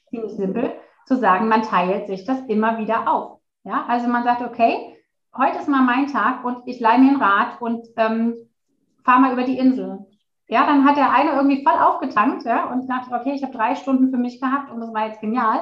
ziemlich 0.09 0.33
simpel, 0.33 0.73
zu 1.05 1.15
sagen, 1.15 1.47
man 1.47 1.63
teilt 1.63 2.07
sich 2.07 2.25
das 2.25 2.39
immer 2.47 2.77
wieder 2.77 3.11
auf. 3.11 3.39
Ja, 3.63 3.85
also 3.87 4.07
man 4.07 4.23
sagt, 4.23 4.41
okay, 4.41 4.95
heute 5.35 5.57
ist 5.57 5.67
mal 5.67 5.81
mein 5.81 6.07
Tag 6.07 6.43
und 6.43 6.67
ich 6.67 6.79
leihe 6.79 6.99
mir 6.99 7.11
ein 7.11 7.21
Rad 7.21 7.61
und 7.61 7.87
ähm, 7.97 8.35
fahre 9.03 9.21
mal 9.21 9.33
über 9.33 9.43
die 9.43 9.57
Insel 9.57 10.05
ja, 10.49 10.65
dann 10.65 10.83
hat 10.83 10.97
der 10.97 11.13
eine 11.13 11.33
irgendwie 11.33 11.63
voll 11.63 11.79
aufgetankt 11.79 12.43
ja, 12.43 12.65
und 12.65 12.89
dachte, 12.89 13.13
okay, 13.13 13.33
ich 13.33 13.43
habe 13.43 13.55
drei 13.55 13.75
Stunden 13.75 14.09
für 14.09 14.17
mich 14.17 14.41
gehabt 14.41 14.71
und 14.71 14.81
das 14.81 14.93
war 14.93 15.05
jetzt 15.05 15.21
genial. 15.21 15.59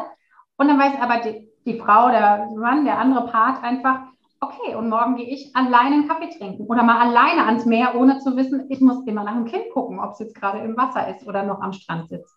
Und 0.55 0.69
dann 0.69 0.79
weiß 0.79 0.93
aber 1.01 1.17
die, 1.19 1.49
die 1.65 1.77
Frau, 1.77 2.09
der 2.09 2.47
Mann, 2.55 2.85
der 2.85 2.97
andere 2.97 3.27
Part 3.27 3.61
einfach, 3.63 3.99
okay, 4.39 4.75
und 4.75 4.89
morgen 4.89 5.15
gehe 5.15 5.27
ich 5.27 5.55
alleine 5.55 5.95
einen 5.95 6.07
Kaffee 6.07 6.29
trinken 6.29 6.65
oder 6.67 6.83
mal 6.83 6.99
alleine 6.99 7.45
ans 7.45 7.65
Meer, 7.65 7.95
ohne 7.95 8.19
zu 8.19 8.35
wissen, 8.35 8.65
ich 8.69 8.81
muss 8.81 9.05
immer 9.05 9.23
nach 9.23 9.33
dem 9.33 9.45
Kind 9.45 9.69
gucken, 9.73 9.99
ob 9.99 10.11
es 10.11 10.19
jetzt 10.19 10.35
gerade 10.35 10.59
im 10.59 10.77
Wasser 10.77 11.07
ist 11.07 11.27
oder 11.27 11.43
noch 11.43 11.61
am 11.61 11.73
Strand 11.73 12.09
sitzt. 12.09 12.35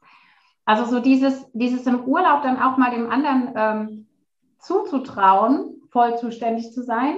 Also 0.64 0.84
so 0.84 1.00
dieses, 1.00 1.50
dieses 1.52 1.86
im 1.86 2.04
Urlaub 2.04 2.42
dann 2.42 2.60
auch 2.60 2.76
mal 2.76 2.90
dem 2.90 3.10
anderen 3.10 3.52
ähm, 3.56 4.06
zuzutrauen, 4.58 5.82
voll 5.90 6.16
zuständig 6.16 6.72
zu 6.72 6.82
sein, 6.82 7.16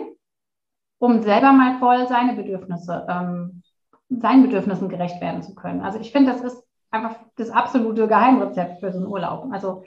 um 0.99 1.23
selber 1.23 1.53
mal 1.53 1.79
voll 1.79 2.07
seine 2.09 2.35
Bedürfnisse 2.35 3.07
ähm, 3.09 3.63
seinen 4.21 4.43
Bedürfnissen 4.43 4.89
gerecht 4.89 5.21
werden 5.21 5.43
zu 5.43 5.55
können. 5.55 5.81
Also 5.81 5.99
ich 5.99 6.13
finde, 6.13 6.33
das 6.33 6.43
ist 6.43 6.63
einfach 6.91 7.17
das 7.37 7.51
absolute 7.51 8.07
Geheimrezept 8.09 8.81
für 8.81 8.93
so 8.93 8.99
einen 8.99 9.07
Urlaub. 9.07 9.49
Also 9.53 9.85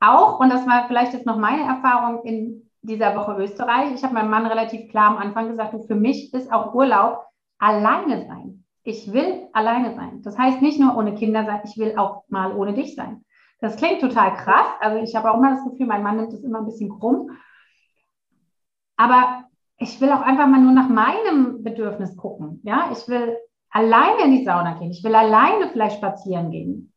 auch, 0.00 0.40
und 0.40 0.50
das 0.50 0.66
war 0.66 0.86
vielleicht 0.86 1.12
jetzt 1.12 1.26
noch 1.26 1.36
meine 1.36 1.62
Erfahrung 1.62 2.24
in 2.24 2.67
dieser 2.82 3.16
Woche 3.16 3.34
Österreich, 3.42 3.92
ich 3.94 4.02
habe 4.04 4.14
meinem 4.14 4.30
Mann 4.30 4.46
relativ 4.46 4.90
klar 4.90 5.10
am 5.10 5.18
Anfang 5.18 5.48
gesagt, 5.48 5.74
du, 5.74 5.82
für 5.82 5.94
mich 5.94 6.32
ist 6.32 6.52
auch 6.52 6.74
Urlaub 6.74 7.24
alleine 7.58 8.26
sein. 8.26 8.64
Ich 8.84 9.12
will 9.12 9.48
alleine 9.52 9.94
sein. 9.94 10.22
Das 10.22 10.38
heißt 10.38 10.62
nicht 10.62 10.80
nur 10.80 10.96
ohne 10.96 11.14
Kinder 11.14 11.44
sein, 11.44 11.60
ich 11.64 11.76
will 11.76 11.98
auch 11.98 12.24
mal 12.28 12.56
ohne 12.56 12.74
dich 12.74 12.94
sein. 12.94 13.24
Das 13.60 13.76
klingt 13.76 14.00
total 14.00 14.34
krass. 14.34 14.66
Also 14.80 15.02
ich 15.02 15.16
habe 15.16 15.30
auch 15.30 15.36
immer 15.36 15.50
das 15.50 15.64
Gefühl, 15.64 15.86
mein 15.86 16.02
Mann 16.02 16.16
nimmt 16.16 16.32
das 16.32 16.44
immer 16.44 16.60
ein 16.60 16.66
bisschen 16.66 16.88
krumm. 16.88 17.30
Aber 18.96 19.44
ich 19.78 20.00
will 20.00 20.10
auch 20.10 20.22
einfach 20.22 20.46
mal 20.46 20.60
nur 20.60 20.72
nach 20.72 20.88
meinem 20.88 21.62
Bedürfnis 21.62 22.16
gucken. 22.16 22.60
Ja, 22.64 22.90
ich 22.92 23.06
will 23.08 23.36
alleine 23.70 24.24
in 24.24 24.30
die 24.30 24.44
Sauna 24.44 24.78
gehen. 24.78 24.90
Ich 24.90 25.04
will 25.04 25.14
alleine 25.14 25.68
vielleicht 25.70 25.98
spazieren 25.98 26.50
gehen. 26.50 26.92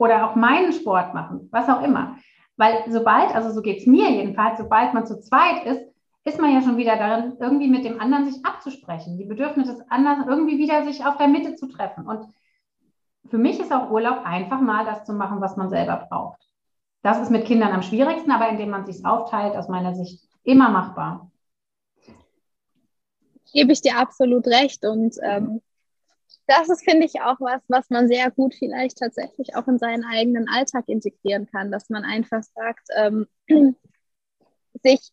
oder 0.00 0.26
auch 0.26 0.34
meinen 0.34 0.72
Sport 0.72 1.12
machen, 1.12 1.48
was 1.52 1.68
auch 1.68 1.82
immer. 1.82 2.16
Weil 2.60 2.84
sobald, 2.90 3.34
also 3.34 3.50
so 3.52 3.62
geht 3.62 3.78
es 3.78 3.86
mir 3.86 4.10
jedenfalls, 4.10 4.58
sobald 4.58 4.92
man 4.92 5.06
zu 5.06 5.18
zweit 5.18 5.64
ist, 5.64 5.80
ist 6.26 6.38
man 6.38 6.52
ja 6.52 6.60
schon 6.60 6.76
wieder 6.76 6.96
darin, 6.96 7.38
irgendwie 7.40 7.68
mit 7.68 7.86
dem 7.86 7.98
anderen 7.98 8.30
sich 8.30 8.44
abzusprechen, 8.44 9.16
die 9.16 9.24
Bedürfnisse 9.24 9.76
des 9.76 9.90
anderen 9.90 10.28
irgendwie 10.28 10.58
wieder 10.58 10.84
sich 10.84 11.06
auf 11.06 11.16
der 11.16 11.28
Mitte 11.28 11.54
zu 11.54 11.68
treffen. 11.68 12.06
Und 12.06 12.26
für 13.30 13.38
mich 13.38 13.58
ist 13.60 13.72
auch 13.72 13.90
Urlaub 13.90 14.26
einfach 14.26 14.60
mal 14.60 14.84
das 14.84 15.06
zu 15.06 15.14
machen, 15.14 15.40
was 15.40 15.56
man 15.56 15.70
selber 15.70 16.06
braucht. 16.10 16.38
Das 17.00 17.18
ist 17.18 17.30
mit 17.30 17.46
Kindern 17.46 17.72
am 17.72 17.80
schwierigsten, 17.80 18.30
aber 18.30 18.50
indem 18.50 18.68
man 18.68 18.84
sich 18.84 19.06
aufteilt, 19.06 19.56
aus 19.56 19.68
meiner 19.70 19.94
Sicht 19.94 20.22
immer 20.42 20.68
machbar. 20.68 21.30
Gebe 23.54 23.72
ich 23.72 23.80
dir 23.80 23.96
absolut 23.96 24.46
recht. 24.46 24.84
Und 24.84 25.16
ähm, 25.22 25.62
das 26.50 26.68
ist, 26.68 26.84
finde 26.84 27.06
ich, 27.06 27.20
auch 27.20 27.36
was, 27.38 27.62
was 27.68 27.90
man 27.90 28.08
sehr 28.08 28.28
gut 28.32 28.54
vielleicht 28.56 28.98
tatsächlich 28.98 29.54
auch 29.54 29.68
in 29.68 29.78
seinen 29.78 30.04
eigenen 30.04 30.48
Alltag 30.48 30.84
integrieren 30.88 31.46
kann, 31.46 31.70
dass 31.70 31.88
man 31.90 32.04
einfach 32.04 32.42
sagt, 32.42 32.88
ähm, 32.96 33.28
sich 34.82 35.12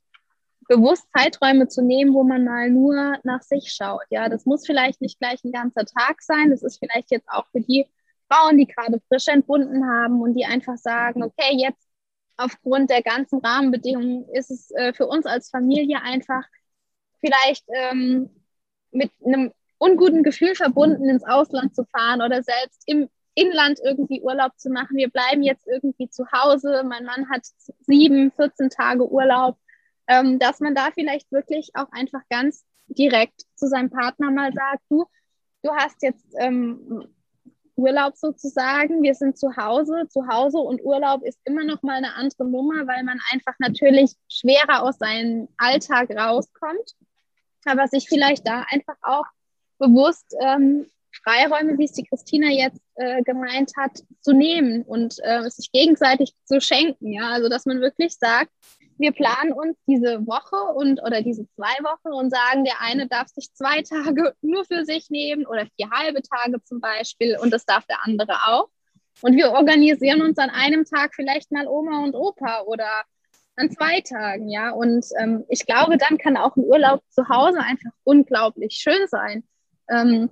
bewusst 0.67 1.07
Zeiträume 1.15 1.67
zu 1.67 1.83
nehmen, 1.83 2.15
wo 2.15 2.23
man 2.23 2.43
mal 2.43 2.71
nur 2.71 3.19
nach 3.23 3.43
sich 3.43 3.71
schaut. 3.71 4.03
Ja, 4.09 4.29
das 4.29 4.45
muss 4.45 4.65
vielleicht 4.65 4.99
nicht 4.99 5.19
gleich 5.19 5.43
ein 5.43 5.51
ganzer 5.51 5.85
Tag 5.85 6.23
sein. 6.23 6.49
Das 6.49 6.63
ist 6.63 6.79
vielleicht 6.79 7.11
jetzt 7.11 7.29
auch 7.29 7.45
für 7.51 7.61
die 7.61 7.85
Frauen, 8.29 8.57
die 8.57 8.65
gerade 8.65 8.99
frisch 9.07 9.27
entbunden 9.27 9.87
haben 9.87 10.21
und 10.21 10.33
die 10.33 10.45
einfach 10.45 10.77
sagen, 10.77 11.23
okay, 11.23 11.55
jetzt 11.55 11.87
aufgrund 12.35 12.89
der 12.89 13.03
ganzen 13.03 13.39
Rahmenbedingungen 13.39 14.27
ist 14.29 14.49
es 14.49 14.71
äh, 14.71 14.91
für 14.91 15.05
uns 15.05 15.27
als 15.27 15.49
Familie 15.51 16.01
einfach 16.01 16.43
vielleicht 17.21 17.65
ähm, 17.69 18.29
mit 18.91 19.11
einem 19.23 19.53
unguten 19.77 20.23
Gefühl 20.23 20.55
verbunden, 20.55 21.09
ins 21.09 21.23
Ausland 21.23 21.75
zu 21.75 21.83
fahren 21.85 22.21
oder 22.21 22.43
selbst 22.43 22.83
im 22.85 23.09
Inland 23.35 23.79
irgendwie 23.83 24.21
Urlaub 24.21 24.57
zu 24.57 24.69
machen. 24.69 24.97
Wir 24.97 25.09
bleiben 25.09 25.43
jetzt 25.43 25.67
irgendwie 25.67 26.09
zu 26.09 26.25
Hause. 26.31 26.83
Mein 26.83 27.05
Mann 27.05 27.29
hat 27.29 27.45
sieben, 27.81 28.31
14 28.31 28.71
Tage 28.71 29.07
Urlaub, 29.07 29.57
ähm, 30.07 30.39
dass 30.39 30.59
man 30.59 30.73
da 30.73 30.89
vielleicht 30.91 31.31
wirklich 31.31 31.69
auch 31.75 31.91
einfach 31.91 32.21
ganz 32.29 32.65
direkt 32.87 33.43
zu 33.55 33.67
seinem 33.67 33.91
Partner 33.91 34.31
mal 34.31 34.51
sagt, 34.53 34.81
du, 34.89 35.05
du 35.61 35.71
hast 35.71 36.01
jetzt 36.01 36.25
ähm, 36.39 37.07
Urlaub 37.75 38.17
sozusagen. 38.17 39.03
Wir 39.03 39.13
sind 39.13 39.37
zu 39.37 39.55
Hause. 39.55 40.07
Zu 40.09 40.27
Hause 40.27 40.57
und 40.57 40.83
Urlaub 40.83 41.23
ist 41.23 41.39
immer 41.45 41.63
noch 41.63 41.83
mal 41.83 41.97
eine 41.97 42.15
andere 42.15 42.43
Nummer, 42.45 42.87
weil 42.87 43.03
man 43.03 43.19
einfach 43.31 43.53
natürlich 43.59 44.13
schwerer 44.27 44.81
aus 44.81 44.97
seinem 44.97 45.47
Alltag 45.57 46.09
rauskommt. 46.09 46.95
Aber 47.65 47.87
sich 47.87 48.07
vielleicht 48.09 48.47
da 48.47 48.65
einfach 48.69 48.95
auch 49.03 49.25
bewusst 49.77 50.35
ähm, 50.41 50.87
Freiräume, 51.23 51.77
wie 51.77 51.85
es 51.85 51.93
die 51.93 52.05
Christina 52.05 52.47
jetzt 52.47 52.81
äh, 52.95 53.23
gemeint 53.23 53.71
hat, 53.77 54.03
zu 54.21 54.33
nehmen 54.33 54.83
und 54.83 55.15
äh, 55.23 55.49
sich 55.49 55.71
gegenseitig 55.71 56.33
zu 56.45 56.61
schenken. 56.61 57.11
Ja, 57.11 57.29
also 57.29 57.49
dass 57.49 57.65
man 57.65 57.81
wirklich 57.81 58.15
sagt, 58.17 58.51
wir 58.99 59.11
planen 59.11 59.53
uns 59.53 59.77
diese 59.87 60.25
Woche 60.25 60.73
und 60.75 61.01
oder 61.01 61.21
diese 61.21 61.47
zwei 61.55 61.83
Wochen 61.83 62.13
und 62.13 62.31
sagen, 62.31 62.63
der 62.63 62.81
eine 62.81 63.07
darf 63.07 63.27
sich 63.29 63.53
zwei 63.53 63.81
Tage 63.81 64.33
nur 64.41 64.65
für 64.65 64.85
sich 64.85 65.09
nehmen 65.09 65.45
oder 65.45 65.67
vier 65.75 65.89
halbe 65.91 66.21
Tage 66.21 66.63
zum 66.63 66.79
Beispiel 66.81 67.37
und 67.39 67.51
das 67.51 67.65
darf 67.65 67.85
der 67.85 68.03
andere 68.03 68.33
auch. 68.47 68.69
Und 69.21 69.35
wir 69.35 69.51
organisieren 69.51 70.21
uns 70.21 70.37
an 70.37 70.49
einem 70.49 70.85
Tag 70.85 71.15
vielleicht 71.15 71.51
mal 71.51 71.67
Oma 71.67 72.03
und 72.03 72.15
Opa 72.15 72.61
oder 72.61 73.03
an 73.55 73.71
zwei 73.71 74.01
Tagen, 74.01 74.49
ja. 74.49 74.69
Und 74.71 75.05
ähm, 75.19 75.43
ich 75.49 75.65
glaube, 75.65 75.97
dann 75.97 76.19
kann 76.19 76.37
auch 76.37 76.55
ein 76.55 76.63
Urlaub 76.63 77.01
zu 77.09 77.27
Hause 77.27 77.59
einfach 77.59 77.89
unglaublich 78.03 78.75
schön 78.75 79.07
sein. 79.07 79.43
Ähm, 79.89 80.29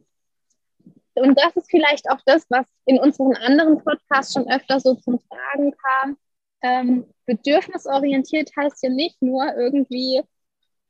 und 1.15 1.39
das 1.39 1.55
ist 1.55 1.71
vielleicht 1.71 2.09
auch 2.09 2.19
das, 2.25 2.45
was 2.49 2.65
in 2.85 2.99
unseren 2.99 3.35
anderen 3.35 3.81
Podcasts 3.83 4.33
schon 4.33 4.49
öfter 4.49 4.79
so 4.79 4.95
zum 4.95 5.19
Tragen 5.29 5.73
kam. 5.77 6.17
Ähm, 6.61 7.05
bedürfnisorientiert 7.25 8.51
heißt 8.57 8.83
ja 8.83 8.89
nicht 8.89 9.21
nur 9.21 9.55
irgendwie 9.55 10.21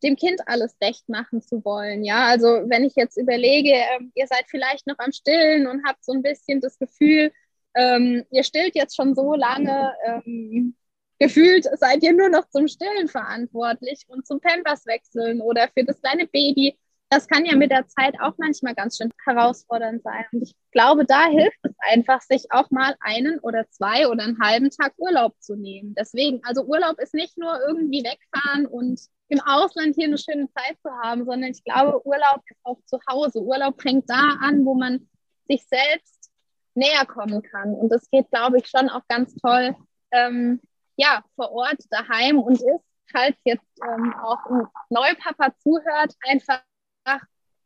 dem 0.03 0.15
Kind 0.15 0.41
alles 0.47 0.75
recht 0.81 1.07
machen 1.09 1.41
zu 1.41 1.63
wollen. 1.63 2.03
Ja, 2.03 2.27
also 2.27 2.47
wenn 2.47 2.83
ich 2.83 2.95
jetzt 2.95 3.17
überlege, 3.17 3.71
ähm, 3.71 4.11
ihr 4.15 4.27
seid 4.27 4.45
vielleicht 4.47 4.87
noch 4.87 4.97
am 4.99 5.11
Stillen 5.11 5.67
und 5.67 5.83
habt 5.87 6.03
so 6.03 6.13
ein 6.13 6.21
bisschen 6.21 6.61
das 6.61 6.77
Gefühl, 6.77 7.31
ähm, 7.75 8.25
ihr 8.31 8.43
stillt 8.43 8.75
jetzt 8.75 8.95
schon 8.95 9.15
so 9.15 9.33
lange, 9.35 9.93
ähm, 10.05 10.75
gefühlt 11.19 11.65
seid 11.77 12.03
ihr 12.03 12.13
nur 12.13 12.29
noch 12.29 12.47
zum 12.49 12.67
Stillen 12.67 13.07
verantwortlich 13.07 14.05
und 14.07 14.25
zum 14.25 14.39
Pampers 14.39 14.85
wechseln 14.85 15.41
oder 15.41 15.69
für 15.73 15.83
das 15.83 16.01
kleine 16.01 16.27
Baby 16.27 16.77
das 17.15 17.29
kann 17.29 17.45
ja 17.45 17.55
mit 17.55 17.71
der 17.71 17.87
Zeit 17.87 18.19
auch 18.19 18.33
manchmal 18.37 18.75
ganz 18.75 18.97
schön 18.97 19.09
herausfordernd 19.25 20.03
sein. 20.03 20.25
Und 20.33 20.41
ich 20.41 20.53
glaube, 20.71 21.05
da 21.05 21.27
hilft 21.27 21.57
es 21.63 21.71
einfach, 21.89 22.21
sich 22.21 22.51
auch 22.51 22.69
mal 22.71 22.93
einen 22.99 23.39
oder 23.39 23.69
zwei 23.69 24.09
oder 24.09 24.25
einen 24.25 24.39
halben 24.41 24.69
Tag 24.69 24.93
Urlaub 24.97 25.33
zu 25.39 25.55
nehmen. 25.55 25.95
Deswegen, 25.97 26.41
also 26.43 26.65
Urlaub 26.65 26.99
ist 26.99 27.13
nicht 27.13 27.37
nur 27.37 27.57
irgendwie 27.65 28.03
wegfahren 28.03 28.65
und 28.65 28.99
im 29.29 29.39
Ausland 29.39 29.95
hier 29.95 30.07
eine 30.07 30.17
schöne 30.17 30.49
Zeit 30.51 30.77
zu 30.81 30.91
haben, 30.91 31.23
sondern 31.23 31.51
ich 31.51 31.63
glaube, 31.63 32.05
Urlaub 32.05 32.41
ist 32.47 32.59
auch 32.63 32.79
zu 32.85 32.99
Hause. 33.09 33.41
Urlaub 33.41 33.81
fängt 33.81 34.09
da 34.09 34.37
an, 34.41 34.65
wo 34.65 34.73
man 34.73 35.07
sich 35.47 35.65
selbst 35.67 36.31
näher 36.73 37.05
kommen 37.05 37.41
kann. 37.41 37.73
Und 37.73 37.93
das 37.93 38.09
geht, 38.11 38.29
glaube 38.29 38.57
ich, 38.57 38.67
schon 38.67 38.89
auch 38.89 39.07
ganz 39.07 39.33
toll, 39.35 39.73
ähm, 40.11 40.59
ja, 40.97 41.23
vor 41.37 41.51
Ort, 41.53 41.77
daheim 41.89 42.39
und 42.39 42.55
ist, 42.55 42.83
falls 43.09 43.37
jetzt 43.45 43.65
ähm, 43.87 44.13
auch 44.21 44.45
ein 44.49 44.67
Neupapa 44.89 45.55
zuhört, 45.59 46.13
einfach 46.27 46.61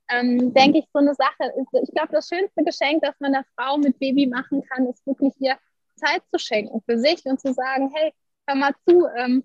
ähm, 0.10 0.53
denke 0.53 0.80
ich, 0.80 0.86
so 0.93 0.99
eine 0.99 1.14
Sache 1.14 1.51
ist, 1.57 1.84
ich 1.84 1.93
glaube, 1.93 2.12
das 2.12 2.28
schönste 2.28 2.64
Geschenk, 2.64 3.01
das 3.03 3.16
man 3.20 3.34
der 3.34 3.45
Frau 3.55 3.78
mit 3.78 3.99
Baby 3.99 4.28
machen 4.28 4.64
kann, 4.64 4.88
ist 4.88 5.05
wirklich 5.05 5.34
ihr 5.39 5.57
Zeit 5.95 6.22
zu 6.32 6.39
schenken 6.39 6.82
für 6.82 6.97
sich 6.97 7.24
und 7.26 7.39
zu 7.39 7.53
sagen, 7.53 7.91
hey, 7.93 8.14
hör 8.47 8.55
mal 8.55 8.74
zu, 8.88 9.05
ähm, 9.18 9.43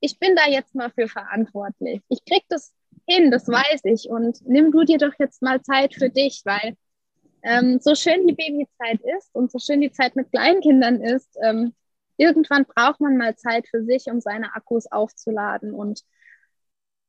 ich 0.00 0.18
bin 0.18 0.34
da 0.34 0.48
jetzt 0.48 0.74
mal 0.74 0.90
für 0.90 1.08
verantwortlich. 1.08 2.02
Ich 2.08 2.24
krieg 2.24 2.44
das 2.48 2.72
hin, 3.06 3.30
das 3.30 3.46
weiß 3.46 3.82
ich. 3.84 4.08
Und 4.08 4.38
nimm 4.46 4.72
du 4.72 4.84
dir 4.84 4.98
doch 4.98 5.12
jetzt 5.18 5.42
mal 5.42 5.62
Zeit 5.62 5.94
für 5.94 6.10
dich, 6.10 6.42
weil 6.44 6.76
ähm, 7.42 7.78
so 7.80 7.94
schön 7.94 8.26
die 8.26 8.34
Babyzeit 8.34 9.00
ist 9.16 9.34
und 9.34 9.50
so 9.50 9.58
schön 9.58 9.80
die 9.80 9.92
Zeit 9.92 10.16
mit 10.16 10.30
Kleinkindern 10.30 11.00
ist, 11.00 11.36
ähm, 11.42 11.74
irgendwann 12.16 12.64
braucht 12.64 13.00
man 13.00 13.16
mal 13.16 13.36
Zeit 13.36 13.66
für 13.68 13.84
sich, 13.84 14.06
um 14.06 14.20
seine 14.20 14.54
Akkus 14.54 14.90
aufzuladen. 14.90 15.72
Und 15.72 16.02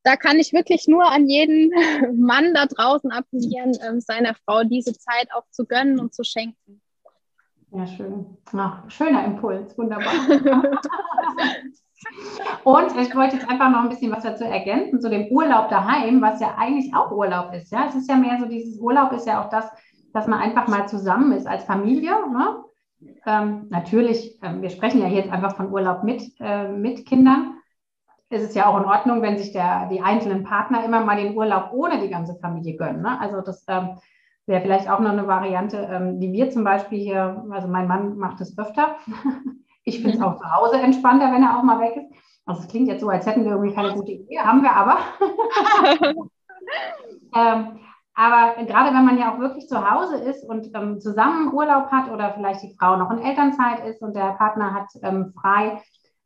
da 0.04 0.18
kann 0.18 0.38
ich 0.38 0.54
wirklich 0.54 0.88
nur 0.88 1.10
an 1.10 1.28
jeden 1.28 1.72
Mann 2.20 2.54
da 2.54 2.66
draußen 2.66 3.12
appellieren, 3.12 3.74
ähm, 3.88 4.00
seiner 4.02 4.36
Frau 4.46 4.64
diese 4.64 4.94
Zeit 4.94 5.30
auch 5.34 5.46
zu 5.50 5.66
gönnen 5.66 6.00
und 6.00 6.14
zu 6.14 6.24
schenken. 6.24 6.82
Ja, 7.72 7.88
schön. 7.88 8.38
Ach, 8.56 8.88
schöner 8.90 9.26
Impuls, 9.26 9.76
wunderbar. 9.78 10.14
und 12.64 13.02
ich 13.02 13.16
wollte 13.16 13.38
jetzt 13.38 13.50
einfach 13.50 13.72
noch 13.72 13.80
ein 13.80 13.90
bisschen 13.90 14.12
was 14.12 14.24
dazu 14.24 14.44
ergänzen, 14.44 15.02
zu 15.02 15.10
dem 15.10 15.26
Urlaub 15.30 15.70
daheim, 15.70 16.22
was 16.22 16.40
ja 16.40 16.54
eigentlich 16.56 16.94
auch 16.94 17.10
Urlaub 17.12 17.52
ist. 17.54 17.72
Ja, 17.72 17.88
es 17.88 17.96
ist 17.96 18.08
ja 18.08 18.16
mehr 18.16 18.38
so, 18.40 18.46
dieses 18.46 18.78
Urlaub 18.80 19.12
ist 19.14 19.26
ja 19.26 19.44
auch 19.44 19.50
das, 19.50 19.66
dass 20.14 20.28
man 20.28 20.40
einfach 20.40 20.68
mal 20.68 20.88
zusammen 20.88 21.32
ist 21.32 21.48
als 21.48 21.64
Familie. 21.64 22.12
Ne? 22.12 22.64
Ähm, 23.26 23.66
natürlich, 23.70 24.38
ähm, 24.44 24.62
wir 24.62 24.70
sprechen 24.70 25.02
ja 25.02 25.08
jetzt 25.08 25.32
einfach 25.32 25.56
von 25.56 25.72
Urlaub 25.72 26.04
mit, 26.04 26.22
äh, 26.40 26.68
mit 26.68 27.08
Kindern 27.08 27.56
ist 28.34 28.44
es 28.44 28.56
ja 28.56 28.68
auch 28.68 28.78
in 28.78 28.86
Ordnung, 28.86 29.22
wenn 29.22 29.38
sich 29.38 29.54
der, 29.54 29.88
die 29.90 30.02
einzelnen 30.02 30.44
Partner 30.44 30.84
immer 30.84 31.04
mal 31.04 31.18
den 31.18 31.36
Urlaub 31.36 31.70
ohne 31.72 32.00
die 32.00 32.10
ganze 32.10 32.36
Familie 32.36 32.76
gönnen. 32.76 33.02
Ne? 33.02 33.20
Also 33.20 33.42
das 33.42 33.64
ähm, 33.68 33.98
wäre 34.46 34.62
vielleicht 34.62 34.90
auch 34.90 35.00
noch 35.00 35.12
eine 35.12 35.28
Variante, 35.28 35.78
ähm, 35.90 36.20
die 36.20 36.32
wir 36.32 36.50
zum 36.50 36.64
Beispiel 36.64 37.00
hier, 37.00 37.46
also 37.52 37.68
mein 37.68 37.88
Mann 37.88 38.18
macht 38.18 38.42
es 38.42 38.58
öfter. 38.58 38.96
ich 39.84 39.98
finde 40.02 40.14
es 40.14 40.20
mhm. 40.20 40.26
auch 40.26 40.38
zu 40.38 40.56
Hause 40.56 40.82
entspannter, 40.82 41.32
wenn 41.32 41.44
er 41.44 41.58
auch 41.58 41.64
mal 41.64 41.80
weg 41.80 41.96
ist. 41.96 42.12
Also 42.46 42.62
es 42.62 42.68
klingt 42.68 42.90
jetzt 42.90 43.02
so, 43.02 43.10
als 43.10 43.26
hätten 43.26 43.46
wir 43.46 43.52
irgendwie 43.52 43.74
keine 43.74 43.94
gute 43.94 44.12
Idee, 44.12 44.40
haben 44.40 44.64
wir 44.64 44.74
aber. 44.76 44.98
ähm, 47.36 47.80
aber 48.16 48.64
gerade 48.66 48.94
wenn 48.94 49.06
man 49.06 49.18
ja 49.18 49.34
auch 49.34 49.40
wirklich 49.40 49.68
zu 49.68 49.90
Hause 49.90 50.18
ist 50.18 50.44
und 50.48 50.70
ähm, 50.76 51.00
zusammen 51.00 51.52
Urlaub 51.54 51.88
hat 51.90 52.12
oder 52.12 52.34
vielleicht 52.34 52.62
die 52.62 52.76
Frau 52.78 52.96
noch 52.98 53.10
in 53.12 53.20
Elternzeit 53.20 53.86
ist 53.88 54.02
und 54.02 54.16
der 54.16 54.34
Partner 54.34 54.74
hat 54.74 54.88
ähm, 55.02 55.34
frei, 55.40 55.82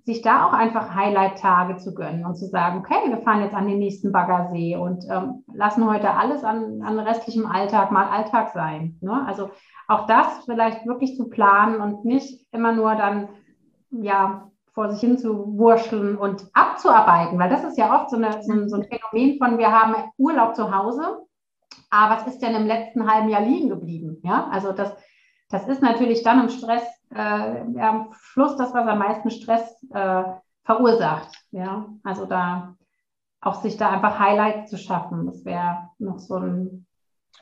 sich 0.08 0.22
da 0.22 0.48
auch 0.48 0.54
einfach 0.54 0.96
Highlight-Tage 0.96 1.76
zu 1.76 1.94
gönnen 1.94 2.26
und 2.26 2.36
zu 2.36 2.46
sagen, 2.46 2.80
okay, 2.80 2.96
wir 3.10 3.18
fahren 3.18 3.42
jetzt 3.42 3.54
an 3.54 3.68
den 3.68 3.78
nächsten 3.78 4.14
Baggersee 4.14 4.78
und 4.78 5.04
ähm, 5.12 5.44
lassen 5.54 5.86
heute 5.86 6.12
alles 6.12 6.46
an, 6.46 6.82
an 6.82 6.98
restlichem 6.98 7.46
Alltag 7.46 7.92
mal 7.92 8.08
Alltag 8.08 8.52
sein. 8.54 8.98
Ne? 9.02 9.26
Also 9.28 9.50
auch 9.90 10.08
das 10.08 10.46
vielleicht 10.46 10.86
wirklich 10.88 11.18
zu 11.18 11.28
planen 11.28 11.82
und 11.82 12.06
nicht 12.06 12.48
immer 12.54 12.72
nur 12.72 12.96
dann, 12.96 13.28
ja, 13.92 14.50
vor 14.74 14.90
sich 14.90 15.02
hin 15.02 15.18
zu 15.18 15.58
wurschteln 15.58 16.16
und 16.16 16.48
abzuarbeiten, 16.54 17.38
weil 17.38 17.50
das 17.50 17.66
ist 17.66 17.78
ja 17.78 17.94
oft 17.94 18.10
so, 18.10 18.16
eine, 18.16 18.42
so, 18.44 18.54
ein, 18.54 18.70
so 18.70 18.78
ein 18.78 18.86
Phänomen 18.86 19.38
von, 19.40 19.58
wir 19.58 19.74
haben 19.74 19.94
Urlaub 20.18 20.56
zu 20.56 20.74
Hause, 20.74 21.18
aber 21.90 22.16
was 22.16 22.28
ist 22.28 22.40
denn 22.40 22.56
im 22.56 22.66
letzten 22.66 23.12
halben 23.12 23.28
Jahr 23.28 23.42
liegen 23.42 23.68
geblieben? 23.68 24.22
Ja, 24.24 24.48
also 24.52 24.72
das, 24.72 24.96
das 25.50 25.68
ist 25.68 25.82
natürlich 25.82 26.24
dann 26.24 26.44
im 26.44 26.50
Stress 26.50 26.84
äh, 27.14 27.80
am 27.80 28.14
Schluss 28.14 28.56
das, 28.58 28.74
was 28.74 28.88
am 28.88 29.00
meisten 29.00 29.30
Stress 29.30 29.84
äh, 29.94 30.24
verursacht. 30.64 31.32
Ja, 31.52 31.88
also 32.04 32.26
da 32.26 32.76
auch 33.42 33.62
sich 33.62 33.78
da 33.78 33.90
einfach 33.90 34.20
Highlights 34.20 34.70
zu 34.70 34.78
schaffen, 34.78 35.28
das 35.28 35.46
wäre 35.46 35.90
noch 36.00 36.20
so 36.20 36.36
ein 36.36 36.88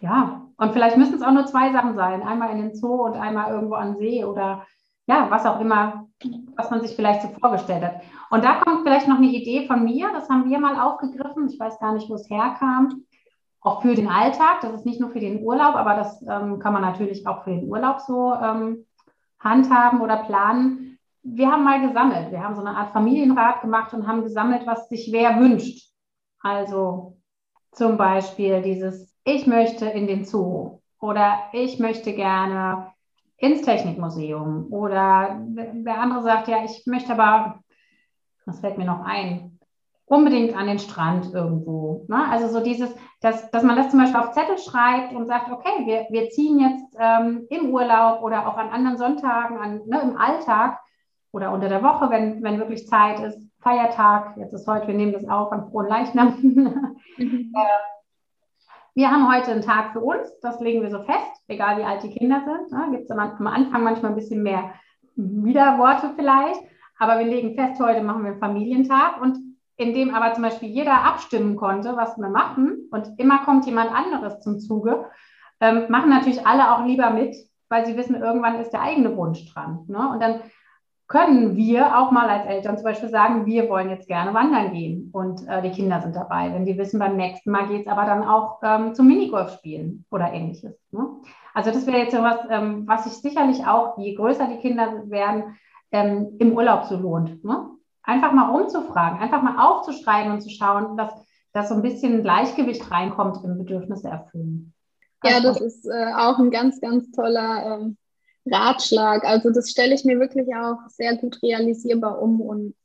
ja, 0.01 0.45
und 0.57 0.73
vielleicht 0.73 0.97
müssen 0.97 1.15
es 1.15 1.21
auch 1.21 1.31
nur 1.31 1.45
zwei 1.45 1.71
Sachen 1.71 1.95
sein. 1.95 2.21
Einmal 2.21 2.51
in 2.51 2.57
den 2.57 2.75
Zoo 2.75 3.05
und 3.05 3.15
einmal 3.15 3.51
irgendwo 3.51 3.75
an 3.75 3.97
See 3.97 4.23
oder 4.23 4.65
ja, 5.07 5.27
was 5.29 5.45
auch 5.45 5.59
immer, 5.59 6.07
was 6.55 6.71
man 6.71 6.81
sich 6.81 6.95
vielleicht 6.95 7.21
so 7.21 7.27
vorgestellt 7.39 7.83
hat. 7.83 8.01
Und 8.31 8.43
da 8.43 8.55
kommt 8.55 8.83
vielleicht 8.83 9.07
noch 9.07 9.17
eine 9.17 9.27
Idee 9.27 9.67
von 9.67 9.83
mir, 9.83 10.09
das 10.13 10.29
haben 10.29 10.49
wir 10.49 10.59
mal 10.59 10.79
aufgegriffen. 10.79 11.47
Ich 11.47 11.59
weiß 11.59 11.79
gar 11.79 11.93
nicht, 11.93 12.09
wo 12.09 12.15
es 12.15 12.29
herkam. 12.29 13.03
Auch 13.61 13.81
für 13.81 13.95
den 13.95 14.07
Alltag, 14.07 14.61
das 14.61 14.73
ist 14.73 14.85
nicht 14.85 14.99
nur 14.99 15.09
für 15.09 15.19
den 15.19 15.43
Urlaub, 15.43 15.75
aber 15.75 15.95
das 15.95 16.21
ähm, 16.27 16.59
kann 16.59 16.73
man 16.73 16.81
natürlich 16.81 17.27
auch 17.27 17.43
für 17.43 17.51
den 17.51 17.67
Urlaub 17.67 17.99
so 17.99 18.33
ähm, 18.33 18.85
handhaben 19.45 20.01
oder 20.01 20.17
planen. 20.17 20.99
Wir 21.23 21.49
haben 21.49 21.63
mal 21.63 21.87
gesammelt. 21.87 22.31
Wir 22.31 22.43
haben 22.43 22.55
so 22.55 22.61
eine 22.61 22.75
Art 22.75 22.91
Familienrat 22.91 23.61
gemacht 23.61 23.93
und 23.93 24.07
haben 24.07 24.23
gesammelt, 24.23 24.67
was 24.67 24.89
sich 24.89 25.09
wer 25.11 25.39
wünscht. 25.39 25.89
Also 26.41 27.17
zum 27.71 27.97
Beispiel 27.97 28.61
dieses, 28.61 29.15
ich 29.23 29.47
möchte 29.47 29.85
in 29.85 30.07
den 30.07 30.25
Zoo 30.25 30.79
oder 30.99 31.39
ich 31.53 31.79
möchte 31.79 32.13
gerne 32.13 32.91
ins 33.37 33.61
Technikmuseum 33.61 34.71
oder 34.71 35.39
der 35.39 35.99
andere 35.99 36.23
sagt, 36.23 36.47
ja, 36.47 36.63
ich 36.63 36.85
möchte 36.85 37.13
aber, 37.13 37.59
was 38.45 38.59
fällt 38.59 38.77
mir 38.77 38.85
noch 38.85 39.03
ein, 39.03 39.54
unbedingt 40.05 40.55
an 40.55 40.67
den 40.67 40.79
Strand 40.79 41.33
irgendwo. 41.33 42.05
Ne? 42.07 42.23
Also 42.29 42.47
so 42.47 42.63
dieses, 42.63 42.93
dass, 43.21 43.49
dass 43.51 43.63
man 43.63 43.75
das 43.75 43.89
zum 43.89 43.99
Beispiel 43.99 44.19
auf 44.19 44.31
Zettel 44.31 44.57
schreibt 44.57 45.13
und 45.13 45.25
sagt, 45.25 45.51
okay, 45.51 45.85
wir, 45.85 46.05
wir 46.09 46.29
ziehen 46.29 46.59
jetzt 46.59 46.95
ähm, 46.99 47.47
im 47.49 47.69
Urlaub 47.71 48.21
oder 48.21 48.47
auch 48.47 48.57
an 48.57 48.69
anderen 48.69 48.97
Sonntagen, 48.97 49.57
an, 49.57 49.81
ne, 49.87 50.01
im 50.01 50.17
Alltag 50.17 50.79
oder 51.31 51.51
unter 51.51 51.69
der 51.69 51.83
Woche, 51.83 52.09
wenn, 52.09 52.43
wenn 52.43 52.59
wirklich 52.59 52.87
Zeit 52.87 53.19
ist, 53.19 53.39
Feiertag, 53.61 54.37
jetzt 54.37 54.53
ist 54.53 54.67
heute, 54.67 54.87
wir 54.87 54.93
nehmen 54.93 55.13
das 55.13 55.27
auf 55.27 55.51
am 55.51 55.69
frohen 55.71 55.87
Leichnam. 55.87 56.37
mhm. 57.17 57.51
äh, 57.55 57.95
wir 58.93 59.11
haben 59.11 59.33
heute 59.33 59.51
einen 59.51 59.63
Tag 59.63 59.91
für 59.91 60.01
uns, 60.01 60.39
das 60.41 60.61
legen 60.61 60.83
wir 60.83 60.91
so 60.91 61.01
fest, 61.03 61.43
egal 61.47 61.79
wie 61.79 61.83
alt 61.83 62.03
die 62.03 62.11
Kinder 62.11 62.43
sind. 62.45 62.71
Ne? 62.71 62.91
Gibt 62.91 63.05
es 63.05 63.11
am, 63.11 63.19
am 63.19 63.47
Anfang 63.47 63.83
manchmal 63.83 64.11
ein 64.11 64.15
bisschen 64.15 64.43
mehr 64.43 64.71
Widerworte 65.15 66.11
vielleicht, 66.15 66.61
aber 66.99 67.17
wir 67.19 67.25
legen 67.25 67.55
fest, 67.55 67.81
heute 67.81 68.03
machen 68.03 68.23
wir 68.23 68.31
einen 68.31 68.39
Familientag 68.39 69.19
und 69.19 69.54
in 69.77 69.93
dem 69.93 70.13
aber 70.13 70.33
zum 70.33 70.43
Beispiel 70.43 70.69
jeder 70.69 71.03
abstimmen 71.03 71.55
konnte, 71.55 71.97
was 71.97 72.17
wir 72.17 72.29
machen 72.29 72.87
und 72.91 73.19
immer 73.19 73.39
kommt 73.39 73.65
jemand 73.65 73.91
anderes 73.91 74.39
zum 74.39 74.59
Zuge, 74.59 75.05
ähm, 75.59 75.85
machen 75.89 76.09
natürlich 76.09 76.45
alle 76.45 76.73
auch 76.75 76.85
lieber 76.85 77.09
mit, 77.09 77.35
weil 77.69 77.85
sie 77.85 77.97
wissen, 77.97 78.15
irgendwann 78.15 78.59
ist 78.59 78.71
der 78.71 78.81
eigene 78.81 79.15
Wunsch 79.17 79.51
dran. 79.53 79.85
Ne? 79.87 80.09
Und 80.09 80.21
dann 80.21 80.41
können 81.07 81.55
wir 81.55 81.97
auch 81.97 82.11
mal 82.11 82.29
als 82.29 82.47
Eltern 82.47 82.77
zum 82.77 82.85
Beispiel 82.85 83.09
sagen, 83.09 83.45
wir 83.45 83.69
wollen 83.69 83.89
jetzt 83.89 84.07
gerne 84.07 84.33
wandern 84.33 84.73
gehen 84.73 85.09
und 85.13 85.47
äh, 85.47 85.61
die 85.61 85.69
Kinder 85.69 86.01
sind 86.01 86.15
dabei. 86.15 86.51
Wenn 86.51 86.65
die 86.65 86.77
wissen, 86.77 86.99
beim 86.99 87.15
nächsten 87.15 87.51
Mal 87.51 87.67
geht 87.67 87.85
es 87.85 87.91
aber 87.91 88.05
dann 88.05 88.23
auch 88.23 88.59
ähm, 88.63 88.95
zum 88.95 89.07
Minigolf 89.07 89.51
spielen 89.51 90.05
oder 90.09 90.33
ähnliches. 90.33 90.75
Ne? 90.91 91.07
Also 91.53 91.71
das 91.71 91.85
wäre 91.85 91.99
jetzt 91.99 92.15
so 92.15 92.23
was, 92.23 92.39
ähm, 92.49 92.87
was 92.87 93.03
sich 93.03 93.13
sicherlich 93.13 93.65
auch, 93.67 93.97
je 93.99 94.15
größer 94.15 94.47
die 94.47 94.57
Kinder 94.57 95.03
werden, 95.09 95.57
ähm, 95.91 96.35
im 96.39 96.53
Urlaub 96.53 96.85
so 96.85 96.97
lohnt. 96.97 97.43
Ne? 97.45 97.69
Einfach 98.05 98.31
mal 98.31 98.49
umzufragen, 98.49 99.19
einfach 99.19 99.41
mal 99.41 99.57
aufzuschreiben 99.65 100.31
und 100.31 100.41
zu 100.41 100.49
schauen, 100.49 100.95
dass, 100.97 101.11
dass 101.53 101.69
so 101.69 101.75
ein 101.75 101.81
bisschen 101.81 102.21
Gleichgewicht 102.21 102.89
reinkommt 102.91 103.43
im 103.43 103.57
Bedürfnisse 103.57 104.09
erfüllen. 104.09 104.73
Ja, 105.23 105.39
das 105.39 105.59
ist 105.59 105.85
äh, 105.87 106.13
auch 106.13 106.37
ein 106.37 106.51
ganz, 106.51 106.79
ganz 106.81 107.11
toller 107.11 107.79
ähm, 107.79 107.97
Ratschlag. 108.45 109.23
Also 109.25 109.49
das 109.51 109.71
stelle 109.71 109.95
ich 109.95 110.05
mir 110.05 110.19
wirklich 110.19 110.47
auch 110.55 110.77
sehr 110.89 111.17
gut 111.17 111.41
realisierbar 111.41 112.21
um 112.21 112.41
und 112.41 112.75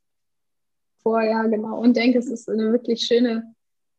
vorher, 1.03 1.47
genau. 1.49 1.79
Und 1.79 1.95
denke, 1.97 2.17
es 2.17 2.29
ist 2.29 2.49
eine 2.49 2.71
wirklich 2.71 3.01
schöne, 3.01 3.53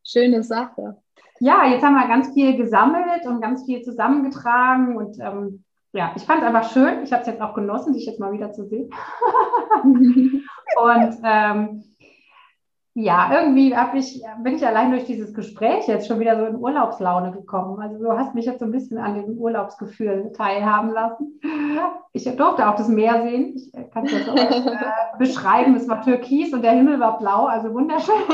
schöne 0.05 0.43
Sache. 0.43 0.97
Ja, 1.39 1.67
jetzt 1.67 1.83
haben 1.83 1.95
wir 1.95 2.07
ganz 2.09 2.33
viel 2.33 2.57
gesammelt 2.57 3.27
und 3.27 3.41
ganz 3.41 3.65
viel 3.65 3.83
zusammengetragen 3.83 4.97
und 4.97 5.19
ähm, 5.21 5.65
ja, 5.93 6.13
ich 6.17 6.23
fand 6.23 6.41
es 6.41 6.47
einfach 6.47 6.73
schön. 6.73 7.03
Ich 7.03 7.13
habe 7.13 7.23
es 7.23 7.29
jetzt 7.29 7.41
auch 7.41 7.55
genossen, 7.55 7.93
dich 7.93 8.07
jetzt 8.07 8.21
mal 8.21 8.33
wieder 8.33 8.53
zu 8.53 8.67
sehen. 8.67 8.91
und 10.81 11.19
ähm, 11.25 11.85
ja, 12.95 13.31
irgendwie 13.33 13.75
ich, 13.95 14.23
bin 14.43 14.55
ich 14.55 14.67
allein 14.67 14.91
durch 14.91 15.07
dieses 15.07 15.33
Gespräch 15.33 15.89
jetzt 15.89 16.07
schon 16.07 16.21
wieder 16.21 16.37
so 16.37 16.45
in 16.45 16.57
Urlaubslaune 16.57 17.33
gekommen. 17.33 17.81
Also 17.81 17.99
du 17.99 18.13
hast 18.13 18.35
mich 18.35 18.45
jetzt 18.45 18.59
so 18.59 18.67
ein 18.67 18.71
bisschen 18.71 18.99
an 18.99 19.15
dem 19.15 19.39
Urlaubsgefühl 19.39 20.31
teilhaben 20.37 20.91
lassen. 20.91 21.41
Ich 22.13 22.25
durfte 22.25 22.69
auch 22.69 22.77
das 22.77 22.89
Meer 22.89 23.23
sehen. 23.23 23.55
Ich 23.57 23.91
kann 23.93 24.05
es 24.05 24.13
jetzt 24.13 24.29
auch 24.29 24.37
äh, 24.37 25.19
beschreiben. 25.19 25.75
Es 25.75 25.89
war 25.89 26.03
türkis 26.03 26.53
und 26.53 26.63
der 26.63 26.73
Himmel 26.73 27.01
war 27.01 27.19
blau, 27.19 27.47
also 27.47 27.73
wunderschön. 27.73 28.15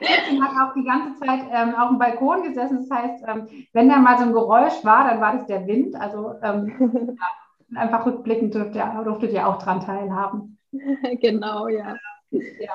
Ich 0.00 0.40
habe 0.40 0.70
auch 0.70 0.74
die 0.74 0.84
ganze 0.84 1.18
Zeit 1.20 1.40
ähm, 1.50 1.74
auf 1.74 1.88
dem 1.88 1.98
Balkon 1.98 2.42
gesessen. 2.42 2.86
Das 2.88 2.98
heißt, 2.98 3.24
ähm, 3.26 3.48
wenn 3.72 3.88
da 3.88 3.96
mal 3.98 4.18
so 4.18 4.24
ein 4.24 4.32
Geräusch 4.32 4.82
war, 4.82 5.08
dann 5.08 5.20
war 5.20 5.34
das 5.34 5.46
der 5.46 5.66
Wind. 5.66 5.94
Also 5.94 6.34
ähm, 6.42 7.18
einfach 7.74 8.06
rückblickend 8.06 8.54
durftet 8.54 8.76
ihr, 8.76 9.02
durftet 9.04 9.32
ihr 9.32 9.46
auch 9.46 9.62
dran 9.62 9.80
teilhaben. 9.80 10.58
Genau, 11.20 11.68
ja. 11.68 11.94
Ja. 12.30 12.72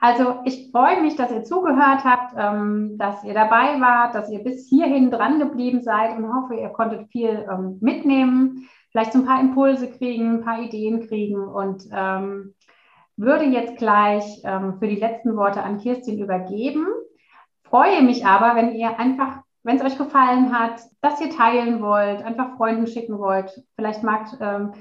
Also 0.00 0.40
ich 0.44 0.70
freue 0.72 1.00
mich, 1.02 1.16
dass 1.16 1.30
ihr 1.30 1.44
zugehört 1.44 2.04
habt, 2.04 2.34
ähm, 2.36 2.98
dass 2.98 3.22
ihr 3.24 3.34
dabei 3.34 3.80
wart, 3.80 4.14
dass 4.14 4.30
ihr 4.30 4.42
bis 4.42 4.68
hierhin 4.68 5.10
dran 5.10 5.38
geblieben 5.38 5.82
seid 5.82 6.16
und 6.16 6.32
hoffe, 6.32 6.54
ihr 6.54 6.70
konntet 6.70 7.08
viel 7.10 7.46
ähm, 7.50 7.78
mitnehmen, 7.80 8.68
vielleicht 8.90 9.12
so 9.12 9.20
ein 9.20 9.24
paar 9.24 9.40
Impulse 9.40 9.90
kriegen, 9.90 10.38
ein 10.38 10.44
paar 10.44 10.60
Ideen 10.60 11.06
kriegen 11.06 11.46
und 11.46 11.84
ähm, 11.92 12.54
würde 13.16 13.44
jetzt 13.44 13.78
gleich 13.78 14.42
für 14.42 14.86
die 14.86 15.00
letzten 15.00 15.36
Worte 15.36 15.60
an 15.64 15.78
Kirstin 15.78 16.20
übergeben. 16.20 16.86
Freue 17.64 18.00
mich 18.00 18.24
aber, 18.24 18.54
wenn 18.54 18.76
ihr 18.76 18.96
einfach, 19.00 19.40
wenn 19.68 19.76
es 19.76 19.84
euch 19.84 19.98
gefallen 19.98 20.58
hat, 20.58 20.80
dass 21.02 21.20
ihr 21.20 21.28
teilen 21.28 21.82
wollt, 21.82 22.22
einfach 22.22 22.56
Freunden 22.56 22.86
schicken 22.86 23.18
wollt. 23.18 23.62
Vielleicht 23.76 24.02
mag 24.02 24.26
ähm, 24.40 24.72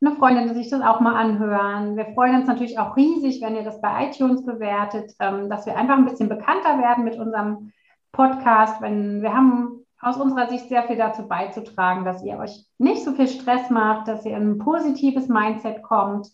eine 0.00 0.14
Freundin 0.14 0.54
sich 0.54 0.70
das 0.70 0.82
auch 0.82 1.00
mal 1.00 1.16
anhören. 1.16 1.96
Wir 1.96 2.06
freuen 2.14 2.36
uns 2.36 2.46
natürlich 2.46 2.78
auch 2.78 2.96
riesig, 2.96 3.42
wenn 3.42 3.56
ihr 3.56 3.64
das 3.64 3.80
bei 3.80 4.06
iTunes 4.06 4.46
bewertet, 4.46 5.12
ähm, 5.18 5.50
dass 5.50 5.66
wir 5.66 5.76
einfach 5.76 5.96
ein 5.96 6.04
bisschen 6.04 6.28
bekannter 6.28 6.78
werden 6.78 7.02
mit 7.02 7.18
unserem 7.18 7.72
Podcast. 8.12 8.80
Wenn 8.80 9.20
wir 9.20 9.34
haben 9.34 9.84
aus 10.00 10.16
unserer 10.16 10.48
Sicht 10.48 10.68
sehr 10.68 10.84
viel 10.84 10.96
dazu 10.96 11.26
beizutragen, 11.26 12.04
dass 12.04 12.22
ihr 12.22 12.38
euch 12.38 12.66
nicht 12.78 13.02
so 13.02 13.10
viel 13.14 13.26
Stress 13.26 13.68
macht, 13.68 14.06
dass 14.06 14.24
ihr 14.24 14.36
in 14.36 14.52
ein 14.52 14.58
positives 14.58 15.26
Mindset 15.26 15.82
kommt, 15.82 16.28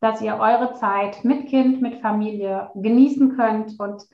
dass 0.00 0.22
ihr 0.22 0.36
eure 0.36 0.74
Zeit 0.74 1.24
mit 1.24 1.48
Kind, 1.48 1.82
mit 1.82 2.00
Familie 2.00 2.70
genießen 2.76 3.36
könnt 3.36 3.80
und 3.80 4.06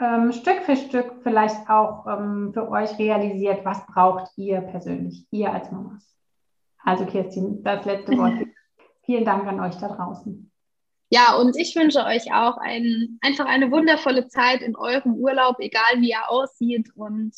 ähm, 0.00 0.32
Stück 0.32 0.62
für 0.62 0.76
Stück 0.76 1.14
vielleicht 1.22 1.68
auch 1.68 2.06
ähm, 2.06 2.52
für 2.52 2.68
euch 2.70 2.98
realisiert, 2.98 3.64
was 3.64 3.84
braucht 3.86 4.30
ihr 4.36 4.60
persönlich, 4.60 5.26
ihr 5.30 5.52
als 5.52 5.70
Mamas. 5.70 6.16
Also 6.82 7.04
Kirstin, 7.06 7.62
das 7.62 7.84
letzte 7.84 8.16
Wort. 8.16 8.34
Vielen 9.04 9.24
Dank 9.24 9.46
an 9.46 9.60
euch 9.60 9.76
da 9.76 9.88
draußen. 9.88 10.50
Ja, 11.10 11.36
und 11.36 11.56
ich 11.56 11.74
wünsche 11.74 12.04
euch 12.04 12.32
auch 12.32 12.56
ein, 12.58 13.18
einfach 13.20 13.46
eine 13.46 13.70
wundervolle 13.72 14.28
Zeit 14.28 14.62
in 14.62 14.76
eurem 14.76 15.14
Urlaub, 15.14 15.56
egal 15.58 15.98
wie 16.00 16.12
er 16.12 16.30
aussieht. 16.30 16.90
Und 16.94 17.34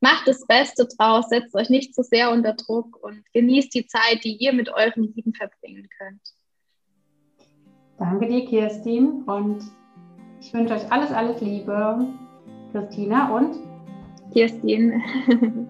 macht 0.00 0.28
das 0.28 0.46
Beste 0.46 0.86
draus, 0.86 1.30
setzt 1.30 1.54
euch 1.54 1.70
nicht 1.70 1.94
zu 1.94 2.02
so 2.02 2.08
sehr 2.08 2.30
unter 2.30 2.52
Druck 2.52 3.02
und 3.02 3.24
genießt 3.32 3.74
die 3.74 3.86
Zeit, 3.86 4.22
die 4.22 4.36
ihr 4.36 4.52
mit 4.52 4.68
euren 4.68 5.14
Lieben 5.14 5.32
verbringen 5.32 5.88
könnt. 5.98 6.20
Danke 7.96 8.28
dir, 8.28 8.44
Kirstin. 8.44 9.22
Und 9.22 9.64
ich 10.44 10.52
wünsche 10.52 10.74
euch 10.74 10.92
alles, 10.92 11.10
alles 11.10 11.40
Liebe. 11.40 12.06
Christina 12.72 13.34
und 13.34 13.56
Kirstin. 14.32 15.02